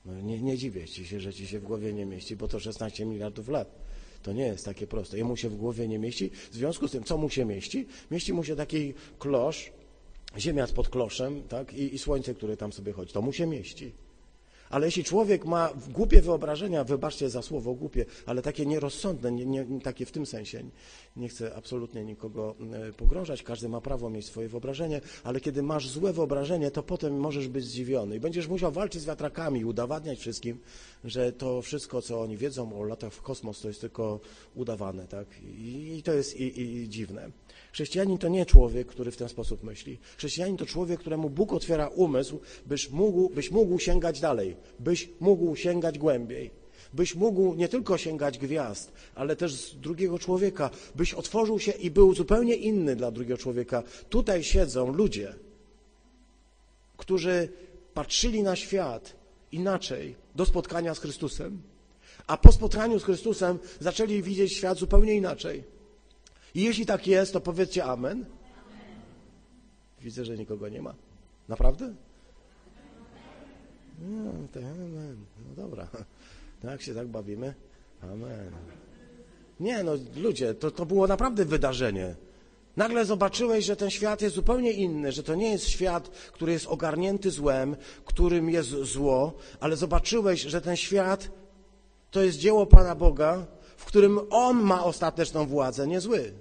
No, 0.05 0.21
nie, 0.21 0.41
nie 0.41 0.57
dziwię 0.57 0.87
ci 0.87 1.05
się, 1.05 1.19
że 1.19 1.33
ci 1.33 1.47
się 1.47 1.59
w 1.59 1.63
głowie 1.63 1.93
nie 1.93 2.05
mieści, 2.05 2.35
bo 2.35 2.47
to 2.47 2.59
16 2.59 3.05
miliardów 3.05 3.49
lat. 3.49 3.75
To 4.23 4.33
nie 4.33 4.43
jest 4.43 4.65
takie 4.65 4.87
proste. 4.87 5.17
Jemu 5.17 5.37
się 5.37 5.49
w 5.49 5.55
głowie 5.55 5.87
nie 5.87 5.99
mieści. 5.99 6.29
W 6.51 6.55
związku 6.55 6.87
z 6.87 6.91
tym, 6.91 7.03
co 7.03 7.17
mu 7.17 7.29
się 7.29 7.45
mieści? 7.45 7.87
Mieści 8.11 8.33
mu 8.33 8.43
się 8.43 8.55
taki 8.55 8.93
klosz, 9.19 9.71
ziemia 10.37 10.67
pod 10.67 10.89
kloszem, 10.89 11.43
tak? 11.43 11.73
I, 11.73 11.95
i 11.95 11.97
słońce, 11.99 12.33
które 12.33 12.57
tam 12.57 12.73
sobie 12.73 12.93
chodzi. 12.93 13.13
To 13.13 13.21
mu 13.21 13.33
się 13.33 13.47
mieści. 13.47 13.91
Ale 14.69 14.85
jeśli 14.85 15.03
człowiek 15.03 15.45
ma 15.45 15.69
głupie 15.89 16.21
wyobrażenia, 16.21 16.83
wybaczcie 16.83 17.29
za 17.29 17.41
słowo 17.41 17.73
głupie, 17.73 18.05
ale 18.25 18.41
takie 18.41 18.65
nierozsądne, 18.65 19.31
nie, 19.31 19.45
nie, 19.45 19.81
takie 19.81 20.05
w 20.05 20.11
tym 20.11 20.25
sensie, 20.25 20.63
nie 21.15 21.29
chcę 21.29 21.55
absolutnie 21.55 22.05
nikogo 22.05 22.55
e, 22.73 22.93
pogrążać, 22.93 23.43
każdy 23.43 23.69
ma 23.69 23.81
prawo 23.81 24.09
mieć 24.09 24.25
swoje 24.25 24.47
wyobrażenie, 24.47 25.01
ale 25.23 25.39
kiedy 25.39 25.63
masz 25.63 25.89
złe 25.89 26.13
wyobrażenie, 26.13 26.71
to 26.71 26.83
potem 26.83 27.19
możesz 27.19 27.47
być 27.47 27.65
zdziwiony 27.65 28.15
i 28.15 28.19
będziesz 28.19 28.47
musiał 28.47 28.71
walczyć 28.71 29.01
z 29.01 29.05
wiatrakami, 29.05 29.65
udowadniać 29.65 30.19
wszystkim, 30.19 30.59
że 31.03 31.31
to 31.31 31.61
wszystko, 31.61 32.01
co 32.01 32.21
oni 32.21 32.37
wiedzą 32.37 32.79
o 32.79 32.83
latach 32.83 33.13
w 33.13 33.21
kosmos, 33.21 33.61
to 33.61 33.67
jest 33.67 33.81
tylko 33.81 34.19
udawane, 34.55 35.07
tak? 35.07 35.27
I, 35.43 35.97
i 35.97 36.03
to 36.03 36.13
jest 36.13 36.39
i, 36.39 36.61
i 36.61 36.89
dziwne. 36.89 37.31
Chrześcijanin 37.71 38.17
to 38.17 38.27
nie 38.27 38.45
człowiek, 38.45 38.87
który 38.87 39.11
w 39.11 39.17
ten 39.17 39.29
sposób 39.29 39.63
myśli. 39.63 39.99
Chrześcijanin 40.17 40.57
to 40.57 40.65
człowiek, 40.65 40.99
któremu 40.99 41.29
Bóg 41.29 41.53
otwiera 41.53 41.87
umysł, 41.87 42.39
byś 42.65 42.89
mógł, 42.89 43.29
byś 43.29 43.51
mógł 43.51 43.79
sięgać 43.79 44.19
dalej, 44.19 44.55
byś 44.79 45.09
mógł 45.19 45.55
sięgać 45.55 45.99
głębiej, 45.99 46.51
byś 46.93 47.15
mógł 47.15 47.55
nie 47.55 47.67
tylko 47.67 47.97
sięgać 47.97 48.37
gwiazd, 48.37 48.91
ale 49.15 49.35
też 49.35 49.53
z 49.53 49.75
drugiego 49.75 50.19
człowieka, 50.19 50.69
byś 50.95 51.13
otworzył 51.13 51.59
się 51.59 51.71
i 51.71 51.91
był 51.91 52.15
zupełnie 52.15 52.55
inny 52.55 52.95
dla 52.95 53.11
drugiego 53.11 53.37
człowieka. 53.37 53.83
Tutaj 54.09 54.43
siedzą 54.43 54.93
ludzie, 54.93 55.35
którzy 56.97 57.49
patrzyli 57.93 58.43
na 58.43 58.55
świat 58.55 59.15
inaczej 59.51 60.15
do 60.35 60.45
spotkania 60.45 60.95
z 60.95 60.99
Chrystusem, 60.99 61.61
a 62.27 62.37
po 62.37 62.51
spotkaniu 62.51 62.99
z 62.99 63.03
Chrystusem 63.03 63.59
zaczęli 63.79 64.23
widzieć 64.23 64.53
świat 64.53 64.77
zupełnie 64.77 65.13
inaczej. 65.15 65.78
I 66.55 66.61
jeśli 66.63 66.85
tak 66.85 67.07
jest, 67.07 67.33
to 67.33 67.41
powiedzcie 67.41 67.85
amen. 67.85 68.25
Widzę, 70.01 70.25
że 70.25 70.37
nikogo 70.37 70.69
nie 70.69 70.81
ma. 70.81 70.93
Naprawdę? 71.47 71.93
No, 74.01 74.31
amen. 74.55 75.17
No 75.49 75.55
dobra. 75.55 75.87
Jak 76.63 76.81
się 76.81 76.95
tak 76.95 77.07
bawimy? 77.07 77.53
Amen. 78.01 78.51
Nie, 79.59 79.83
no 79.83 79.91
ludzie, 80.15 80.53
to, 80.53 80.71
to 80.71 80.85
było 80.85 81.07
naprawdę 81.07 81.45
wydarzenie. 81.45 82.15
Nagle 82.77 83.05
zobaczyłeś, 83.05 83.65
że 83.65 83.75
ten 83.75 83.89
świat 83.89 84.21
jest 84.21 84.35
zupełnie 84.35 84.71
inny, 84.71 85.11
że 85.11 85.23
to 85.23 85.35
nie 85.35 85.51
jest 85.51 85.69
świat, 85.69 86.09
który 86.09 86.51
jest 86.51 86.67
ogarnięty 86.67 87.31
złem, 87.31 87.75
którym 88.05 88.49
jest 88.49 88.69
zło, 88.69 89.33
ale 89.59 89.75
zobaczyłeś, 89.75 90.41
że 90.41 90.61
ten 90.61 90.75
świat 90.75 91.31
to 92.11 92.23
jest 92.23 92.37
dzieło 92.37 92.65
Pana 92.65 92.95
Boga, 92.95 93.45
w 93.79 93.85
którym 93.85 94.19
On 94.29 94.61
ma 94.61 94.83
ostateczną 94.83 95.45
władzę, 95.45 95.87
nie 95.87 96.01
zły. 96.01 96.33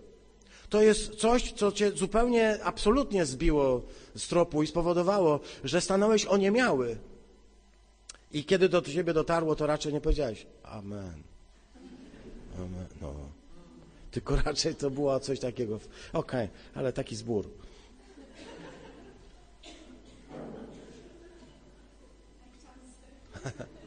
To 0.68 0.82
jest 0.82 1.14
coś, 1.14 1.52
co 1.52 1.72
cię 1.72 1.90
zupełnie, 1.90 2.58
absolutnie 2.62 3.26
zbiło 3.26 3.82
z 4.16 4.28
tropu 4.28 4.62
i 4.62 4.66
spowodowało, 4.66 5.40
że 5.64 5.80
stanąłeś 5.80 6.24
oniemiały. 6.24 6.96
I 8.32 8.44
kiedy 8.44 8.68
do 8.68 8.82
ciebie 8.82 9.12
dotarło, 9.12 9.56
to 9.56 9.66
raczej 9.66 9.92
nie 9.92 10.00
powiedziałeś 10.00 10.46
Amen. 10.62 11.22
Amen. 12.56 12.86
No. 13.00 13.14
Tylko 14.10 14.36
raczej 14.46 14.74
to 14.74 14.90
było 14.90 15.20
coś 15.20 15.40
takiego. 15.40 15.76
Okej, 16.12 16.44
okay, 16.44 16.48
ale 16.74 16.92
taki 16.92 17.16
zbór. 17.16 17.50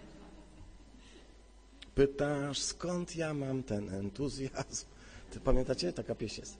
Pytasz, 1.95 2.59
skąd 2.59 3.15
ja 3.15 3.33
mam 3.33 3.63
ten 3.63 3.89
entuzjazm? 3.89 4.85
Ty 5.31 5.39
pamiętacie? 5.39 5.93
Taka 5.93 6.15
pieśń 6.15 6.39
jest. 6.39 6.57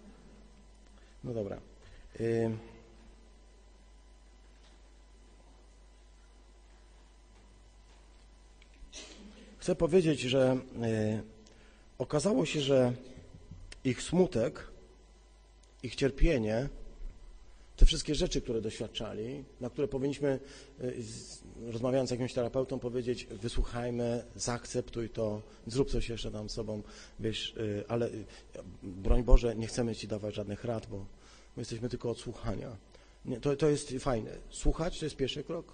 No 1.24 1.34
dobra. 1.34 1.62
Chcę 9.58 9.76
powiedzieć, 9.76 10.20
że 10.22 10.58
y 10.84 11.41
okazało 12.02 12.46
się, 12.46 12.62
że 12.62 12.94
ich 13.84 14.02
smutek, 14.02 14.67
ich 15.84 15.96
cierpienie, 15.96 16.70
te 17.78 17.86
wszystkie 17.86 18.15
rzeczy, 18.15 18.41
które 18.41 18.62
doświadczali, 18.62 19.44
na 19.60 19.70
które 19.70 19.88
powinniśmy, 19.88 20.39
y, 20.84 20.96
rozmawiając 21.71 22.09
z 22.09 22.11
jakimś 22.11 22.33
terapeutą, 22.33 22.79
powiedzieć, 22.79 23.25
wysłuchajmy, 23.25 24.23
zaakceptuj 24.35 25.09
to, 25.09 25.41
zrób 25.67 25.89
coś 25.89 26.09
jeszcze 26.09 26.31
tam 26.31 26.49
sobą, 26.49 26.83
wiesz, 27.19 27.53
y, 27.57 27.83
ale 27.87 28.07
y, 28.07 28.25
broń 28.83 29.23
Boże, 29.23 29.55
nie 29.55 29.67
chcemy 29.67 29.95
Ci 29.95 30.07
dawać 30.07 30.35
żadnych 30.35 30.63
rad, 30.63 30.87
bo 30.87 30.97
my 31.55 31.61
jesteśmy 31.61 31.89
tylko 31.89 32.09
od 32.09 32.19
słuchania. 32.19 32.77
Nie, 33.25 33.39
to, 33.39 33.55
to 33.55 33.69
jest 33.69 33.93
fajne. 33.99 34.31
Słuchać 34.49 34.99
to 34.99 35.05
jest 35.05 35.15
pierwszy 35.15 35.43
krok. 35.43 35.73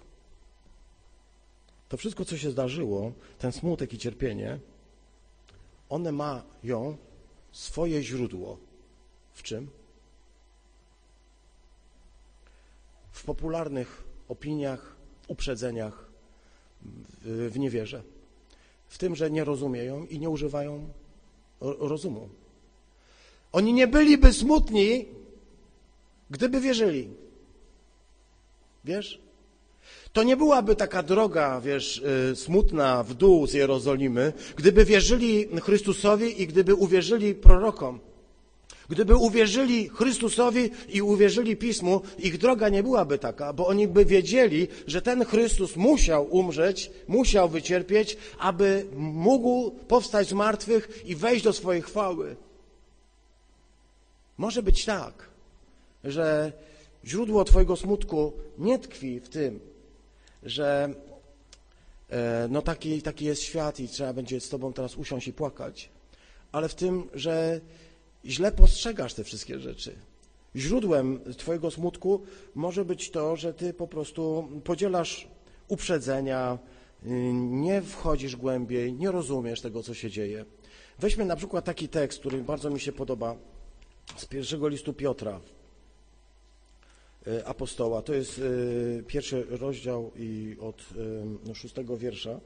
To 1.88 1.96
wszystko, 1.96 2.24
co 2.24 2.36
się 2.36 2.50
zdarzyło, 2.50 3.12
ten 3.38 3.52
smutek 3.52 3.92
i 3.92 3.98
cierpienie, 3.98 4.58
one 5.88 6.12
mają 6.12 6.96
swoje 7.52 8.02
źródło. 8.02 8.58
W 9.32 9.42
czym? 9.42 9.70
W 13.12 13.24
popularnych 13.24 14.04
opiniach, 14.28 14.96
uprzedzeniach, 15.28 16.08
w, 17.24 17.58
niewierze. 17.58 18.02
W 18.88 18.98
tym, 18.98 19.16
że 19.16 19.30
nie 19.30 19.44
rozumieją 19.44 20.06
i 20.06 20.18
nie 20.18 20.30
używają 20.30 20.88
rozumu. 21.60 22.28
Oni 23.52 23.72
nie 23.72 23.86
byliby 23.86 24.32
smutni, 24.32 25.06
gdyby 26.30 26.60
wierzyli. 26.60 27.10
Wiesz? 28.84 29.20
To 30.12 30.22
nie 30.22 30.36
byłaby 30.36 30.76
taka 30.76 31.02
droga, 31.02 31.60
wiesz, 31.60 32.02
y, 32.32 32.36
smutna 32.36 33.02
w 33.02 33.14
dół 33.14 33.46
z 33.46 33.52
Jerozolimy, 33.52 34.32
gdyby 34.56 34.84
wierzyli 34.84 35.48
Chrystusowi 35.60 36.42
i 36.42 36.46
gdyby 36.46 36.74
uwierzyli 36.74 37.34
prorokom. 37.34 38.00
Gdyby 38.88 39.16
uwierzyli 39.16 39.88
Chrystusowi 39.88 40.70
i 40.88 41.02
uwierzyli 41.02 41.56
Pismu, 41.56 42.00
ich 42.18 42.38
droga 42.38 42.68
nie 42.68 42.82
byłaby 42.82 43.18
taka, 43.18 43.52
bo 43.52 43.66
oni 43.66 43.88
by 43.88 44.04
wiedzieli, 44.04 44.68
że 44.86 45.02
ten 45.02 45.24
Chrystus 45.24 45.76
musiał 45.76 46.26
umrzeć, 46.30 46.90
musiał 47.08 47.48
wycierpieć, 47.48 48.16
aby 48.38 48.86
mógł 48.96 49.70
powstać 49.70 50.28
z 50.28 50.32
martwych 50.32 51.02
i 51.04 51.16
wejść 51.16 51.44
do 51.44 51.52
swojej 51.52 51.82
chwały. 51.82 52.36
Może 54.38 54.62
być 54.62 54.84
tak, 54.84 55.28
że 56.04 56.52
źródło 57.04 57.44
Twojego 57.44 57.76
smutku 57.76 58.32
nie 58.58 58.78
tkwi 58.78 59.20
w 59.20 59.28
tym, 59.28 59.60
że 60.42 60.94
e, 62.10 62.48
no 62.50 62.62
taki, 62.62 63.02
taki 63.02 63.24
jest 63.24 63.42
świat 63.42 63.80
i 63.80 63.88
trzeba 63.88 64.12
będzie 64.12 64.40
z 64.40 64.48
Tobą 64.48 64.72
teraz 64.72 64.96
usiąść 64.96 65.28
i 65.28 65.32
płakać, 65.32 65.88
ale 66.52 66.68
w 66.68 66.74
tym, 66.74 67.08
że 67.14 67.60
źle 68.24 68.52
postrzegasz 68.52 69.14
te 69.14 69.24
wszystkie 69.24 69.60
rzeczy. 69.60 69.94
Źródłem 70.56 71.20
Twojego 71.36 71.70
smutku 71.70 72.22
może 72.54 72.84
być 72.84 73.10
to, 73.10 73.36
że 73.36 73.54
Ty 73.54 73.74
po 73.74 73.88
prostu 73.88 74.48
podzielasz 74.64 75.28
uprzedzenia, 75.68 76.58
y, 77.06 77.08
nie 77.32 77.82
wchodzisz 77.82 78.36
głębiej, 78.36 78.92
nie 78.92 79.10
rozumiesz 79.10 79.60
tego, 79.60 79.82
co 79.82 79.94
się 79.94 80.10
dzieje. 80.10 80.44
Weźmy 80.98 81.24
na 81.24 81.36
przykład 81.36 81.64
taki 81.64 81.88
tekst, 81.88 82.20
który 82.20 82.42
bardzo 82.42 82.70
mi 82.70 82.80
się 82.80 82.92
podoba, 82.92 83.36
z 84.16 84.24
pierwszego 84.24 84.68
listu 84.68 84.92
Piotra, 84.92 85.40
E, 87.28 87.44
apostoła. 87.44 88.02
To 88.02 88.14
jest 88.14 88.38
e, 88.38 89.02
pierwszy 89.02 89.46
rozdział 89.50 90.10
i 90.16 90.56
od 90.60 90.84
szóstego 91.54 91.96
wiersza. 91.96 92.40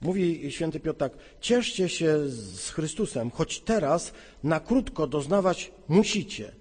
Mówi 0.00 0.52
święty 0.52 0.80
Piotr 0.80 0.98
tak, 0.98 1.12
cieszcie 1.40 1.88
się 1.88 2.28
z 2.28 2.70
Chrystusem, 2.70 3.30
choć 3.30 3.60
teraz 3.60 4.12
na 4.44 4.60
krótko 4.60 5.06
doznawać 5.06 5.72
musicie. 5.88 6.52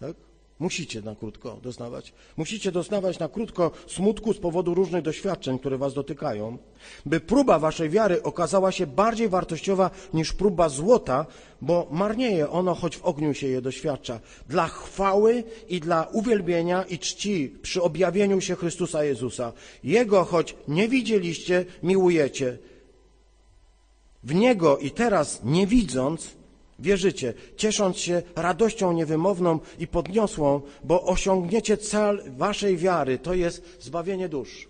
Tak? 0.00 0.16
Musicie 0.62 1.02
na 1.02 1.14
krótko 1.14 1.58
doznawać. 1.62 2.12
Musicie 2.36 2.72
doznawać 2.72 3.18
na 3.18 3.28
krótko 3.28 3.70
smutku 3.86 4.32
z 4.32 4.38
powodu 4.38 4.74
różnych 4.74 5.02
doświadczeń, 5.02 5.58
które 5.58 5.78
was 5.78 5.94
dotykają, 5.94 6.58
by 7.06 7.20
próba 7.20 7.58
waszej 7.58 7.90
wiary 7.90 8.22
okazała 8.22 8.72
się 8.72 8.86
bardziej 8.86 9.28
wartościowa 9.28 9.90
niż 10.14 10.32
próba 10.32 10.68
złota, 10.68 11.26
bo 11.62 11.88
marnieje 11.90 12.50
ono, 12.50 12.74
choć 12.74 12.96
w 12.96 13.04
ogniu 13.04 13.34
się 13.34 13.46
je 13.46 13.62
doświadcza. 13.62 14.20
Dla 14.48 14.68
chwały 14.68 15.44
i 15.68 15.80
dla 15.80 16.06
uwielbienia 16.12 16.82
i 16.82 16.98
czci 16.98 17.54
przy 17.62 17.82
objawieniu 17.82 18.40
się 18.40 18.56
Chrystusa 18.56 19.04
Jezusa. 19.04 19.52
Jego, 19.84 20.24
choć 20.24 20.54
nie 20.68 20.88
widzieliście, 20.88 21.64
miłujecie. 21.82 22.58
W 24.24 24.34
Niego 24.34 24.78
i 24.78 24.90
teraz 24.90 25.40
nie 25.44 25.66
widząc, 25.66 26.41
wierzycie, 26.82 27.34
ciesząc 27.56 27.98
się 27.98 28.22
radością 28.36 28.92
niewymowną 28.92 29.60
i 29.78 29.86
podniosłą, 29.86 30.60
bo 30.84 31.04
osiągniecie 31.04 31.76
cel 31.76 32.22
waszej 32.36 32.76
wiary, 32.76 33.18
to 33.18 33.34
jest 33.34 33.76
zbawienie 33.80 34.28
dusz. 34.28 34.68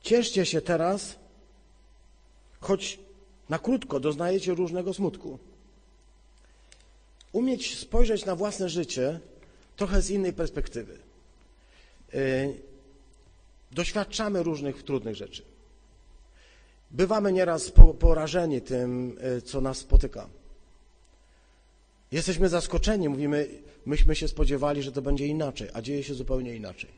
Cieszcie 0.00 0.46
się 0.46 0.60
teraz, 0.60 1.16
choć 2.60 2.98
na 3.48 3.58
krótko 3.58 4.00
doznajecie 4.00 4.54
różnego 4.54 4.94
smutku. 4.94 5.38
Umieć 7.32 7.78
spojrzeć 7.78 8.24
na 8.24 8.36
własne 8.36 8.68
życie 8.68 9.20
trochę 9.76 10.02
z 10.02 10.10
innej 10.10 10.32
perspektywy. 10.32 10.98
Y, 12.14 12.54
doświadczamy 13.72 14.42
różnych 14.42 14.82
trudnych 14.82 15.16
rzeczy. 15.16 15.53
Bywamy 16.94 17.32
nieraz 17.32 17.72
porażeni 17.98 18.60
tym, 18.60 19.16
e, 19.20 19.42
co 19.42 19.60
nas 19.60 19.78
spotyka. 19.78 20.28
Jesteśmy 22.12 22.48
zaskoczeni, 22.48 23.08
mówimy, 23.08 23.48
myśmy 23.86 24.16
się 24.16 24.28
spodziewali, 24.28 24.82
że 24.82 24.92
to 24.92 25.02
będzie 25.02 25.26
inaczej, 25.26 25.68
a 25.72 25.82
dzieje 25.82 26.02
się 26.02 26.14
zupełnie 26.14 26.56
inaczej. 26.56 26.90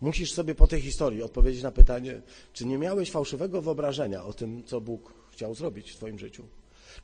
Musisz 0.00 0.32
sobie 0.32 0.54
po 0.54 0.66
tej 0.66 0.80
historii 0.80 1.22
odpowiedzieć 1.22 1.62
na 1.62 1.70
pytanie, 1.70 2.20
czy 2.52 2.66
nie 2.66 2.78
miałeś 2.78 3.10
fałszywego 3.10 3.62
wyobrażenia 3.62 4.24
o 4.24 4.32
tym, 4.32 4.64
co 4.64 4.80
Bóg 4.80 5.14
chciał 5.30 5.54
zrobić 5.54 5.90
w 5.90 5.96
Twoim 5.96 6.18
życiu? 6.18 6.44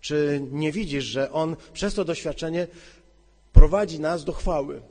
Czy 0.01 0.41
nie 0.51 0.73
widzisz, 0.73 1.05
że 1.05 1.33
On 1.33 1.57
przez 1.73 1.95
to 1.95 2.05
doświadczenie 2.05 2.67
prowadzi 3.53 4.01
nas 4.01 4.25
do 4.25 4.33
chwały? 4.33 4.83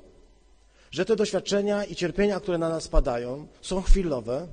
Że 0.92 1.06
te 1.06 1.16
doświadczenia 1.16 1.84
i 1.84 1.96
cierpienia, 1.96 2.40
które 2.40 2.58
na 2.58 2.70
nas 2.70 2.84
spadają, 2.84 3.48
są 3.62 3.82
chwilowe, 3.82 4.48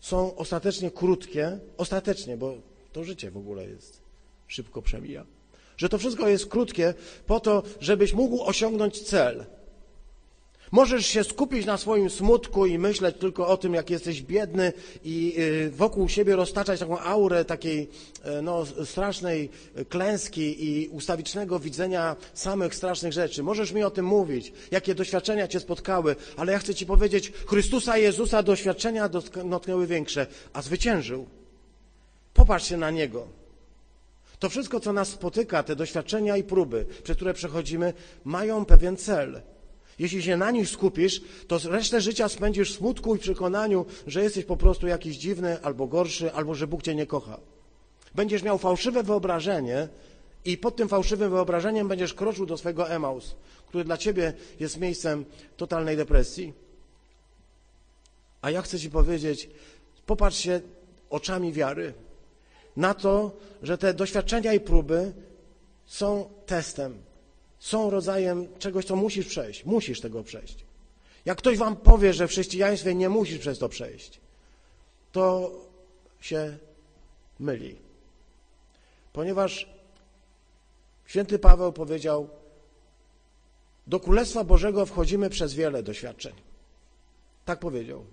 są 0.00 0.36
ostatecznie 0.36 0.90
krótkie, 0.90 1.58
ostatecznie, 1.76 2.36
bo 2.36 2.54
to 2.92 3.04
życie 3.04 3.30
w 3.30 3.36
ogóle 3.36 3.68
jest, 3.68 4.00
szybko 4.46 4.82
przemija, 4.82 5.26
że 5.76 5.88
to 5.88 5.98
wszystko 5.98 6.28
jest 6.28 6.46
krótkie 6.46 6.94
po 7.26 7.40
to, 7.40 7.62
żebyś 7.80 8.12
mógł 8.12 8.42
osiągnąć 8.42 9.00
cel, 9.00 9.46
Możesz 10.70 11.06
się 11.06 11.24
skupić 11.24 11.66
na 11.66 11.76
swoim 11.76 12.10
smutku 12.10 12.66
i 12.66 12.78
myśleć 12.78 13.16
tylko 13.16 13.46
o 13.46 13.56
tym, 13.56 13.74
jak 13.74 13.90
jesteś 13.90 14.22
biedny 14.22 14.72
i 15.04 15.34
y, 15.38 15.70
wokół 15.70 16.08
siebie 16.08 16.36
roztaczać 16.36 16.80
taką 16.80 16.98
aurę 16.98 17.44
takiej 17.44 17.88
y, 18.38 18.42
no, 18.42 18.66
strasznej 18.84 19.50
klęski 19.88 20.64
i 20.68 20.88
ustawicznego 20.88 21.58
widzenia 21.58 22.16
samych 22.34 22.74
strasznych 22.74 23.12
rzeczy. 23.12 23.42
Możesz 23.42 23.72
mi 23.72 23.82
o 23.82 23.90
tym 23.90 24.04
mówić, 24.04 24.52
jakie 24.70 24.94
doświadczenia 24.94 25.48
cię 25.48 25.60
spotkały, 25.60 26.16
ale 26.36 26.52
ja 26.52 26.58
chcę 26.58 26.74
ci 26.74 26.86
powiedzieć, 26.86 27.32
Chrystusa 27.46 27.98
Jezusa 27.98 28.42
doświadczenia 28.42 29.08
dotknęły 29.44 29.86
większe, 29.86 30.26
a 30.52 30.62
zwyciężył. 30.62 31.26
Popatrz 32.34 32.68
się 32.68 32.76
na 32.76 32.90
Niego. 32.90 33.26
To 34.38 34.48
wszystko, 34.48 34.80
co 34.80 34.92
nas 34.92 35.08
spotyka, 35.08 35.62
te 35.62 35.76
doświadczenia 35.76 36.36
i 36.36 36.44
próby, 36.44 36.86
przez 37.02 37.16
które 37.16 37.34
przechodzimy, 37.34 37.92
mają 38.24 38.64
pewien 38.64 38.96
cel– 38.96 39.40
jeśli 39.98 40.22
się 40.22 40.36
na 40.36 40.50
nich 40.50 40.68
skupisz, 40.68 41.20
to 41.48 41.58
resztę 41.64 42.00
życia 42.00 42.28
spędzisz 42.28 42.72
w 42.72 42.76
smutku 42.76 43.16
i 43.16 43.18
przekonaniu, 43.18 43.86
że 44.06 44.22
jesteś 44.22 44.44
po 44.44 44.56
prostu 44.56 44.86
jakiś 44.86 45.16
dziwny 45.16 45.62
albo 45.62 45.86
gorszy, 45.86 46.32
albo 46.32 46.54
że 46.54 46.66
Bóg 46.66 46.82
cię 46.82 46.94
nie 46.94 47.06
kocha. 47.06 47.40
Będziesz 48.14 48.42
miał 48.42 48.58
fałszywe 48.58 49.02
wyobrażenie 49.02 49.88
i 50.44 50.58
pod 50.58 50.76
tym 50.76 50.88
fałszywym 50.88 51.30
wyobrażeniem 51.30 51.88
będziesz 51.88 52.14
kroczył 52.14 52.46
do 52.46 52.56
swojego 52.56 52.90
Emaus, 52.90 53.34
który 53.66 53.84
dla 53.84 53.96
ciebie 53.96 54.32
jest 54.60 54.80
miejscem 54.80 55.24
totalnej 55.56 55.96
depresji. 55.96 56.52
A 58.42 58.50
ja 58.50 58.62
chcę 58.62 58.78
ci 58.78 58.90
powiedzieć, 58.90 59.50
popatrz 60.06 60.38
się 60.38 60.60
oczami 61.10 61.52
wiary 61.52 61.94
na 62.76 62.94
to, 62.94 63.36
że 63.62 63.78
te 63.78 63.94
doświadczenia 63.94 64.52
i 64.52 64.60
próby 64.60 65.12
są 65.86 66.28
testem, 66.46 67.02
są 67.58 67.90
rodzajem 67.90 68.48
czegoś, 68.58 68.84
co 68.84 68.96
musisz 68.96 69.26
przejść. 69.26 69.64
Musisz 69.64 70.00
tego 70.00 70.24
przejść. 70.24 70.64
Jak 71.24 71.38
ktoś 71.38 71.58
wam 71.58 71.76
powie, 71.76 72.12
że 72.12 72.28
w 72.28 72.30
chrześcijaństwie 72.30 72.94
nie 72.94 73.08
musisz 73.08 73.38
przez 73.38 73.58
to 73.58 73.68
przejść, 73.68 74.20
to 75.12 75.52
się 76.20 76.58
myli. 77.40 77.76
Ponieważ 79.12 79.68
święty 81.06 81.38
Paweł 81.38 81.72
powiedział, 81.72 82.28
do 83.86 84.00
Królestwa 84.00 84.44
Bożego 84.44 84.86
wchodzimy 84.86 85.30
przez 85.30 85.54
wiele 85.54 85.82
doświadczeń. 85.82 86.32
Tak 87.44 87.58
powiedział. 87.58 88.04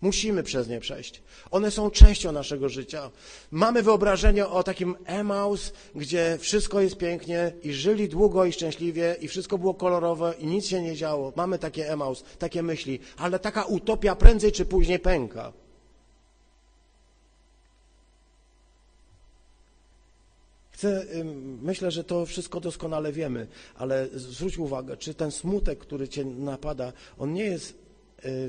Musimy 0.00 0.42
przez 0.42 0.68
nie 0.68 0.80
przejść. 0.80 1.22
One 1.50 1.70
są 1.70 1.90
częścią 1.90 2.32
naszego 2.32 2.68
życia. 2.68 3.10
Mamy 3.50 3.82
wyobrażenie 3.82 4.46
o 4.46 4.62
takim 4.62 4.96
Emaus, 5.04 5.72
gdzie 5.94 6.38
wszystko 6.40 6.80
jest 6.80 6.96
pięknie 6.96 7.52
i 7.62 7.72
żyli 7.72 8.08
długo 8.08 8.44
i 8.44 8.52
szczęśliwie 8.52 9.16
i 9.20 9.28
wszystko 9.28 9.58
było 9.58 9.74
kolorowe 9.74 10.34
i 10.38 10.46
nic 10.46 10.66
się 10.66 10.82
nie 10.82 10.96
działo. 10.96 11.32
Mamy 11.36 11.58
takie 11.58 11.92
Emaus, 11.92 12.24
takie 12.38 12.62
myśli, 12.62 13.00
ale 13.16 13.38
taka 13.38 13.64
utopia 13.64 14.16
prędzej 14.16 14.52
czy 14.52 14.64
później 14.64 14.98
pęka. 14.98 15.52
Chcę, 20.80 21.04
myślę, 21.62 21.90
że 21.90 22.04
to 22.04 22.26
wszystko 22.26 22.60
doskonale 22.60 23.12
wiemy, 23.12 23.46
ale 23.74 24.08
zwróć 24.14 24.58
uwagę, 24.58 24.96
czy 24.96 25.14
ten 25.14 25.30
smutek, 25.30 25.78
który 25.78 26.08
cię 26.08 26.24
napada, 26.24 26.92
on 27.18 27.32
nie 27.32 27.44
jest 27.44 27.79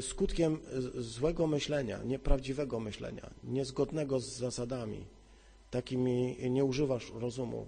skutkiem 0.01 0.59
złego 0.97 1.47
myślenia, 1.47 1.99
nieprawdziwego 2.03 2.79
myślenia, 2.79 3.29
niezgodnego 3.43 4.19
z 4.19 4.25
zasadami. 4.25 5.05
Takimi 5.71 6.37
nie 6.49 6.65
używasz 6.65 7.11
rozumu. 7.15 7.65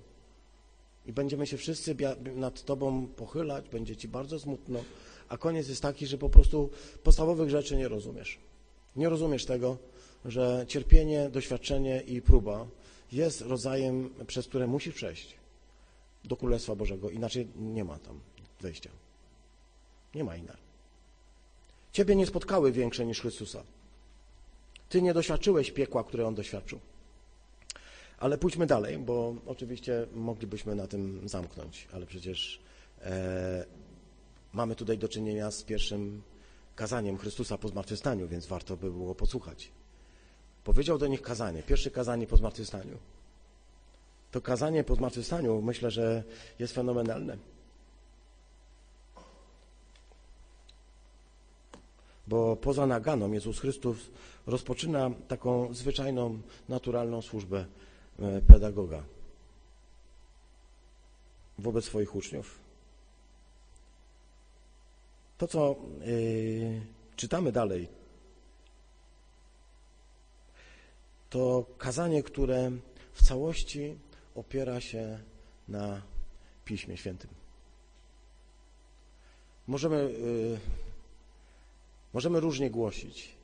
I 1.06 1.14
będziemy 1.14 1.48
się 1.48 1.58
wszyscy 1.58 1.96
nad 2.36 2.66
Tobą 2.66 3.08
pochylać, 3.08 3.70
będzie 3.70 3.96
Ci 3.96 4.08
bardzo 4.08 4.40
smutno, 4.40 4.84
a 5.30 5.38
koniec 5.38 5.70
jest 5.70 5.82
taki, 5.82 6.08
że 6.08 6.18
po 6.18 6.30
prostu 6.30 6.70
podstawowych 7.04 7.50
rzeczy 7.50 7.78
nie 7.78 7.88
rozumiesz. 7.88 8.40
Nie 8.96 9.10
rozumiesz 9.10 9.46
tego, 9.46 9.78
że 10.26 10.66
cierpienie, 10.68 11.30
doświadczenie 11.30 12.02
i 12.02 12.22
próba 12.22 12.68
jest 13.12 13.42
rodzajem, 13.42 14.10
przez 14.28 14.48
które 14.48 14.68
musisz 14.68 14.96
przejść 14.96 15.36
do 16.24 16.36
Królestwa 16.36 16.76
Bożego. 16.76 17.10
Inaczej 17.10 17.48
nie 17.56 17.84
ma 17.84 18.00
tam 18.00 18.20
wejścia. 18.62 18.90
Nie 20.16 20.24
ma 20.24 20.36
inaczej. 20.36 20.63
Ciebie 21.94 22.16
nie 22.16 22.26
spotkały 22.26 22.72
większe 22.72 23.06
niż 23.06 23.22
Chrystusa. 23.22 23.64
Ty 24.90 25.02
nie 25.02 25.14
doświadczyłeś 25.14 25.72
piekła, 25.72 26.04
które 26.04 26.28
On 26.28 26.36
doświadczył. 26.36 26.80
Ale 28.20 28.38
pójdźmy 28.38 28.66
dalej, 28.66 28.98
bo 28.98 29.36
oczywiście 29.46 30.08
moglibyśmy 30.14 30.76
na 30.76 30.88
tym 30.88 31.30
zamknąć, 31.30 31.88
ale 31.94 32.06
przecież 32.06 32.60
e, 33.02 33.66
mamy 34.54 34.76
tutaj 34.76 34.98
do 34.98 35.10
czynienia 35.10 35.52
z 35.52 35.64
pierwszym 35.64 36.22
kazaniem 36.76 37.18
Chrystusa 37.18 37.58
po 37.58 37.68
zmartwychwstaniu, 37.68 38.28
więc 38.28 38.46
warto 38.46 38.78
by 38.78 38.92
było 38.92 39.16
posłuchać. 39.16 39.72
Powiedział 40.64 40.98
do 40.98 41.08
nich 41.08 41.22
kazanie, 41.22 41.64
pierwsze 41.64 41.92
kazanie 41.92 42.28
po 42.28 42.38
zmartwychwstaniu. 42.38 42.98
To 44.32 44.42
kazanie 44.42 44.84
po 44.84 44.96
zmartwychwstaniu 44.96 45.62
myślę, 45.62 45.92
że 45.92 46.24
jest 46.60 46.74
fenomenalne. 46.74 47.38
Bo 52.34 52.56
poza 52.56 52.88
naganą 52.88 53.32
Jezus 53.32 53.60
Chrystus 53.60 53.98
rozpoczyna 54.48 55.12
taką 55.28 55.74
zwyczajną, 55.74 56.42
naturalną 56.70 57.22
służbę 57.22 57.66
e, 58.20 58.42
pedagoga 58.42 59.04
wobec 61.60 61.86
swoich 61.86 62.16
uczniów. 62.16 62.60
To, 65.38 65.48
co 65.48 65.76
yy, 66.06 66.82
czytamy 67.16 67.52
dalej, 67.52 67.88
to 71.30 71.66
kazanie, 71.78 72.24
które 72.24 72.72
w 73.14 73.24
całości 73.24 73.96
opiera 74.36 74.82
się 74.82 75.20
na 75.68 76.02
Piśmie 76.66 76.98
Świętym. 76.98 77.30
Możemy 79.68 79.96
yy, 79.96 80.83
Możemy 82.14 82.40
różnie 82.40 82.70
głosić, 82.70 83.36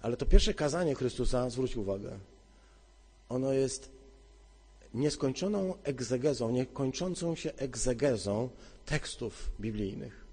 ale 0.00 0.16
to 0.16 0.26
pierwsze 0.26 0.54
kazanie 0.54 0.94
Chrystusa, 0.94 1.50
zwróć 1.50 1.76
uwagę, 1.76 2.18
ono 3.28 3.52
jest 3.52 3.90
nieskończoną 4.94 5.74
egzegezą, 5.82 6.50
niekończącą 6.50 7.34
się 7.34 7.54
egzegezą 7.54 8.48
tekstów 8.86 9.50
biblijnych. 9.60 10.24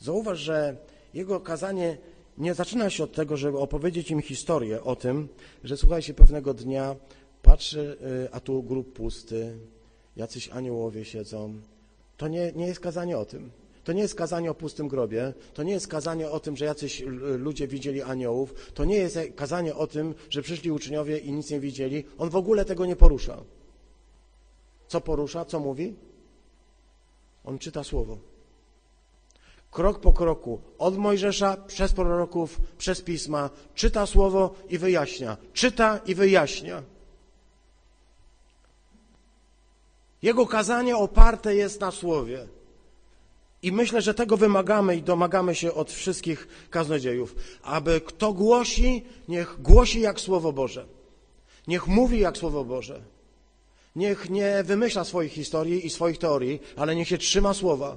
Zauważ, 0.00 0.38
że 0.38 0.76
jego 1.14 1.40
kazanie 1.40 1.98
nie 2.38 2.54
zaczyna 2.54 2.90
się 2.90 3.04
od 3.04 3.12
tego, 3.12 3.36
żeby 3.36 3.58
opowiedzieć 3.58 4.10
im 4.10 4.22
historię 4.22 4.82
o 4.82 4.96
tym, 4.96 5.28
że 5.64 5.76
słuchajcie, 5.76 6.14
pewnego 6.14 6.54
dnia 6.54 6.96
patrzy, 7.42 7.96
y, 8.26 8.32
a 8.32 8.40
tu 8.40 8.62
grób 8.62 8.92
pusty, 8.92 9.58
jacyś 10.16 10.48
aniołowie 10.48 11.04
siedzą. 11.04 11.60
To 12.16 12.28
nie, 12.28 12.52
nie 12.52 12.66
jest 12.66 12.80
kazanie 12.80 13.18
o 13.18 13.24
tym. 13.24 13.50
To 13.84 13.92
nie 13.92 14.02
jest 14.02 14.14
kazanie 14.14 14.50
o 14.50 14.54
pustym 14.54 14.88
grobie, 14.88 15.34
to 15.54 15.62
nie 15.62 15.72
jest 15.72 15.88
kazanie 15.88 16.30
o 16.30 16.40
tym, 16.40 16.56
że 16.56 16.64
jacyś 16.64 17.02
ludzie 17.38 17.68
widzieli 17.68 18.02
aniołów, 18.02 18.54
to 18.74 18.84
nie 18.84 18.96
jest 18.96 19.18
kazanie 19.36 19.74
o 19.74 19.86
tym, 19.86 20.14
że 20.30 20.42
przyszli 20.42 20.70
uczniowie 20.70 21.18
i 21.18 21.32
nic 21.32 21.50
nie 21.50 21.60
widzieli. 21.60 22.04
On 22.18 22.30
w 22.30 22.36
ogóle 22.36 22.64
tego 22.64 22.86
nie 22.86 22.96
porusza. 22.96 23.36
Co 24.88 25.00
porusza? 25.00 25.44
Co 25.44 25.60
mówi? 25.60 25.94
On 27.44 27.58
czyta 27.58 27.84
słowo. 27.84 28.18
Krok 29.70 30.00
po 30.00 30.12
kroku, 30.12 30.60
od 30.78 30.96
Mojżesza, 30.96 31.56
przez 31.56 31.92
proroków, 31.92 32.60
przez 32.78 33.02
pisma, 33.02 33.50
czyta 33.74 34.06
słowo 34.06 34.54
i 34.68 34.78
wyjaśnia. 34.78 35.36
Czyta 35.52 36.00
i 36.06 36.14
wyjaśnia. 36.14 36.82
Jego 40.22 40.46
kazanie 40.46 40.96
oparte 40.96 41.54
jest 41.54 41.80
na 41.80 41.90
słowie. 41.90 42.46
I 43.62 43.72
myślę, 43.72 44.02
że 44.02 44.14
tego 44.14 44.36
wymagamy 44.36 44.96
i 44.96 45.02
domagamy 45.02 45.54
się 45.54 45.74
od 45.74 45.92
wszystkich 45.92 46.48
kaznodziejów, 46.70 47.36
aby 47.62 48.00
kto 48.00 48.32
głosi, 48.32 49.04
niech 49.28 49.56
głosi 49.62 50.00
jak 50.00 50.20
Słowo 50.20 50.52
Boże. 50.52 50.86
Niech 51.66 51.86
mówi 51.86 52.20
jak 52.20 52.36
Słowo 52.36 52.64
Boże. 52.64 53.00
Niech 53.96 54.30
nie 54.30 54.62
wymyśla 54.64 55.04
swoich 55.04 55.32
historii 55.32 55.86
i 55.86 55.90
swoich 55.90 56.18
teorii, 56.18 56.60
ale 56.76 56.96
niech 56.96 57.08
się 57.08 57.18
trzyma 57.18 57.54
słowa. 57.54 57.96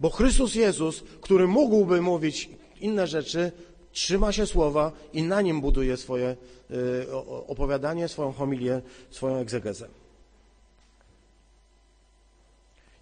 Bo 0.00 0.10
Chrystus 0.10 0.54
Jezus, 0.54 1.04
który 1.20 1.46
mógłby 1.46 2.02
mówić 2.02 2.50
inne 2.80 3.06
rzeczy, 3.06 3.52
trzyma 3.92 4.32
się 4.32 4.46
słowa 4.46 4.92
i 5.12 5.22
na 5.22 5.40
nim 5.40 5.60
buduje 5.60 5.96
swoje 5.96 6.36
y, 6.70 7.12
opowiadanie, 7.46 8.08
swoją 8.08 8.32
homilię, 8.32 8.82
swoją 9.10 9.36
egzegezę. 9.36 9.88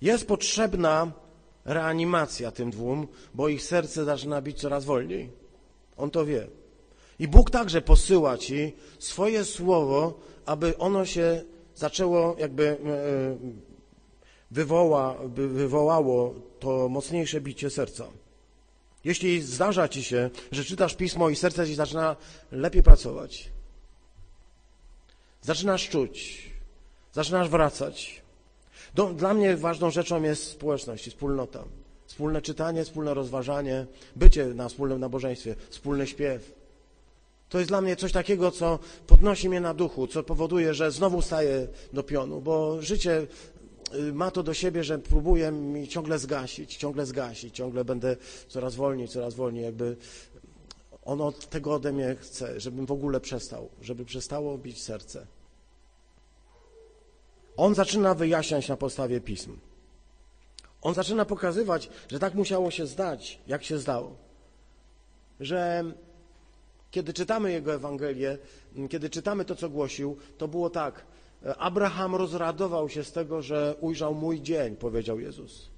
Jest 0.01 0.27
potrzebna 0.27 1.13
reanimacja 1.69 2.51
tym 2.51 2.71
dwóm, 2.71 3.09
bo 3.35 3.49
ich 3.49 3.63
serce 3.63 4.05
zaczyna 4.05 4.43
bić 4.43 4.61
coraz 4.61 4.85
wolniej. 4.85 5.31
On 5.97 6.11
to 6.11 6.25
wie. 6.25 6.47
I 7.19 7.29
Bóg 7.29 7.51
także 7.51 7.81
posyła 7.83 8.39
ci 8.39 8.75
swoje 8.99 9.45
słowo, 9.45 10.21
aby 10.47 10.79
ono 10.79 11.05
się 11.05 11.45
zaczęło 11.75 12.37
jakby 12.39 12.65
e, 12.69 12.77
wywoła, 14.51 15.19
by 15.29 15.49
wywołało 15.49 16.35
to 16.61 16.89
mocniejsze 16.89 17.41
bicie 17.41 17.71
serca. 17.71 18.05
Jeśli 19.05 19.43
zdarza 19.43 19.89
ci 19.89 20.05
się, 20.05 20.31
że 20.53 20.65
czytasz 20.65 20.95
pismo 20.95 21.29
i 21.29 21.37
serce 21.37 21.67
ci 21.67 21.75
zaczyna 21.75 22.17
lepiej 22.53 22.83
pracować, 22.83 23.51
zaczynasz 25.43 25.89
czuć, 25.89 26.51
zaczynasz 27.13 27.49
wracać. 27.49 28.28
Dla 29.17 29.35
mnie 29.35 29.57
ważną 29.57 29.91
rzeczą 29.91 30.23
jest 30.23 30.45
społeczność 30.45 31.07
i 31.07 31.11
wspólnota. 31.11 31.65
Wspólne 32.07 32.43
czytanie, 32.43 32.85
wspólne 32.85 33.15
rozważanie, 33.15 33.87
bycie 34.17 34.47
na 34.47 34.69
wspólnym 34.69 35.01
nabożeństwie, 35.01 35.55
wspólny 35.71 36.07
śpiew. 36.07 36.53
To 37.49 37.59
jest 37.59 37.71
dla 37.71 37.81
mnie 37.81 37.97
coś 37.97 38.13
takiego, 38.13 38.51
co 38.51 38.79
podnosi 39.07 39.49
mnie 39.49 39.61
na 39.61 39.75
duchu, 39.75 40.07
co 40.07 40.23
powoduje, 40.23 40.75
że 40.75 40.91
znowu 40.91 41.23
staję 41.23 41.67
do 41.93 42.03
pionu, 42.03 42.41
bo 42.41 42.83
życie 42.83 43.27
y, 43.95 44.13
ma 44.13 44.31
to 44.31 44.43
do 44.43 44.55
siebie, 44.55 44.85
że 44.85 44.99
próbuje 44.99 45.51
mi 45.51 45.89
ciągle 45.89 46.19
zgasić, 46.19 46.77
ciągle 46.77 47.07
zgasić, 47.07 47.55
ciągle 47.55 47.85
będę 47.85 48.17
coraz 48.49 48.75
wolniej, 48.75 49.09
coraz 49.09 49.35
wolniej, 49.35 49.65
jakby 49.65 49.97
ono 51.05 51.33
tego 51.33 51.75
ode 51.75 51.93
mnie 51.93 52.17
chce, 52.21 52.61
żebym 52.61 52.87
w 52.87 52.93
ogóle 52.93 53.21
przestał, 53.21 53.69
żeby 53.83 54.05
przestało 54.05 54.59
bić 54.59 54.83
serce. 54.83 55.27
On 57.59 57.75
zaczyna 57.75 58.15
wyjaśniać 58.15 58.69
na 58.69 58.77
podstawie 58.77 59.21
pism. 59.21 59.57
On 60.83 60.95
zaczyna 60.95 61.25
pokazywać, 61.25 61.91
że 62.11 62.19
tak 62.19 62.35
musiało 62.35 62.71
się 62.71 62.87
zdać, 62.87 63.39
jak 63.47 63.65
się 63.65 63.79
zdało. 63.79 64.17
Że 65.41 65.85
kiedy 66.91 67.13
czytamy 67.13 67.53
Jego 67.53 67.75
Ewangelię, 67.75 68.39
kiedy 68.91 69.11
czytamy 69.11 69.45
to, 69.45 69.57
co 69.57 69.71
głosił, 69.71 70.17
to 70.39 70.49
było 70.49 70.71
tak. 70.71 71.05
Abraham 71.59 72.15
rozradował 72.15 72.89
się 72.89 73.05
z 73.05 73.13
tego, 73.13 73.43
że 73.43 73.75
ujrzał 73.81 74.15
mój 74.15 74.41
dzień, 74.41 74.77
powiedział 74.77 75.21
Jezus. 75.21 75.69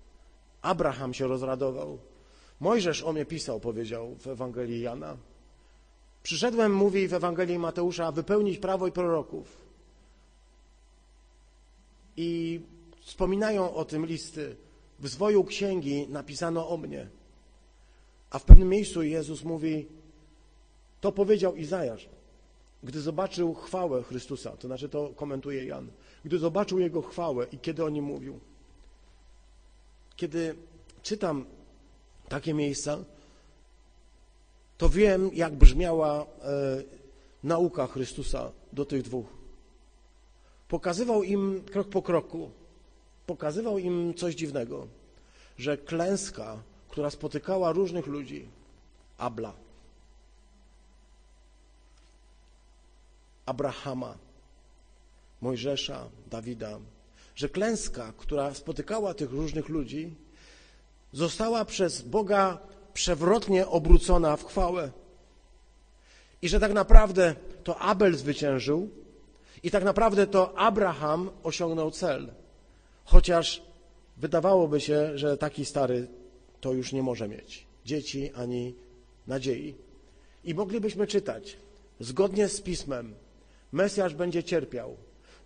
Abraham 0.62 1.14
się 1.14 1.26
rozradował. 1.26 1.99
Mojżesz 2.61 3.03
o 3.03 3.12
mnie 3.12 3.24
pisał, 3.24 3.61
powiedział 3.61 4.14
w 4.14 4.26
Ewangelii 4.26 4.81
Jana. 4.81 5.16
Przyszedłem, 6.22 6.74
mówi 6.74 7.09
w 7.09 7.14
Ewangelii 7.14 7.59
Mateusza, 7.59 8.12
wypełnić 8.12 8.59
prawo 8.59 8.87
i 8.87 8.93
proroków. 8.93 9.70
I 12.16 12.61
wspominają 13.00 13.74
o 13.74 13.84
tym 13.84 14.06
listy. 14.06 14.56
W 14.98 15.08
zwoju 15.08 15.44
księgi 15.44 16.06
napisano 16.08 16.68
o 16.68 16.76
mnie. 16.76 17.06
A 18.30 18.38
w 18.38 18.44
pewnym 18.44 18.68
miejscu 18.68 19.02
Jezus 19.02 19.44
mówi, 19.44 19.86
to 21.00 21.12
powiedział 21.12 21.56
Izajasz, 21.56 22.08
gdy 22.82 23.00
zobaczył 23.00 23.54
chwałę 23.54 24.02
Chrystusa, 24.02 24.50
to 24.56 24.68
znaczy 24.68 24.88
to 24.88 25.08
komentuje 25.16 25.64
Jan, 25.64 25.90
gdy 26.24 26.38
zobaczył 26.38 26.78
Jego 26.78 27.02
chwałę 27.02 27.46
i 27.52 27.58
kiedy 27.58 27.84
o 27.84 27.88
nim 27.88 28.04
mówił. 28.04 28.40
Kiedy 30.16 30.54
czytam 31.02 31.44
takie 32.28 32.54
miejsca, 32.54 32.98
to 34.78 34.88
wiem, 34.88 35.30
jak 35.32 35.54
brzmiała 35.54 36.22
e, 36.22 36.26
nauka 37.44 37.86
Chrystusa 37.86 38.52
do 38.72 38.84
tych 38.84 39.02
dwóch. 39.02 39.39
Pokazywał 40.71 41.23
im 41.23 41.64
krok 41.73 41.89
po 41.89 42.03
kroku, 42.03 42.51
pokazywał 43.27 43.79
im 43.79 44.14
coś 44.14 44.35
dziwnego, 44.35 44.87
że 45.59 45.79
klęska, 45.79 46.62
która 46.89 47.11
spotykała 47.11 47.73
różnych 47.73 48.07
ludzi, 48.07 48.49
Abla, 49.18 49.53
Abrahama, 53.47 54.14
Mojżesza, 55.41 56.09
Dawida, 56.31 56.79
że 57.35 57.49
klęska, 57.49 58.12
która 58.16 58.55
spotykała 58.55 59.14
tych 59.14 59.31
różnych 59.31 59.68
ludzi, 59.68 60.14
została 61.12 61.64
przez 61.64 62.03
Boga 62.03 62.59
przewrotnie 62.95 63.66
obrócona 63.66 64.37
w 64.37 64.45
chwałę. 64.45 64.91
I 66.43 66.49
że 66.49 66.61
tak 66.61 66.73
naprawdę 66.73 67.35
to 67.64 67.79
Abel 67.79 68.16
zwyciężył 68.16 68.99
i 69.62 69.70
tak 69.70 69.84
naprawdę 69.84 70.26
to 70.26 70.58
Abraham 70.58 71.30
osiągnął 71.42 71.90
cel. 71.90 72.32
Chociaż 73.04 73.62
wydawałoby 74.16 74.80
się, 74.80 75.18
że 75.18 75.36
taki 75.36 75.64
stary 75.64 76.06
to 76.61 76.72
już 76.72 76.92
nie 76.92 77.02
może 77.02 77.28
mieć 77.28 77.66
dzieci 77.84 78.30
ani 78.34 78.74
nadziei. 79.26 79.74
I 80.44 80.54
moglibyśmy 80.54 81.06
czytać, 81.06 81.56
zgodnie 82.00 82.48
z 82.48 82.61
pismem, 82.61 83.14
Mesjasz 83.72 84.14
będzie 84.14 84.42
cierpiał, 84.42 84.96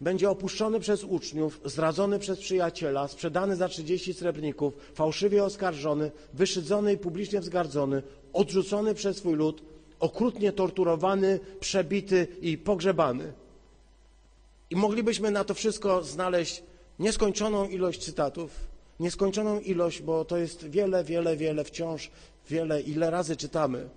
będzie 0.01 0.31
opuszczony 0.31 0.81
przez 0.81 1.05
uczniów, 1.05 1.61
zdradzony 1.65 2.19
przez 2.19 2.39
przyjaciela, 2.39 3.09
sprzedany 3.09 3.57
za 3.57 3.69
30 3.69 4.15
srebrników, 4.15 4.75
fałszywie 4.95 5.45
oskarżony, 5.45 6.11
wyszydzony 6.35 6.93
i 6.93 6.99
publicznie 6.99 7.41
wzgardzony, 7.41 8.03
odrzucony 8.33 8.95
przez 8.95 9.17
swój 9.17 9.35
lud, 9.37 9.63
okrutnie 10.01 10.53
torturowany, 10.53 11.41
przebity 11.61 12.27
i 12.41 12.59
pogrzebany. 12.59 13.33
I 14.71 14.77
moglibyśmy 14.77 15.31
na 15.31 15.45
to 15.45 15.55
wszystko 15.55 16.05
znaleźć 16.05 16.63
nieskończoną 16.99 17.69
ilość 17.69 18.05
cytatów, 18.05 18.51
nieskończoną 19.01 19.61
ilość, 19.61 20.03
bo 20.03 20.25
to 20.25 20.37
jest 20.37 20.69
wiele, 20.69 21.05
wiele, 21.05 21.37
wiele 21.37 21.65
wciąż, 21.65 22.11
wiele, 22.49 22.81
ile 22.81 23.11
razy 23.11 23.37
czytamy 23.37 23.89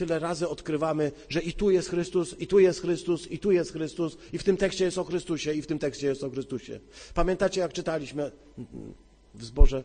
tyle 0.00 0.18
razy 0.18 0.48
odkrywamy, 0.48 1.12
że 1.28 1.40
i 1.40 1.52
tu 1.52 1.70
jest 1.70 1.88
Chrystus, 1.88 2.40
i 2.40 2.46
tu 2.46 2.58
jest 2.58 2.80
Chrystus, 2.80 3.30
i 3.30 3.38
tu 3.38 3.52
jest 3.52 3.72
Chrystus, 3.72 4.16
i 4.32 4.38
w 4.38 4.44
tym 4.44 4.56
tekście 4.56 4.84
jest 4.84 4.98
o 4.98 5.04
Chrystusie, 5.04 5.52
i 5.54 5.62
w 5.62 5.66
tym 5.66 5.78
tekście 5.78 6.06
jest 6.06 6.24
o 6.24 6.30
Chrystusie. 6.30 6.80
Pamiętacie, 7.14 7.60
jak 7.60 7.72
czytaliśmy 7.72 8.30
w 9.34 9.44
zborze 9.44 9.84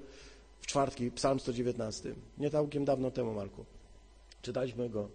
w 0.61 0.67
czwartki, 0.67 1.11
psalm 1.11 1.39
119, 1.39 2.15
nie 2.38 2.49
całkiem 2.49 2.86
dawno 2.86 3.11
temu, 3.11 3.33
Marku. 3.33 3.65
Czytaliśmy 4.41 4.89
go 4.89 5.09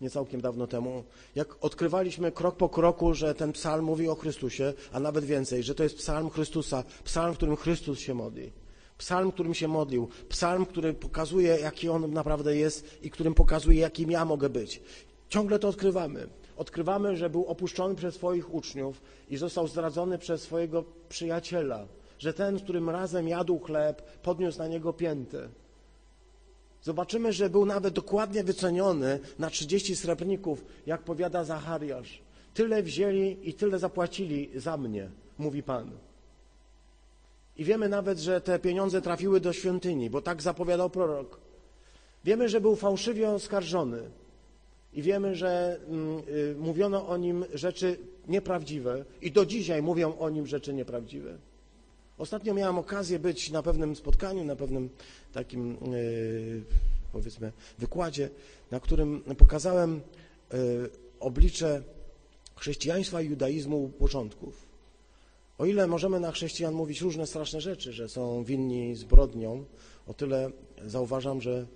nie 0.00 0.10
całkiem 0.10 0.40
dawno 0.40 0.66
temu, 0.66 1.04
jak 1.34 1.64
odkrywaliśmy 1.64 2.32
krok 2.32 2.56
po 2.56 2.68
kroku, 2.68 3.14
że 3.14 3.34
ten 3.34 3.52
psalm 3.52 3.84
mówi 3.84 4.08
o 4.08 4.14
Chrystusie, 4.14 4.72
a 4.92 5.00
nawet 5.00 5.24
więcej, 5.24 5.62
że 5.62 5.74
to 5.74 5.82
jest 5.82 5.96
psalm 5.96 6.30
Chrystusa, 6.30 6.84
psalm, 7.04 7.34
w 7.34 7.36
którym 7.36 7.56
Chrystus 7.56 7.98
się 7.98 8.14
modli. 8.14 8.52
Psalm, 8.98 9.32
którym 9.32 9.54
się 9.54 9.68
modlił, 9.68 10.08
psalm, 10.28 10.66
który 10.66 10.94
pokazuje, 10.94 11.58
jaki 11.60 11.88
on 11.88 12.12
naprawdę 12.12 12.56
jest 12.56 12.98
i 13.02 13.10
którym 13.10 13.34
pokazuje, 13.34 13.80
jakim 13.80 14.10
ja 14.10 14.24
mogę 14.24 14.48
być. 14.48 14.82
Ciągle 15.28 15.58
to 15.58 15.68
odkrywamy. 15.68 16.28
Odkrywamy, 16.56 17.16
że 17.16 17.30
był 17.30 17.46
opuszczony 17.46 17.94
przez 17.94 18.14
swoich 18.14 18.54
uczniów 18.54 19.00
i 19.28 19.36
został 19.36 19.68
zdradzony 19.68 20.18
przez 20.18 20.42
swojego 20.42 20.84
przyjaciela, 21.08 21.86
że 22.18 22.32
ten, 22.32 22.58
z 22.58 22.62
którym 22.62 22.90
razem 22.90 23.28
jadł 23.28 23.58
chleb, 23.58 24.02
podniósł 24.22 24.58
na 24.58 24.68
niego 24.68 24.92
piętę. 24.92 25.48
Zobaczymy, 26.82 27.32
że 27.32 27.50
był 27.50 27.66
nawet 27.66 27.94
dokładnie 27.94 28.44
wyceniony 28.44 29.18
na 29.38 29.50
30 29.50 29.96
srebrników, 29.96 30.64
jak 30.86 31.00
powiada 31.02 31.44
Zachariasz. 31.44 32.22
Tyle 32.54 32.82
wzięli 32.82 33.36
i 33.42 33.54
tyle 33.54 33.78
zapłacili 33.78 34.50
za 34.54 34.76
mnie, 34.76 35.10
mówi 35.38 35.62
Pan. 35.62 35.90
I 37.56 37.64
wiemy 37.64 37.88
nawet, 37.88 38.18
że 38.18 38.40
te 38.40 38.58
pieniądze 38.58 39.02
trafiły 39.02 39.40
do 39.40 39.52
świątyni, 39.52 40.10
bo 40.10 40.22
tak 40.22 40.42
zapowiadał 40.42 40.90
prorok. 40.90 41.40
Wiemy, 42.24 42.48
że 42.48 42.60
był 42.60 42.76
fałszywie 42.76 43.30
oskarżony. 43.30 44.02
I 44.92 45.02
wiemy, 45.02 45.34
że 45.34 45.80
mm, 45.88 46.22
y, 46.28 46.54
mówiono 46.58 47.08
o 47.08 47.16
nim 47.16 47.44
rzeczy 47.54 47.98
nieprawdziwe 48.28 49.04
i 49.22 49.32
do 49.32 49.46
dzisiaj 49.46 49.82
mówią 49.82 50.18
o 50.18 50.30
nim 50.30 50.46
rzeczy 50.46 50.74
nieprawdziwe. 50.74 51.38
Ostatnio 52.20 52.54
miałem 52.54 52.78
okazję 52.78 53.18
być 53.18 53.50
na 53.50 53.62
pewnym 53.62 53.96
spotkaniu, 53.96 54.44
na 54.44 54.56
pewnym 54.56 54.88
takim, 55.32 55.78
y, 55.94 56.62
powiedzmy, 57.12 57.52
wykładzie, 57.78 58.30
na 58.70 58.80
którym 58.80 59.22
pokazałem 59.38 60.00
y, 60.54 60.90
oblicze 61.20 61.82
chrześcijaństwa 62.56 63.22
i 63.22 63.26
judaizmu 63.26 63.88
początków. 63.88 64.66
O 65.58 65.66
ile 65.66 65.86
możemy 65.86 66.20
na 66.20 66.32
chrześcijan 66.32 66.74
mówić 66.74 67.00
różne 67.00 67.26
straszne 67.26 67.60
rzeczy, 67.60 67.92
że 67.92 68.08
są 68.08 68.44
winni 68.44 68.94
zbrodnią, 68.96 69.64
o 70.06 70.14
tyle 70.14 70.50
zauważam, 70.86 71.40
że 71.40 71.66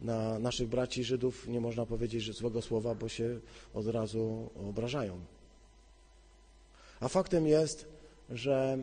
na 0.00 0.38
naszych 0.38 0.68
braci 0.68 1.04
Żydów 1.04 1.48
nie 1.48 1.60
można 1.60 1.86
powiedzieć 1.86 2.36
złego 2.36 2.62
słowa, 2.62 2.94
bo 2.94 3.08
się 3.08 3.40
od 3.74 3.86
razu 3.86 4.50
obrażają. 4.68 5.20
A 7.00 7.08
faktem 7.08 7.46
jest, 7.46 7.86
że 8.30 8.78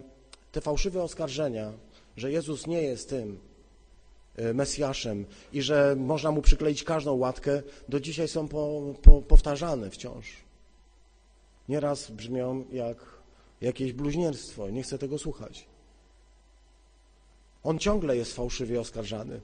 te 0.55 0.61
fałszywe 0.61 1.03
oskarżenia, 1.03 1.73
że 2.17 2.31
Jezus 2.31 2.67
nie 2.67 2.81
jest 2.81 3.09
tym 3.09 3.39
e, 4.35 4.53
Mesjaszem 4.53 5.25
i 5.53 5.61
że 5.61 5.95
można 5.99 6.31
mu 6.31 6.41
przykleić 6.41 6.83
każdą 6.83 7.13
łatkę, 7.13 7.61
do 7.89 7.99
dzisiaj 7.99 8.27
są 8.27 8.47
po, 8.47 8.81
po, 9.01 9.21
powtarzane 9.21 9.89
wciąż. 9.89 10.25
Nieraz 11.69 12.11
brzmią 12.11 12.65
jak 12.71 12.97
jakieś 13.61 13.93
bluźnierstwo, 13.93 14.69
nie 14.69 14.83
chcę 14.83 14.97
tego 14.97 15.17
słuchać. 15.17 15.65
On 17.63 17.79
ciągle 17.79 18.17
jest 18.17 18.35
fałszywie 18.35 18.79
oskarżany. 18.79 19.41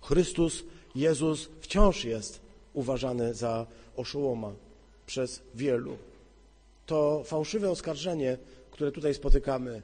Chrystus, 0.00 0.64
Jezus 0.94 1.48
wciąż 1.60 2.04
jest 2.04 2.40
uważany 2.74 3.34
za 3.34 3.66
oszołoma 3.96 4.52
przez 5.06 5.42
wielu. 5.54 5.96
To 6.86 7.22
fałszywe 7.24 7.70
oskarżenie, 7.70 8.38
które 8.70 8.92
tutaj 8.92 9.14
spotykamy 9.14 9.82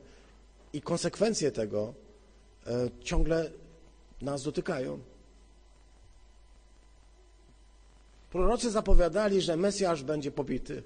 i 0.77 0.81
konsekwencje 0.81 1.51
tego 1.53 1.95
e, 2.67 2.89
ciągle 3.01 3.51
nas 4.23 4.43
dotykają. 4.43 4.99
Prorocy 8.31 8.71
zapowiadali, 8.71 9.41
że 9.41 9.57
Mesjasz 9.57 10.03
będzie 10.03 10.31
pobity. 10.31 10.83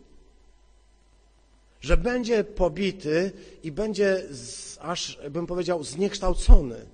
Że 1.80 1.97
będzie 1.97 2.45
pobity 2.45 3.32
i 3.62 3.72
będzie, 3.72 4.22
z, 4.30 4.78
aż 4.80 5.18
bym 5.30 5.47
powiedział, 5.47 5.84
zniekształcony. 5.84 6.86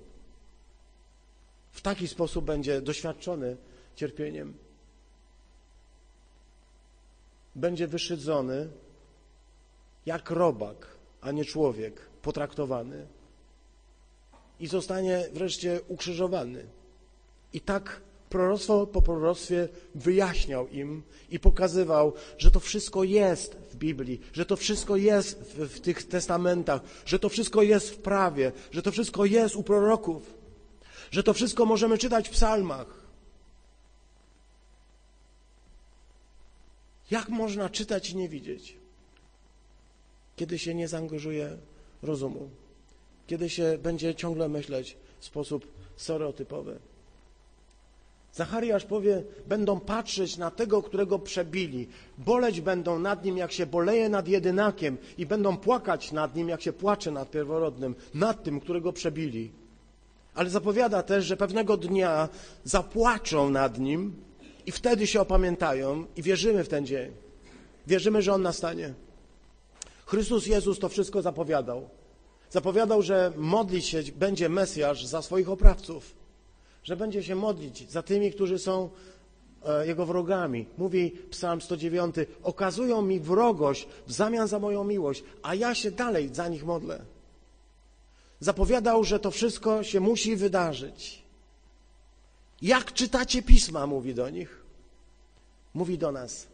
W 1.71 1.81
taki 1.81 2.07
sposób 2.07 2.45
będzie 2.45 2.81
doświadczony 2.81 3.57
cierpieniem. 3.95 4.53
Będzie 7.55 7.87
wyszydzony 7.87 8.69
jak 10.05 10.29
robak, 10.29 10.87
a 11.21 11.31
nie 11.31 11.45
człowiek, 11.45 12.01
potraktowany. 12.27 13.07
I 14.59 14.67
zostanie 14.67 15.29
wreszcie 15.33 15.81
ukrzyżowany. 15.87 16.65
I 17.53 17.61
tak 17.61 18.01
proroctwo 18.29 18.87
po 18.87 19.01
proroctwie 19.01 19.67
wyjaśniał 19.95 20.67
im 20.67 21.03
i 21.29 21.39
pokazywał, 21.39 22.13
że 22.37 22.51
to 22.51 22.59
wszystko 22.59 23.03
jest 23.03 23.55
w 23.71 23.75
Biblii, 23.75 24.21
że 24.33 24.45
to 24.45 24.55
wszystko 24.55 24.95
jest 24.95 25.39
w, 25.39 25.75
w, 25.75 25.79
tych 25.79 26.03
testamentach, 26.03 26.81
że 27.05 27.19
to 27.19 27.29
wszystko 27.29 27.61
jest 27.63 27.89
w 27.89 27.97
prawie, 27.97 28.51
że 28.71 28.81
to 28.81 28.91
wszystko 28.91 29.25
jest 29.25 29.55
u 29.55 29.63
proroków, 29.63 30.33
że 31.11 31.23
to 31.23 31.33
wszystko 31.33 31.65
możemy 31.65 31.97
czytać 31.97 32.27
w 32.27 32.31
psalmach. 32.31 32.87
Jak 37.11 37.29
można 37.29 37.69
czytać 37.69 38.09
i 38.09 38.17
nie 38.17 38.29
widzieć, 38.29 38.75
kiedy 40.35 40.59
się 40.59 40.75
nie 40.75 40.87
zaangażuje 40.87 41.57
rozumu, 42.03 42.49
kiedy 43.27 43.49
się 43.49 43.77
będzie 43.83 44.15
ciągle 44.15 44.49
myśleć 44.49 44.97
w 45.19 45.25
sposób 45.25 45.67
stereotypowy? 45.97 46.79
Zachariasz 48.33 48.85
powie, 48.85 49.23
będą 49.47 49.79
patrzeć 49.79 50.37
na 50.37 50.51
tego, 50.51 50.83
którego 50.83 51.19
przebili, 51.19 51.87
boleć 52.17 52.61
będą 52.61 52.99
nad 52.99 53.25
nim, 53.25 53.37
jak 53.37 53.51
się 53.51 53.65
boleje 53.65 54.09
nad 54.09 54.27
jedynakiem 54.27 54.97
i 55.17 55.25
będą 55.25 55.57
płakać 55.57 56.11
nad 56.11 56.35
nim, 56.35 56.49
jak 56.49 56.61
się 56.61 56.73
płacze 56.73 57.11
nad 57.11 57.31
pierworodnym, 57.31 57.95
nad 58.13 58.43
tym, 58.43 58.59
którego 58.59 58.93
przebili. 58.93 59.51
Ale 60.35 60.49
zapowiada 60.49 61.03
też, 61.03 61.25
że 61.25 61.37
pewnego 61.37 61.77
dnia 61.77 62.29
zapłaczą 62.63 63.49
nad 63.49 63.79
nim 63.79 64.15
i 64.65 64.71
wtedy 64.71 65.07
się 65.07 65.21
opamiętają 65.21 66.05
i 66.15 66.21
wierzymy 66.21 66.63
w 66.63 66.69
ten 66.69 66.85
dzień. 66.85 67.11
Wierzymy, 67.87 68.21
że 68.21 68.33
on 68.33 68.41
nastanie. 68.41 68.93
Chrystus 70.07 70.45
Jezus 70.45 70.79
to 70.79 70.89
wszystko 70.89 71.21
zapowiadał. 71.21 71.89
Zapowiadał, 72.49 73.01
że 73.01 73.33
modlić 73.35 73.85
się 73.85 74.03
będzie 74.15 74.49
Mesjasz 74.49 75.05
za 75.05 75.21
swoich 75.21 75.49
oprawców 75.49 76.17
że 76.87 76.95
będzie 76.95 77.23
się 77.23 77.35
modlić 77.35 77.91
za 77.91 78.03
tymi, 78.03 78.31
którzy 78.31 78.59
są 78.59 78.89
e, 79.65 79.87
jego 79.87 80.05
wrogami. 80.05 80.65
Mówi 80.77 81.11
Psalm 81.29 81.61
109, 81.61 82.15
okazują 82.43 83.01
mi 83.01 83.19
wrogość 83.19 83.87
w 84.07 84.13
zamian 84.13 84.47
za 84.47 84.59
moją 84.59 84.83
miłość, 84.83 85.23
a 85.43 85.55
ja 85.55 85.75
się 85.75 85.91
dalej 85.91 86.29
za 86.33 86.47
nich 86.47 86.65
modlę. 86.65 87.05
Zapowiadał, 88.39 89.03
że 89.03 89.19
to 89.19 89.31
wszystko 89.31 89.83
się 89.83 89.99
musi 89.99 90.35
wydarzyć. 90.35 91.23
Jak 92.61 92.93
czytacie 92.93 93.41
pisma, 93.41 93.87
mówi 93.87 94.13
do 94.15 94.29
nich. 94.29 94.63
Mówi 95.73 95.97
do 95.97 96.11
nas. 96.11 96.47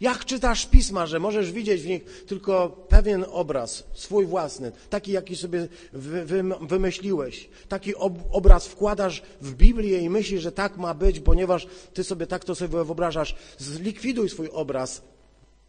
Jak 0.00 0.24
czytasz 0.24 0.66
pisma, 0.66 1.06
że 1.06 1.20
możesz 1.20 1.52
widzieć 1.52 1.82
w 1.82 1.86
nich 1.86 2.24
tylko 2.26 2.68
pewien 2.88 3.24
obraz, 3.30 3.84
swój 3.92 4.26
własny, 4.26 4.72
taki, 4.90 5.12
jaki 5.12 5.36
sobie 5.36 5.68
wy, 5.92 6.24
wy, 6.24 6.44
wymyśliłeś. 6.60 7.48
Taki 7.68 7.94
ob, 7.94 8.14
obraz 8.30 8.66
wkładasz 8.66 9.22
w 9.40 9.54
Biblię 9.54 9.98
i 9.98 10.10
myślisz, 10.10 10.42
że 10.42 10.52
tak 10.52 10.76
ma 10.76 10.94
być, 10.94 11.20
ponieważ 11.20 11.66
ty 11.94 12.04
sobie 12.04 12.26
tak 12.26 12.44
to 12.44 12.54
sobie 12.54 12.68
wyobrażasz. 12.68 13.34
Zlikwiduj 13.58 14.28
swój 14.28 14.48
obraz. 14.48 15.02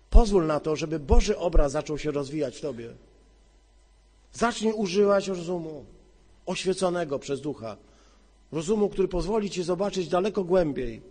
Pozwól 0.09 0.45
na 0.45 0.59
to, 0.59 0.75
żeby 0.75 0.99
Boży 0.99 1.37
obraz 1.37 1.71
zaczął 1.71 1.97
się 1.97 2.11
rozwijać 2.11 2.57
w 2.57 2.61
tobie. 2.61 2.89
Zacznij 4.33 4.73
używać 4.73 5.27
rozumu 5.27 5.85
oświeconego 6.45 7.19
przez 7.19 7.41
ducha. 7.41 7.77
Rozumu, 8.51 8.89
który 8.89 9.07
pozwoli 9.07 9.49
ci 9.49 9.63
zobaczyć 9.63 10.07
daleko 10.07 10.43
głębiej. 10.43 11.01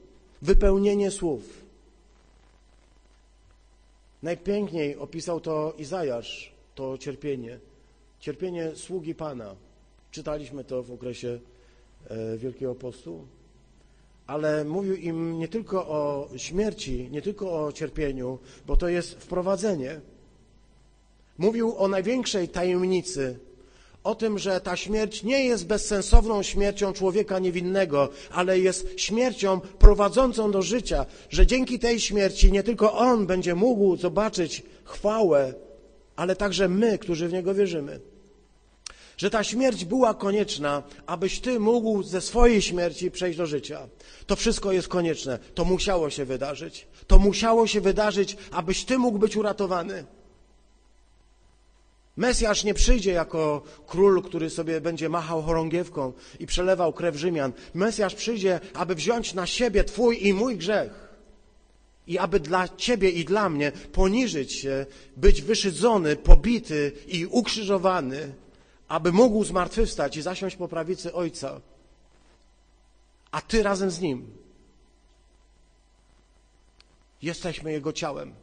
Wypełnienie 0.42 1.10
słów 1.10 1.67
Najpiękniej 4.22 4.96
opisał 4.96 5.40
to 5.40 5.74
Izajasz, 5.78 6.52
to 6.74 6.98
cierpienie. 6.98 7.58
Cierpienie 8.20 8.76
sługi 8.76 9.14
Pana. 9.14 9.56
Czytaliśmy 10.10 10.64
to 10.64 10.82
w 10.82 10.92
okresie 10.92 11.40
e, 12.08 12.38
Wielkiego 12.38 12.74
Postu. 12.74 13.26
Ale 14.26 14.64
mówił 14.64 14.96
im 14.96 15.38
nie 15.38 15.48
tylko 15.48 15.88
o 15.88 16.28
śmierci, 16.36 17.08
nie 17.10 17.22
tylko 17.22 17.64
o 17.64 17.72
cierpieniu, 17.72 18.38
bo 18.66 18.76
to 18.76 18.88
jest 18.88 19.14
wprowadzenie. 19.14 20.00
Mówił 21.38 21.76
o 21.76 21.88
największej 21.88 22.48
tajemnicy 22.48 23.38
o 24.04 24.14
tym, 24.14 24.38
że 24.38 24.60
ta 24.60 24.76
śmierć 24.76 25.22
nie 25.22 25.44
jest 25.44 25.66
bezsensowną 25.66 26.42
śmiercią 26.42 26.92
człowieka 26.92 27.38
niewinnego, 27.38 28.08
ale 28.30 28.58
jest 28.58 29.00
śmiercią 29.00 29.60
prowadzącą 29.60 30.50
do 30.50 30.62
życia, 30.62 31.06
że 31.30 31.46
dzięki 31.46 31.78
tej 31.78 32.00
śmierci 32.00 32.52
nie 32.52 32.62
tylko 32.62 32.92
on 32.92 33.26
będzie 33.26 33.54
mógł 33.54 33.96
zobaczyć 33.96 34.62
chwałę, 34.84 35.54
ale 36.16 36.36
także 36.36 36.68
my, 36.68 36.98
którzy 36.98 37.28
w 37.28 37.32
niego 37.32 37.54
wierzymy. 37.54 38.00
Że 39.16 39.30
ta 39.30 39.44
śmierć 39.44 39.84
była 39.84 40.14
konieczna, 40.14 40.82
abyś 41.06 41.40
ty 41.40 41.60
mógł 41.60 42.02
ze 42.02 42.20
swojej 42.20 42.62
śmierci 42.62 43.10
przejść 43.10 43.38
do 43.38 43.46
życia. 43.46 43.88
To 44.26 44.36
wszystko 44.36 44.72
jest 44.72 44.88
konieczne. 44.88 45.38
To 45.54 45.64
musiało 45.64 46.10
się 46.10 46.24
wydarzyć. 46.24 46.86
To 47.06 47.18
musiało 47.18 47.66
się 47.66 47.80
wydarzyć, 47.80 48.36
abyś 48.50 48.84
ty 48.84 48.98
mógł 48.98 49.18
być 49.18 49.36
uratowany. 49.36 50.04
Mesjasz 52.18 52.64
nie 52.64 52.74
przyjdzie 52.74 53.12
jako 53.12 53.62
król, 53.86 54.22
który 54.22 54.50
sobie 54.50 54.80
będzie 54.80 55.08
machał 55.08 55.42
chorągiewką 55.42 56.12
i 56.40 56.46
przelewał 56.46 56.92
krew 56.92 57.16
Rzymian. 57.16 57.52
Mesjasz 57.74 58.14
przyjdzie, 58.14 58.60
aby 58.74 58.94
wziąć 58.94 59.34
na 59.34 59.46
siebie 59.46 59.84
Twój 59.84 60.26
i 60.26 60.34
mój 60.34 60.56
grzech. 60.56 61.08
I 62.06 62.18
aby 62.18 62.40
dla 62.40 62.68
Ciebie 62.68 63.10
i 63.10 63.24
dla 63.24 63.48
mnie 63.48 63.72
poniżyć 63.92 64.52
się, 64.52 64.86
być 65.16 65.42
wyszydzony, 65.42 66.16
pobity 66.16 66.92
i 67.06 67.26
ukrzyżowany, 67.26 68.34
aby 68.88 69.12
mógł 69.12 69.44
zmartwychwstać 69.44 70.16
i 70.16 70.22
zasiąść 70.22 70.56
po 70.56 70.68
prawicy 70.68 71.12
Ojca. 71.12 71.60
A 73.30 73.40
Ty 73.40 73.62
razem 73.62 73.90
z 73.90 74.00
Nim. 74.00 74.26
Jesteśmy 77.22 77.72
Jego 77.72 77.92
ciałem. 77.92 78.34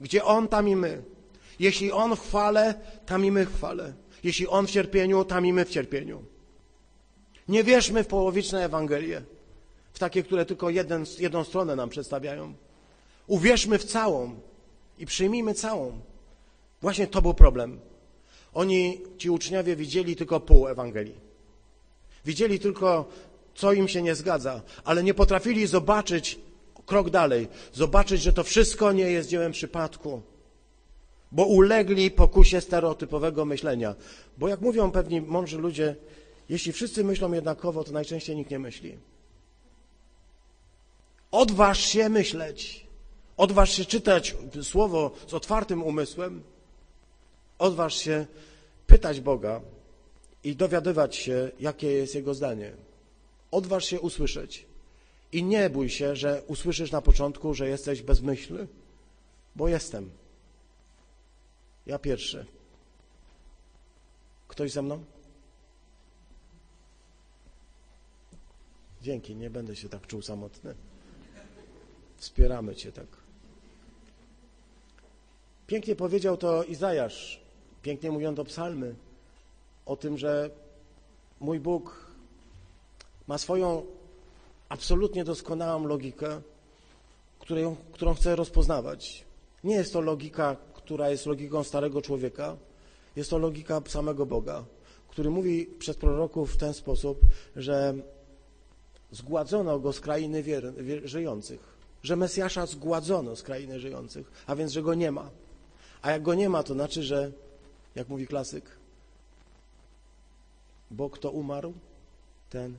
Gdzie 0.00 0.24
On, 0.24 0.48
tam 0.48 0.68
i 0.68 0.76
my. 0.76 1.13
Jeśli 1.58 1.92
On 1.92 2.16
w 2.16 2.20
chwale, 2.20 2.74
tam 3.06 3.24
i 3.24 3.30
my 3.30 3.46
w 3.46 3.54
chwale. 3.54 3.92
Jeśli 4.24 4.48
On 4.48 4.66
w 4.66 4.70
cierpieniu, 4.70 5.24
tam 5.24 5.46
i 5.46 5.52
my 5.52 5.64
w 5.64 5.70
cierpieniu. 5.70 6.24
Nie 7.48 7.64
wierzmy 7.64 8.04
w 8.04 8.06
połowiczne 8.06 8.64
Ewangelie, 8.64 9.22
w 9.92 9.98
takie, 9.98 10.22
które 10.22 10.46
tylko 10.46 10.70
jeden, 10.70 11.04
jedną 11.18 11.44
stronę 11.44 11.76
nam 11.76 11.88
przedstawiają. 11.88 12.54
Uwierzmy 13.26 13.78
w 13.78 13.84
całą 13.84 14.34
i 14.98 15.06
przyjmijmy 15.06 15.54
całą. 15.54 16.00
Właśnie 16.82 17.06
to 17.06 17.22
był 17.22 17.34
problem. 17.34 17.80
Oni, 18.54 19.00
ci 19.18 19.30
uczniowie, 19.30 19.76
widzieli 19.76 20.16
tylko 20.16 20.40
pół 20.40 20.68
Ewangelii. 20.68 21.20
Widzieli 22.24 22.58
tylko, 22.58 23.08
co 23.54 23.72
im 23.72 23.88
się 23.88 24.02
nie 24.02 24.14
zgadza, 24.14 24.62
ale 24.84 25.02
nie 25.02 25.14
potrafili 25.14 25.66
zobaczyć 25.66 26.38
krok 26.86 27.10
dalej, 27.10 27.48
zobaczyć, 27.72 28.22
że 28.22 28.32
to 28.32 28.44
wszystko 28.44 28.92
nie 28.92 29.10
jest 29.10 29.28
dziełem 29.28 29.52
przypadku, 29.52 30.22
bo 31.34 31.44
ulegli 31.44 32.10
pokusie 32.10 32.60
stereotypowego 32.60 33.44
myślenia. 33.44 33.94
Bo 34.38 34.48
jak 34.48 34.60
mówią 34.60 34.90
pewni 34.90 35.20
mądrzy 35.20 35.58
ludzie, 35.58 35.96
jeśli 36.48 36.72
wszyscy 36.72 37.04
myślą 37.04 37.32
jednakowo, 37.32 37.84
to 37.84 37.92
najczęściej 37.92 38.36
nikt 38.36 38.50
nie 38.50 38.58
myśli. 38.58 38.98
Odważ 41.30 41.80
się 41.80 42.08
myśleć. 42.08 42.86
Odważ 43.36 43.72
się 43.76 43.84
czytać 43.84 44.36
słowo 44.62 45.10
z 45.26 45.34
otwartym 45.34 45.82
umysłem. 45.82 46.42
Odważ 47.58 47.94
się 47.94 48.26
pytać 48.86 49.20
Boga 49.20 49.60
i 50.44 50.56
dowiadywać 50.56 51.16
się, 51.16 51.50
jakie 51.60 51.92
jest 51.92 52.14
Jego 52.14 52.34
zdanie. 52.34 52.72
Odważ 53.50 53.84
się 53.84 54.00
usłyszeć. 54.00 54.66
I 55.32 55.42
nie 55.42 55.70
bój 55.70 55.88
się, 55.88 56.16
że 56.16 56.42
usłyszysz 56.46 56.90
na 56.90 57.02
początku, 57.02 57.54
że 57.54 57.68
jesteś 57.68 58.02
bezmyślny, 58.02 58.66
bo 59.56 59.68
jestem. 59.68 60.10
Ja 61.86 61.98
pierwszy. 61.98 62.46
Ktoś 64.48 64.72
ze 64.72 64.82
mną? 64.82 65.04
Dzięki, 69.02 69.36
nie 69.36 69.50
będę 69.50 69.76
się 69.76 69.88
tak 69.88 70.06
czuł 70.06 70.22
samotny. 70.22 70.74
Wspieramy 72.16 72.76
Cię 72.76 72.92
tak. 72.92 73.06
Pięknie 75.66 75.96
powiedział 75.96 76.36
to 76.36 76.64
Izajasz, 76.64 77.40
pięknie 77.82 78.10
mówiąc 78.10 78.38
o 78.38 78.44
psalmy, 78.44 78.94
o 79.86 79.96
tym, 79.96 80.18
że 80.18 80.50
mój 81.40 81.60
Bóg 81.60 82.06
ma 83.26 83.38
swoją 83.38 83.86
absolutnie 84.68 85.24
doskonałą 85.24 85.86
logikę 85.86 86.40
którą, 87.92 88.14
chcę 88.14 88.36
rozpoznawać. 88.36 89.24
Nie 89.64 89.74
jest 89.74 89.92
to 89.92 90.00
logika, 90.00 90.56
która 90.84 91.10
jest 91.10 91.26
logiką 91.26 91.64
starego 91.64 92.02
człowieka, 92.02 92.56
jest 93.16 93.30
to 93.30 93.38
logika 93.38 93.82
samego 93.88 94.26
Boga, 94.26 94.64
który 95.08 95.30
mówi 95.30 95.66
przez 95.66 95.96
proroków 95.96 96.54
w 96.54 96.56
ten 96.56 96.74
sposób, 96.74 97.20
że 97.56 97.94
zgładzono 99.10 99.78
go 99.78 99.92
z 99.92 100.00
krainy 100.00 100.42
wier, 100.42 100.74
wier, 100.74 101.08
żyjących, 101.08 101.60
że 102.02 102.16
Mesjasza 102.16 102.66
zgładzono 102.66 103.36
z 103.36 103.42
krainy 103.42 103.80
żyjących, 103.80 104.30
a 104.46 104.56
więc, 104.56 104.72
że 104.72 104.82
go 104.82 104.94
nie 104.94 105.12
ma. 105.12 105.30
A 106.02 106.10
jak 106.10 106.22
go 106.22 106.34
nie 106.34 106.48
ma, 106.48 106.62
to 106.62 106.74
znaczy, 106.74 107.02
że, 107.02 107.32
jak 107.94 108.08
mówi 108.08 108.26
klasyk, 108.26 108.64
bo 110.90 111.10
kto 111.10 111.30
umarł, 111.30 111.72
ten 112.50 112.76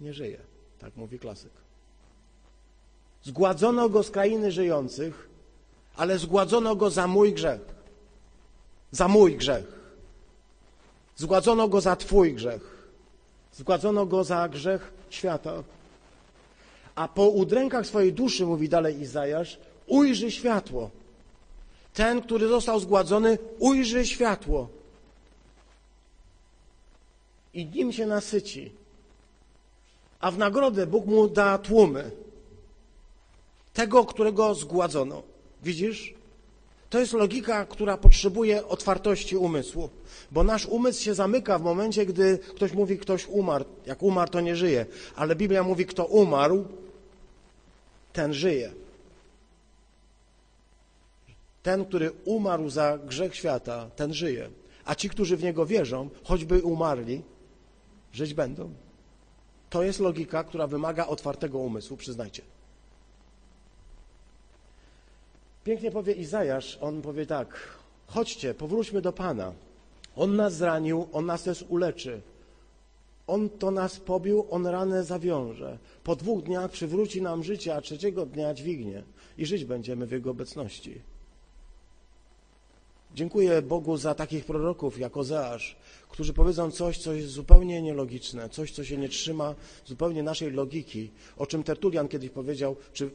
nie 0.00 0.14
żyje. 0.14 0.38
Tak 0.78 0.96
mówi 0.96 1.18
klasyk. 1.18 1.52
Zgładzono 3.22 3.88
go 3.88 4.02
z 4.02 4.10
krainy 4.10 4.52
żyjących, 4.52 5.31
ale 5.96 6.18
zgładzono 6.18 6.76
go 6.76 6.90
za 6.90 7.06
mój 7.06 7.32
grzech. 7.32 7.60
Za 8.90 9.08
mój 9.08 9.36
grzech. 9.36 9.82
Zgładzono 11.16 11.68
go 11.68 11.80
za 11.80 11.96
Twój 11.96 12.34
grzech. 12.34 12.88
Zgładzono 13.52 14.06
go 14.06 14.24
za 14.24 14.48
grzech 14.48 14.92
świata. 15.10 15.62
A 16.94 17.08
po 17.08 17.28
udrękach 17.28 17.86
swojej 17.86 18.12
duszy, 18.12 18.46
mówi 18.46 18.68
dalej 18.68 19.00
Izajasz, 19.00 19.58
ujrzy 19.86 20.30
światło. 20.30 20.90
Ten, 21.94 22.22
który 22.22 22.48
został 22.48 22.80
zgładzony, 22.80 23.38
ujrzy 23.58 24.06
światło. 24.06 24.68
I 27.54 27.66
nim 27.66 27.92
się 27.92 28.06
nasyci. 28.06 28.72
A 30.20 30.30
w 30.30 30.38
nagrodę 30.38 30.86
Bóg 30.86 31.06
mu 31.06 31.28
da 31.28 31.58
tłumy. 31.58 32.10
Tego, 33.72 34.04
którego 34.04 34.54
zgładzono. 34.54 35.31
Widzisz? 35.62 36.14
To 36.90 36.98
jest 36.98 37.12
logika, 37.12 37.66
która 37.66 37.96
potrzebuje 37.96 38.66
otwartości 38.66 39.36
umysłu, 39.36 39.90
bo 40.30 40.44
nasz 40.44 40.66
umysł 40.66 41.02
się 41.02 41.14
zamyka 41.14 41.58
w 41.58 41.62
momencie, 41.62 42.06
gdy 42.06 42.38
ktoś 42.38 42.72
mówi, 42.72 42.98
ktoś 42.98 43.26
umarł. 43.28 43.64
Jak 43.86 44.02
umarł, 44.02 44.30
to 44.30 44.40
nie 44.40 44.56
żyje, 44.56 44.86
ale 45.16 45.36
Biblia 45.36 45.62
mówi, 45.62 45.86
kto 45.86 46.04
umarł, 46.04 46.64
ten 48.12 48.34
żyje. 48.34 48.72
Ten, 51.62 51.84
który 51.84 52.12
umarł 52.24 52.70
za 52.70 52.98
grzech 52.98 53.36
świata, 53.36 53.90
ten 53.96 54.14
żyje. 54.14 54.50
A 54.84 54.94
ci, 54.94 55.08
którzy 55.08 55.36
w 55.36 55.42
niego 55.42 55.66
wierzą, 55.66 56.08
choćby 56.24 56.62
umarli, 56.62 57.22
żyć 58.12 58.34
będą. 58.34 58.70
To 59.70 59.82
jest 59.82 60.00
logika, 60.00 60.44
która 60.44 60.66
wymaga 60.66 61.06
otwartego 61.06 61.58
umysłu, 61.58 61.96
przyznajcie. 61.96 62.42
Pięknie 65.64 65.90
powie 65.90 66.12
Izajasz, 66.12 66.78
on 66.80 67.02
powie 67.02 67.26
tak, 67.26 67.68
chodźcie, 68.06 68.54
powróćmy 68.54 69.02
do 69.02 69.12
Pana. 69.12 69.52
On 70.16 70.36
nas 70.36 70.54
zranił, 70.54 71.08
On 71.12 71.26
nas 71.26 71.42
też 71.42 71.64
uleczy. 71.68 72.20
On 73.26 73.48
to 73.50 73.70
nas 73.70 74.00
pobił, 74.00 74.46
On 74.50 74.66
ranę 74.66 75.04
zawiąże. 75.04 75.78
Po 76.04 76.16
dwóch 76.16 76.42
dniach 76.42 76.70
przywróci 76.70 77.22
nam 77.22 77.44
życie, 77.44 77.74
a 77.74 77.80
trzeciego 77.80 78.26
dnia 78.26 78.54
dźwignie 78.54 79.02
i 79.38 79.46
żyć 79.46 79.64
będziemy 79.64 80.06
w 80.06 80.12
Jego 80.12 80.30
obecności. 80.30 81.00
Dziękuję 83.14 83.62
Bogu 83.62 83.96
za 83.96 84.14
takich 84.14 84.44
proroków 84.44 84.98
jak 84.98 85.16
Ozeasz, 85.16 85.76
którzy 86.08 86.32
powiedzą 86.32 86.70
coś, 86.70 86.98
co 86.98 87.12
jest 87.12 87.28
zupełnie 87.28 87.82
nielogiczne, 87.82 88.48
coś, 88.48 88.72
co 88.72 88.84
się 88.84 88.96
nie 88.96 89.08
trzyma 89.08 89.54
zupełnie 89.86 90.22
naszej 90.22 90.50
logiki, 90.50 91.10
o 91.36 91.46
czym 91.46 91.62
Tertulian 91.62 92.08
kiedyś 92.08 92.30
powiedział, 92.30 92.76
czy 92.92 93.10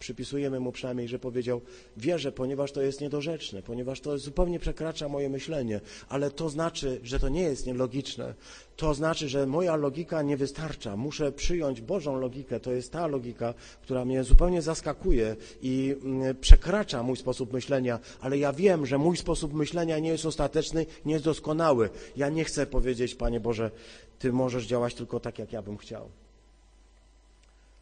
przypisujemy 0.00 0.60
mu 0.60 0.72
przynajmniej, 0.72 1.08
że 1.08 1.18
powiedział, 1.18 1.60
wierzę, 1.96 2.32
ponieważ 2.32 2.72
to 2.72 2.82
jest 2.82 3.00
niedorzeczne, 3.00 3.62
ponieważ 3.62 4.00
to 4.00 4.18
zupełnie 4.18 4.58
przekracza 4.58 5.08
moje 5.08 5.28
myślenie, 5.28 5.80
ale 6.08 6.30
to 6.30 6.48
znaczy, 6.48 7.00
że 7.02 7.20
to 7.20 7.28
nie 7.28 7.42
jest 7.42 7.66
nielogiczne. 7.66 8.34
To 8.76 8.94
znaczy, 8.94 9.28
że 9.28 9.46
moja 9.46 9.76
logika 9.76 10.22
nie 10.22 10.36
wystarcza. 10.36 10.96
Muszę 10.96 11.32
przyjąć 11.32 11.80
Bożą 11.80 12.20
logikę. 12.20 12.60
To 12.60 12.72
jest 12.72 12.92
ta 12.92 13.06
logika, 13.06 13.54
która 13.82 14.04
mnie 14.04 14.24
zupełnie 14.24 14.62
zaskakuje 14.62 15.36
i 15.62 15.96
mm, 16.02 16.36
przekracza 16.36 17.02
mój 17.02 17.16
sposób 17.16 17.52
myślenia, 17.52 18.00
ale 18.20 18.38
ja 18.38 18.52
wiem, 18.52 18.86
że 18.86 18.98
mój 18.98 19.16
sposób 19.16 19.54
myślenia 19.54 19.98
nie 19.98 20.10
jest 20.10 20.26
ostateczny, 20.26 20.86
nie 21.04 21.12
jest 21.12 21.24
doskonały. 21.24 21.90
Ja 22.16 22.28
nie 22.28 22.44
chcę 22.44 22.66
powiedzieć, 22.66 23.14
Panie 23.14 23.40
Boże, 23.40 23.70
Ty 24.18 24.32
możesz 24.32 24.66
działać 24.66 24.94
tylko 24.94 25.20
tak, 25.20 25.38
jak 25.38 25.52
ja 25.52 25.62
bym 25.62 25.76
chciał. 25.76 26.08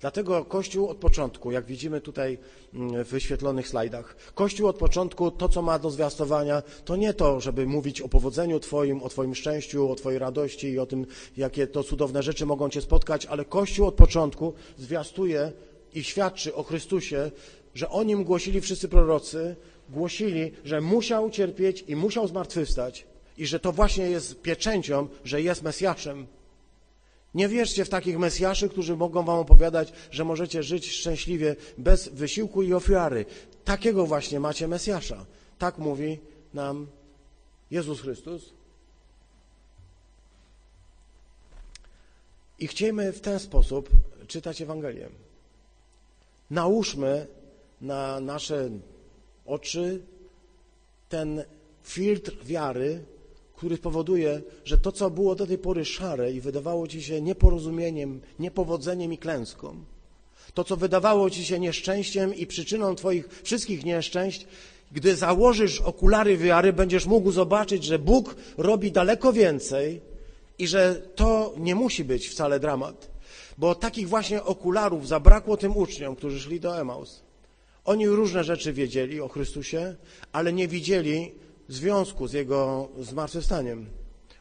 Dlatego 0.01 0.45
Kościół 0.45 0.89
od 0.89 0.97
początku, 0.97 1.53
jak 1.53 1.67
widzimy 1.67 2.01
tutaj 2.01 2.39
mm, 2.75 3.05
w 3.05 3.09
wyświetlonych 3.09 3.69
slajdach, 3.69 4.17
Kościół 4.35 4.69
od 4.69 4.77
początku, 4.77 5.31
to 5.31 5.49
co 5.49 5.63
ma 5.63 5.79
do 5.79 5.91
zwiastowania, 5.91 6.63
to 6.85 6.97
nie 6.97 7.15
to, 7.15 7.41
żeby 7.41 7.67
mówić 7.67 8.01
o 8.01 8.09
powodzeniu 8.09 8.61
Twoim, 8.61 9.03
o 9.03 9.09
Twoim 9.09 9.35
szczęściu, 9.35 9.91
o 9.91 9.95
Twojej 9.95 10.19
radości 10.19 10.69
i 10.69 10.79
o 10.79 10.87
tym, 10.87 11.07
jakie 11.37 11.67
to 11.67 11.85
cudowne 11.85 12.23
rzeczy 12.23 12.47
mogą 12.47 12.71
Cię 12.71 12.81
spotkać, 12.81 13.27
ale 13.27 13.45
Kościół 13.45 13.87
od 13.87 13.95
początku 13.95 14.55
zwiastuje 14.77 15.53
i 15.95 16.05
świadczy 16.05 16.55
o 16.55 16.63
Chrystusie, 16.63 17.31
że 17.75 17.89
o 17.89 18.03
Nim 18.03 18.25
głosili 18.25 18.61
wszyscy 18.61 18.89
prorocy, 18.89 19.57
głosili, 19.89 20.53
że 20.65 20.81
musiał 20.81 21.31
cierpieć 21.31 21.85
i 21.89 21.97
musiał 21.97 22.29
zmartwychwstać 22.29 23.07
i 23.39 23.47
że 23.47 23.61
to 23.61 23.73
właśnie 23.73 24.11
jest 24.11 24.43
pieczęcią, 24.43 25.09
że 25.25 25.43
jest 25.43 25.63
Mesjaszem, 25.63 26.27
nie 27.35 27.49
wierzcie 27.49 27.85
w 27.85 27.89
takich 27.89 28.19
Mesjaszy, 28.19 28.69
którzy 28.69 28.97
mogą 28.97 29.23
wam 29.23 29.39
opowiadać, 29.39 29.93
że 30.11 30.25
możecie 30.25 30.63
żyć 30.63 30.91
szczęśliwie 30.91 31.57
bez 31.79 32.09
wysiłku 32.09 32.63
i 32.63 32.73
ofiary. 32.75 33.25
Takiego 33.65 34.07
właśnie 34.07 34.41
macie 34.41 34.69
Mesjasza. 34.69 35.27
Tak 35.59 35.79
mówi 35.79 36.19
nam 36.55 36.87
Jezus 37.71 38.01
Chrystus. 38.01 38.53
I 42.59 42.67
chciejmy 42.67 43.13
w 43.13 43.21
ten 43.21 43.39
sposób 43.39 43.91
czytać 44.27 44.63
Ewangelię. 44.63 45.09
Nałóżmy 46.51 47.27
na 47.81 48.21
nasze 48.21 48.71
oczy 49.47 50.03
ten 51.09 51.45
filtr 51.83 52.45
wiary, 52.45 53.05
który 53.59 53.77
spowoduje, 53.77 54.43
że 54.65 54.79
to, 54.79 54.93
co 54.93 55.11
było 55.11 55.35
do 55.35 55.47
tej 55.47 55.59
pory 55.59 55.85
szare 55.85 56.33
i 56.33 56.41
wydawało 56.41 56.89
ci 56.89 57.03
się 57.03 57.23
nieporozumieniem, 57.23 58.21
niepowodzeniem 58.39 59.13
i 59.13 59.19
klęską, 59.19 59.77
to, 60.55 60.65
co 60.65 60.77
wydawało 60.77 61.31
ci 61.31 61.45
się 61.45 61.59
nieszczęściem 61.59 62.35
i 62.35 62.47
przyczyną 62.47 62.95
twoich 62.95 63.29
wszystkich 63.43 63.85
nieszczęść, 63.85 64.47
gdy 64.93 65.17
założysz 65.17 65.81
okulary 65.81 66.37
wiary, 66.37 66.73
będziesz 66.73 67.07
mógł 67.07 67.31
zobaczyć, 67.31 67.85
że 67.85 67.99
Bóg 67.99 68.37
robi 68.59 68.93
daleko 68.93 69.33
więcej 69.33 70.01
i 70.59 70.67
że 70.67 71.03
to 71.15 71.55
nie 71.57 71.75
musi 71.75 72.05
być 72.05 72.29
wcale 72.29 72.61
dramat. 72.61 73.11
Bo 73.59 73.75
takich 73.75 74.09
właśnie 74.09 74.43
okularów 74.45 75.09
zabrakło 75.09 75.57
tym 75.57 75.77
uczniom, 75.77 76.17
którzy 76.17 76.41
szli 76.41 76.61
do 76.61 76.81
Emaus. 76.81 77.23
Oni 77.85 78.09
różne 78.09 78.45
rzeczy 78.45 78.73
wiedzieli 78.73 79.21
o 79.21 79.29
Chrystusie, 79.29 79.97
ale 80.33 80.53
nie 80.53 80.69
widzieli 80.69 81.33
związku 81.69 82.29
z 82.29 82.33
jego 82.33 82.89
zmartwychwstaniem. 83.01 83.87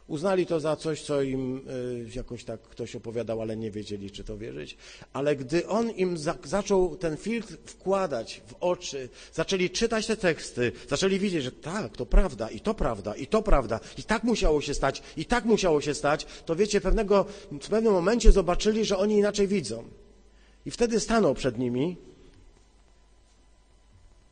Uznali 0.07 0.45
to 0.45 0.59
za 0.59 0.75
coś, 0.75 1.01
co 1.01 1.21
im 1.21 1.57
y, 1.57 2.15
jakoś 2.15 2.43
tak 2.43 2.61
ktoś 2.61 2.95
opowiadał, 2.95 3.41
ale 3.41 3.57
nie 3.57 3.71
wiedzieli, 3.71 4.11
czy 4.11 4.23
to 4.23 4.37
wierzyć. 4.37 4.77
Ale 5.13 5.35
gdy 5.35 5.67
on 5.67 5.91
im 5.91 6.17
za, 6.17 6.35
zaczął 6.43 6.95
ten 6.95 7.17
filtr 7.17 7.57
wkładać 7.65 8.41
w 8.47 8.55
oczy, 8.59 9.09
zaczęli 9.33 9.69
czytać 9.69 10.07
te 10.07 10.17
teksty, 10.17 10.71
zaczęli 10.89 11.19
widzieć, 11.19 11.43
że 11.43 11.51
tak, 11.51 11.97
to 11.97 12.05
prawda, 12.05 12.49
i 12.49 12.59
to 12.59 12.73
prawda, 12.73 13.15
i 13.15 13.27
to 13.27 13.41
prawda, 13.41 13.79
i 13.97 14.03
tak 14.03 14.23
musiało 14.23 14.61
się 14.61 14.73
stać, 14.73 15.01
i 15.17 15.25
tak 15.25 15.45
musiało 15.45 15.81
się 15.81 15.93
stać, 15.93 16.25
to 16.45 16.55
wiecie, 16.55 16.81
pewnego, 16.81 17.25
w 17.51 17.69
pewnym 17.69 17.93
momencie 17.93 18.31
zobaczyli, 18.31 18.85
że 18.85 18.97
oni 18.97 19.17
inaczej 19.17 19.47
widzą. 19.47 19.83
I 20.65 20.71
wtedy 20.71 20.99
stanął 20.99 21.35
przed 21.35 21.57
nimi 21.57 21.97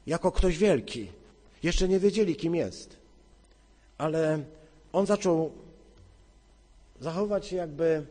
jako 0.08 0.32
ktoś 0.32 0.58
wielki, 0.58 1.08
jeszcze 1.64 1.88
nie 1.88 2.00
wiedzieli, 2.00 2.36
kim 2.36 2.56
jest. 2.56 2.98
Ale 3.98 4.44
on 4.94 5.06
zaczął 5.06 5.52
zachowywać 7.02 7.46
się, 7.46 7.56
jakby 7.56 8.06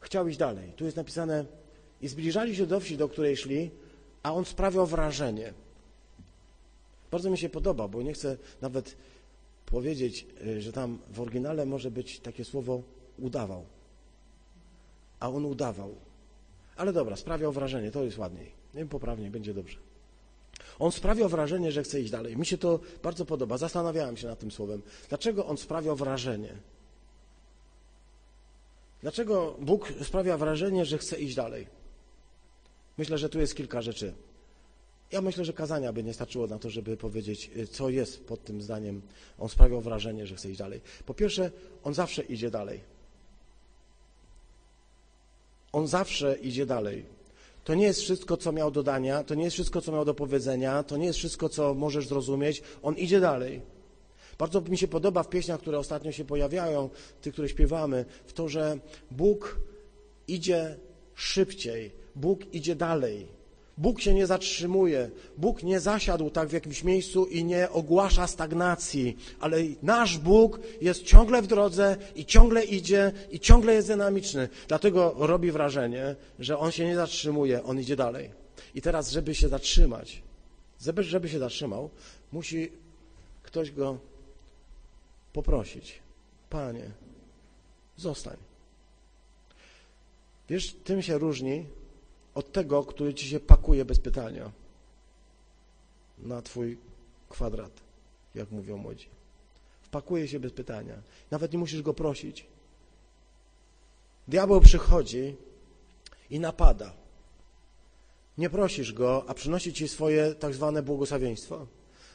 chciał 0.00 0.28
iść 0.28 0.38
dalej. 0.38 0.72
Tu 0.76 0.84
jest 0.84 0.96
napisane, 0.96 1.44
i 2.02 2.08
zbliżali 2.08 2.56
się 2.56 2.66
do 2.66 2.80
wsi, 2.80 2.96
do 2.96 3.08
której 3.08 3.36
szli, 3.36 3.70
a 4.22 4.34
on 4.34 4.44
sprawiał 4.44 4.86
wrażenie. 4.86 5.52
Bardzo 7.10 7.30
mi 7.30 7.38
się 7.38 7.48
podoba, 7.48 7.88
bo 7.88 8.02
nie 8.02 8.12
chcę 8.12 8.36
nawet 8.60 8.96
powiedzieć, 9.66 10.26
y, 10.46 10.62
że 10.62 10.72
tam 10.72 10.98
w 11.12 11.20
oryginale 11.20 11.66
może 11.66 11.90
być 11.90 12.20
takie 12.20 12.44
słowo 12.44 12.82
udawał. 13.18 13.64
A 15.20 15.28
on 15.30 15.44
udawał. 15.44 15.94
Ale 16.76 16.92
dobra, 16.92 17.16
sprawiał 17.16 17.52
wrażenie, 17.52 17.90
to 17.90 18.04
jest 18.04 18.18
ładniej. 18.18 18.52
Nie 18.74 18.86
poprawnie, 18.86 19.30
będzie 19.30 19.54
dobrze. 19.54 19.78
On 20.80 20.92
sprawiał 20.92 21.28
wrażenie, 21.28 21.72
że 21.72 21.82
chce 21.82 22.00
iść 22.00 22.10
dalej. 22.10 22.36
Mi 22.36 22.46
się 22.46 22.58
to 22.58 22.80
bardzo 23.02 23.24
podoba. 23.24 23.58
Zastanawiałem 23.58 24.16
się 24.16 24.26
nad 24.26 24.38
tym 24.38 24.50
słowem. 24.50 24.82
Dlaczego 25.08 25.46
on 25.46 25.56
sprawiał 25.56 25.96
wrażenie? 25.96 26.54
Dlaczego 29.02 29.56
Bóg 29.60 29.92
sprawia 30.02 30.36
wrażenie, 30.36 30.84
że 30.84 30.98
chce 30.98 31.20
iść 31.20 31.34
dalej? 31.34 31.66
Myślę, 32.98 33.18
że 33.18 33.28
tu 33.28 33.40
jest 33.40 33.56
kilka 33.56 33.82
rzeczy. 33.82 34.14
Ja 35.12 35.20
myślę, 35.20 35.44
że 35.44 35.52
kazania 35.52 35.92
by 35.92 36.04
nie 36.04 36.14
starczyło 36.14 36.46
na 36.46 36.58
to, 36.58 36.70
żeby 36.70 36.96
powiedzieć, 36.96 37.50
y, 37.56 37.66
co 37.66 37.88
jest 37.90 38.24
pod 38.24 38.44
tym 38.44 38.62
zdaniem. 38.62 39.02
On 39.38 39.48
sprawiał 39.48 39.80
wrażenie, 39.80 40.26
że 40.26 40.36
chce 40.36 40.50
iść 40.50 40.58
dalej. 40.58 40.80
Po 41.06 41.14
pierwsze, 41.14 41.50
on 41.84 41.94
zawsze 41.94 42.22
idzie 42.22 42.50
dalej. 42.50 42.80
On 45.72 45.86
zawsze 45.86 46.36
idzie 46.36 46.66
dalej. 46.66 47.19
To 47.64 47.74
nie 47.74 47.84
jest 47.84 48.00
wszystko, 48.00 48.36
co 48.36 48.52
miał 48.52 48.70
do 48.70 48.82
dania, 48.82 49.24
to 49.24 49.34
nie 49.34 49.44
jest 49.44 49.54
wszystko, 49.54 49.80
co 49.80 49.92
miał 49.92 50.04
do 50.04 50.14
powiedzenia, 50.14 50.82
to 50.82 50.96
nie 50.96 51.06
jest 51.06 51.18
wszystko, 51.18 51.48
co 51.48 51.74
możesz 51.74 52.08
zrozumieć. 52.08 52.62
On 52.82 52.94
idzie 52.96 53.20
dalej. 53.20 53.60
Bardzo 54.38 54.60
mi 54.60 54.78
się 54.78 54.88
podoba 54.88 55.22
w 55.22 55.28
pieśniach, 55.28 55.60
które 55.60 55.78
ostatnio 55.78 56.12
się 56.12 56.24
pojawiają, 56.24 56.90
tych, 57.20 57.32
które 57.32 57.48
śpiewamy, 57.48 58.04
w 58.26 58.32
to, 58.32 58.48
że 58.48 58.78
Bóg 59.10 59.60
idzie 60.28 60.76
szybciej, 61.14 61.92
Bóg 62.16 62.54
idzie 62.54 62.76
dalej. 62.76 63.39
Bóg 63.80 64.00
się 64.00 64.14
nie 64.14 64.26
zatrzymuje, 64.26 65.10
Bóg 65.36 65.62
nie 65.62 65.80
zasiadł 65.80 66.30
tak 66.30 66.48
w 66.48 66.52
jakimś 66.52 66.84
miejscu 66.84 67.26
i 67.26 67.44
nie 67.44 67.70
ogłasza 67.70 68.26
stagnacji, 68.26 69.16
ale 69.40 69.56
nasz 69.82 70.18
Bóg 70.18 70.60
jest 70.80 71.02
ciągle 71.02 71.42
w 71.42 71.46
drodze 71.46 71.96
i 72.14 72.24
ciągle 72.24 72.64
idzie 72.64 73.12
i 73.30 73.40
ciągle 73.40 73.74
jest 73.74 73.88
dynamiczny. 73.88 74.48
Dlatego 74.68 75.14
robi 75.18 75.50
wrażenie, 75.50 76.16
że 76.38 76.58
On 76.58 76.72
się 76.72 76.84
nie 76.84 76.96
zatrzymuje, 76.96 77.64
On 77.64 77.80
idzie 77.80 77.96
dalej. 77.96 78.30
I 78.74 78.82
teraz, 78.82 79.10
żeby 79.10 79.34
się 79.34 79.48
zatrzymać, 79.48 80.22
żeby, 80.80 81.02
żeby 81.02 81.28
się 81.28 81.38
zatrzymał, 81.38 81.90
musi 82.32 82.72
ktoś 83.42 83.70
go 83.70 83.98
poprosić. 85.32 85.98
Panie, 86.50 86.90
zostań. 87.96 88.36
Wiesz, 90.48 90.76
tym 90.84 91.02
się 91.02 91.18
różni 91.18 91.64
od 92.34 92.52
tego, 92.52 92.84
który 92.84 93.14
ci 93.14 93.28
się 93.28 93.40
pakuje 93.40 93.84
bez 93.84 93.98
pytania 93.98 94.50
na 96.18 96.42
twój 96.42 96.78
kwadrat, 97.28 97.72
jak 98.34 98.50
mówią 98.50 98.76
młodzi. 98.76 99.08
Wpakuje 99.82 100.28
się 100.28 100.40
bez 100.40 100.52
pytania. 100.52 100.94
Nawet 101.30 101.52
nie 101.52 101.58
musisz 101.58 101.82
go 101.82 101.94
prosić. 101.94 102.46
Diabeł 104.28 104.60
przychodzi 104.60 105.36
i 106.30 106.40
napada. 106.40 106.92
Nie 108.38 108.50
prosisz 108.50 108.92
go, 108.92 109.24
a 109.26 109.34
przynosi 109.34 109.72
ci 109.72 109.88
swoje 109.88 110.34
tak 110.34 110.54
zwane 110.54 110.82
błogosławieństwo. 110.82 111.66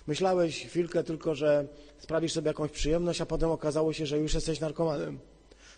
Myślałeś 0.08 0.66
chwilkę 0.66 1.04
tylko, 1.04 1.36
że 1.36 1.68
sprawisz 2.00 2.34
sobie 2.34 2.48
jakąś 2.48 2.72
przyjemność, 2.72 3.22
a 3.22 3.26
potem 3.26 3.52
okazało 3.52 3.94
się, 3.94 4.06
że 4.06 4.18
już 4.20 4.34
jesteś 4.34 4.60
narkomanem. 4.60 5.20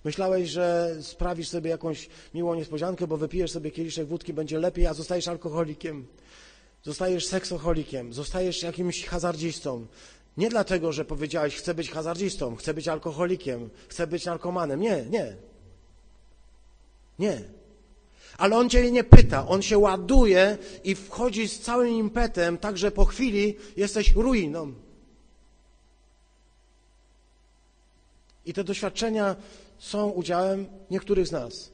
Myślałeś, 0.04 0.50
że 0.50 0.96
sprawisz 1.02 1.50
sobie 1.50 1.70
jakąś 1.70 2.10
miłą 2.34 2.56
niespodziankę, 2.56 3.08
bo 3.08 3.18
wypijesz 3.18 3.52
sobie 3.52 3.72
kieliszek 3.72 4.08
wódki, 4.08 4.34
będzie 4.34 4.60
lepiej, 4.60 4.88
a 4.88 4.94
zostajesz 4.94 5.28
alkoholikiem. 5.28 6.08
Zostajesz 6.84 7.26
seksoholikiem, 7.26 8.14
zostajesz 8.14 8.64
jakimś 8.64 9.06
hazardzistą. 9.06 9.88
Nie 10.38 10.50
dlatego, 10.50 10.92
że 10.92 11.06
powiedziałeś, 11.06 11.56
chcę 11.56 11.74
być 11.74 11.92
hazardzistą, 11.92 12.56
chcę 12.56 12.74
być 12.74 12.88
alkoholikiem, 12.88 13.70
chcę 13.88 14.08
być 14.08 14.26
narkomanem. 14.26 14.80
Nie, 14.80 15.06
nie. 15.06 15.36
Nie. 17.20 17.42
Ale 18.38 18.58
on 18.58 18.70
cię 18.70 18.92
nie 18.92 19.04
pyta, 19.04 19.48
on 19.48 19.62
się 19.62 19.78
ładuje 19.78 20.58
i 20.84 20.96
wchodzi 20.96 21.48
z 21.48 21.60
całym 21.60 21.90
impetem, 21.90 22.58
tak 22.58 22.78
że 22.78 22.92
po 22.92 23.06
chwili 23.06 23.58
jesteś 23.78 24.16
ruiną. 24.16 24.74
I 28.46 28.54
te 28.54 28.64
doświadczenia 28.64 29.36
są 29.78 30.10
udziałem 30.10 30.66
niektórych 30.92 31.28
z 31.28 31.32
nas. 31.32 31.72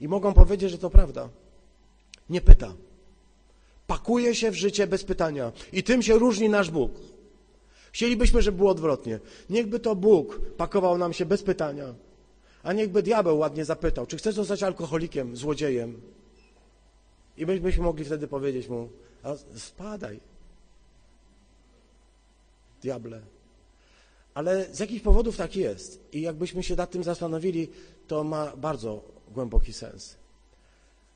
I 0.00 0.08
mogą 0.08 0.32
powiedzieć, 0.32 0.70
że 0.70 0.78
to 0.78 0.90
prawda. 0.90 1.28
Nie 2.30 2.40
pyta. 2.40 2.74
Pakuje 3.86 4.34
się 4.34 4.50
w 4.50 4.54
życie 4.54 4.86
bez 4.86 5.04
pytania. 5.04 5.52
I 5.72 5.82
tym 5.82 6.02
się 6.02 6.18
różni 6.18 6.48
nasz 6.48 6.70
Bóg. 6.70 6.92
Chcielibyśmy, 7.92 8.42
żeby 8.42 8.58
było 8.58 8.70
odwrotnie. 8.70 9.20
Niechby 9.50 9.80
to 9.80 9.96
Bóg 9.96 10.40
pakował 10.56 10.98
nam 10.98 11.12
się 11.12 11.26
bez 11.26 11.42
pytania. 11.42 11.94
A 12.62 12.72
niechby 12.72 13.02
diabeł 13.02 13.38
ładnie 13.38 13.64
zapytał, 13.64 14.06
czy 14.06 14.16
chcesz 14.16 14.34
zostać 14.34 14.62
alkoholikiem, 14.62 15.36
złodziejem? 15.36 16.00
I 17.36 17.46
byśmy 17.46 17.82
mogli 17.84 18.04
wtedy 18.04 18.28
powiedzieć 18.28 18.68
mu, 18.68 18.88
a 19.22 19.36
spadaj, 19.56 20.20
diable. 22.82 23.35
Ale 24.36 24.74
z 24.74 24.78
jakich 24.78 25.02
powodów 25.02 25.36
tak 25.36 25.56
jest? 25.56 26.00
I 26.12 26.20
jakbyśmy 26.20 26.62
się 26.62 26.76
nad 26.76 26.90
tym 26.90 27.04
zastanowili, 27.04 27.68
to 28.06 28.24
ma 28.24 28.56
bardzo 28.56 29.02
głęboki 29.28 29.72
sens. 29.72 30.16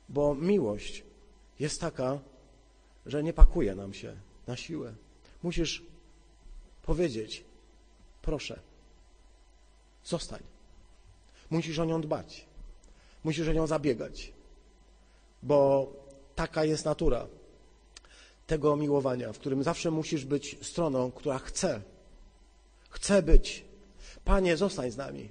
Bo 0.09 0.35
miłość 0.35 1.03
jest 1.59 1.81
taka, 1.81 2.19
że 3.05 3.23
nie 3.23 3.33
pakuje 3.33 3.75
nam 3.75 3.93
się 3.93 4.15
na 4.47 4.55
siłę. 4.55 4.93
Musisz 5.43 5.83
powiedzieć, 6.81 7.43
proszę, 8.21 8.59
zostań. 10.05 10.43
Musisz 11.49 11.79
o 11.79 11.85
nią 11.85 12.01
dbać. 12.01 12.45
Musisz 13.23 13.47
o 13.47 13.53
nią 13.53 13.67
zabiegać. 13.67 14.33
Bo 15.43 15.91
taka 16.35 16.65
jest 16.65 16.85
natura 16.85 17.27
tego 18.47 18.75
miłowania, 18.75 19.33
w 19.33 19.39
którym 19.39 19.63
zawsze 19.63 19.91
musisz 19.91 20.25
być 20.25 20.57
stroną, 20.61 21.11
która 21.11 21.39
chce 21.39 21.81
Chcę 22.91 23.21
być. 23.21 23.65
Panie, 24.23 24.57
zostań 24.57 24.91
z 24.91 24.97
nami. 24.97 25.29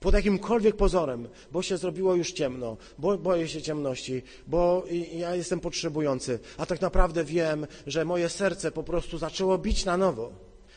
Pod 0.00 0.14
jakimkolwiek 0.14 0.76
pozorem, 0.76 1.28
bo 1.52 1.62
się 1.62 1.76
zrobiło 1.76 2.14
już 2.14 2.32
ciemno, 2.32 2.76
bo 2.98 3.18
boję 3.18 3.48
się 3.48 3.62
ciemności, 3.62 4.22
bo 4.46 4.84
ja 5.14 5.34
jestem 5.36 5.60
potrzebujący, 5.60 6.38
a 6.58 6.66
tak 6.66 6.80
naprawdę 6.80 7.24
wiem, 7.24 7.66
że 7.86 8.04
moje 8.04 8.28
serce 8.28 8.72
po 8.72 8.82
prostu 8.82 9.18
zaczęło 9.18 9.58
bić 9.58 9.84
na 9.84 9.96
nowo. 9.96 10.32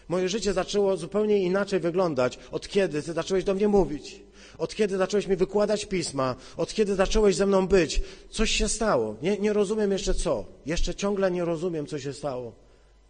Moje 0.08 0.30
życie 0.30 0.54
zaczęło 0.54 0.98
zupełnie 0.98 1.40
inaczej 1.40 1.80
wyglądać, 1.80 2.40
od 2.52 2.68
kiedy 2.68 3.04
Ty 3.04 3.14
zacząłeś 3.14 3.44
do 3.44 3.54
mnie 3.54 3.68
mówić, 3.68 4.22
od 4.58 4.76
kiedy 4.76 4.98
zacząłeś 4.98 5.28
mi 5.28 5.36
wykładać 5.36 5.86
pisma, 5.86 6.36
od 6.58 6.74
kiedy 6.74 6.96
zacząłeś 6.96 7.36
ze 7.36 7.46
mną 7.46 7.68
być. 7.68 8.02
Coś 8.30 8.52
się 8.52 8.70
stało. 8.70 9.16
Nie, 9.22 9.38
nie 9.38 9.54
rozumiem 9.54 9.92
jeszcze 9.92 10.14
co. 10.14 10.46
Jeszcze 10.66 10.96
ciągle 10.96 11.32
nie 11.32 11.46
rozumiem, 11.46 11.88
co 11.88 12.00
się 12.00 12.14
stało. 12.14 12.54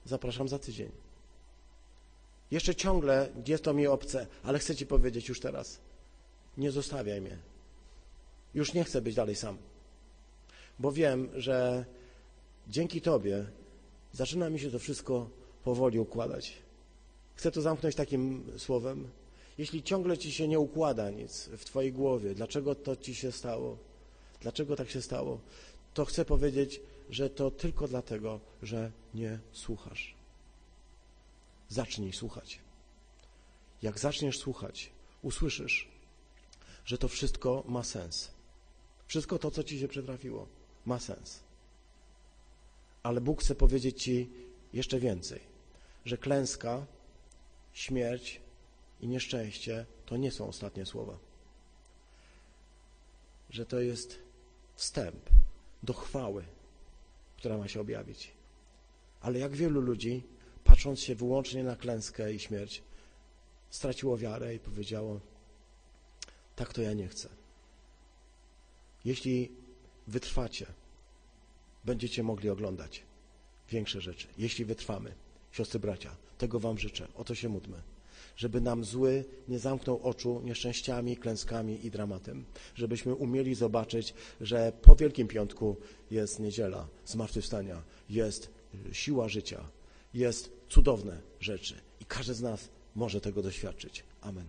Zapraszam 0.06 0.48
za 0.48 0.60
tydzień. 0.60 1.03
Jeszcze 2.54 2.76
ciągle 2.76 3.30
jest 3.48 3.64
to 3.64 3.74
mi 3.74 3.88
obce, 3.88 4.28
ale 4.44 4.60
chcę 4.60 4.76
Ci 4.76 4.86
powiedzieć 4.86 5.30
już 5.30 5.40
teraz. 5.40 5.80
Nie 6.58 6.72
zostawiaj 6.72 7.22
mnie. 7.22 7.38
Już 8.54 8.74
nie 8.74 8.84
chcę 8.84 9.02
być 9.02 9.16
dalej 9.16 9.36
sam. 9.36 9.58
Bo 10.80 10.92
wiem, 10.92 11.30
że 11.36 11.86
dzięki 12.68 13.02
Tobie 13.02 13.46
zaczyna 14.12 14.50
mi 14.50 14.60
się 14.60 14.72
to 14.72 14.80
wszystko 14.80 15.30
powoli 15.64 16.00
układać. 16.00 16.54
Chcę 17.36 17.52
to 17.52 17.62
zamknąć 17.62 17.96
takim 17.96 18.52
słowem. 18.58 19.10
Jeśli 19.58 19.84
ciągle 19.84 20.18
Ci 20.18 20.32
się 20.32 20.48
nie 20.48 20.60
układa 20.60 21.10
nic 21.10 21.50
w 21.58 21.66
Twojej 21.66 21.94
głowie, 21.94 22.36
dlaczego 22.36 22.76
to 22.76 22.96
Ci 22.96 23.16
się 23.16 23.32
stało, 23.32 23.78
dlaczego 24.42 24.76
tak 24.76 24.90
się 24.90 25.02
stało, 25.02 25.40
to 25.94 26.06
chcę 26.06 26.26
powiedzieć, 26.26 26.82
że 27.10 27.30
to 27.30 27.52
tylko 27.52 27.88
dlatego, 27.88 28.40
że 28.64 28.92
nie 29.14 29.40
słuchasz. 29.52 30.23
Zacznij 31.74 32.14
słuchać. 32.14 32.60
Jak 33.82 34.00
zaczniesz 34.00 34.40
słuchać, 34.40 34.92
usłyszysz, 35.22 35.88
że 36.86 36.98
to 36.98 37.08
wszystko 37.08 37.64
ma 37.68 37.84
sens. 37.84 38.32
Wszystko 39.08 39.40
to, 39.40 39.52
co 39.52 39.64
ci 39.64 39.80
się 39.80 39.88
przytrafiło, 39.88 40.48
ma 40.86 41.00
sens. 41.00 41.40
Ale 43.04 43.22
Bóg 43.22 43.42
chce 43.42 43.56
powiedzieć 43.56 44.04
ci 44.04 44.30
jeszcze 44.74 45.00
więcej, 45.00 45.40
że 46.06 46.18
klęska, 46.18 46.86
śmierć 47.74 48.42
i 49.02 49.08
nieszczęście 49.08 49.86
to 50.06 50.18
nie 50.18 50.32
są 50.32 50.48
ostatnie 50.48 50.86
słowa. 50.86 51.18
Że 53.50 53.66
to 53.66 53.80
jest 53.80 54.20
wstęp 54.76 55.30
do 55.84 55.94
chwały, 55.94 56.44
która 57.38 57.58
ma 57.58 57.68
się 57.68 57.82
objawić. 57.82 58.32
Ale 59.22 59.40
jak 59.40 59.56
wielu 59.56 59.82
ludzi 59.82 60.33
patrząc 60.74 61.00
się 61.00 61.16
wyłącznie 61.16 61.64
na 61.64 61.76
klęskę 61.76 62.34
i 62.34 62.40
śmierć, 62.40 62.82
straciło 63.70 64.18
wiarę 64.18 64.56
i 64.56 64.60
powiedziało, 64.60 65.20
tak 66.56 66.74
to 66.74 66.82
ja 66.82 66.94
nie 66.94 67.08
chcę. 67.08 67.30
Jeśli 69.06 69.52
wytrwacie, 70.08 70.66
będziecie 71.86 72.24
mogli 72.24 72.50
oglądać 72.50 73.04
większe 73.70 74.02
rzeczy. 74.02 74.28
Jeśli 74.38 74.66
wytrwamy, 74.66 75.14
siostry, 75.52 75.80
bracia, 75.80 76.16
tego 76.38 76.60
wam 76.60 76.78
życzę, 76.78 77.08
o 77.16 77.24
to 77.24 77.36
się 77.36 77.50
módlmy. 77.50 77.82
Żeby 78.36 78.62
nam 78.62 78.86
zły 78.86 79.26
nie 79.48 79.60
zamknął 79.60 80.00
oczu 80.04 80.42
nieszczęściami, 80.44 81.18
klęskami 81.18 81.86
i 81.86 81.92
dramatem. 81.92 82.46
Żebyśmy 82.76 83.16
umieli 83.16 83.56
zobaczyć, 83.56 84.14
że 84.42 84.72
po 84.82 84.96
Wielkim 84.96 85.28
Piątku 85.28 85.76
jest 86.12 86.40
niedziela 86.40 86.88
zmartwychwstania, 87.06 87.84
jest 88.10 88.50
siła 88.92 89.30
życia, 89.30 89.70
jest 90.14 90.52
cudowne 90.70 91.22
rzeczy 91.40 91.82
i 92.00 92.06
każdy 92.06 92.34
z 92.34 92.42
nas 92.42 92.70
może 92.96 93.22
tego 93.22 93.42
doświadczyć. 93.42 94.04
Amen. 94.22 94.48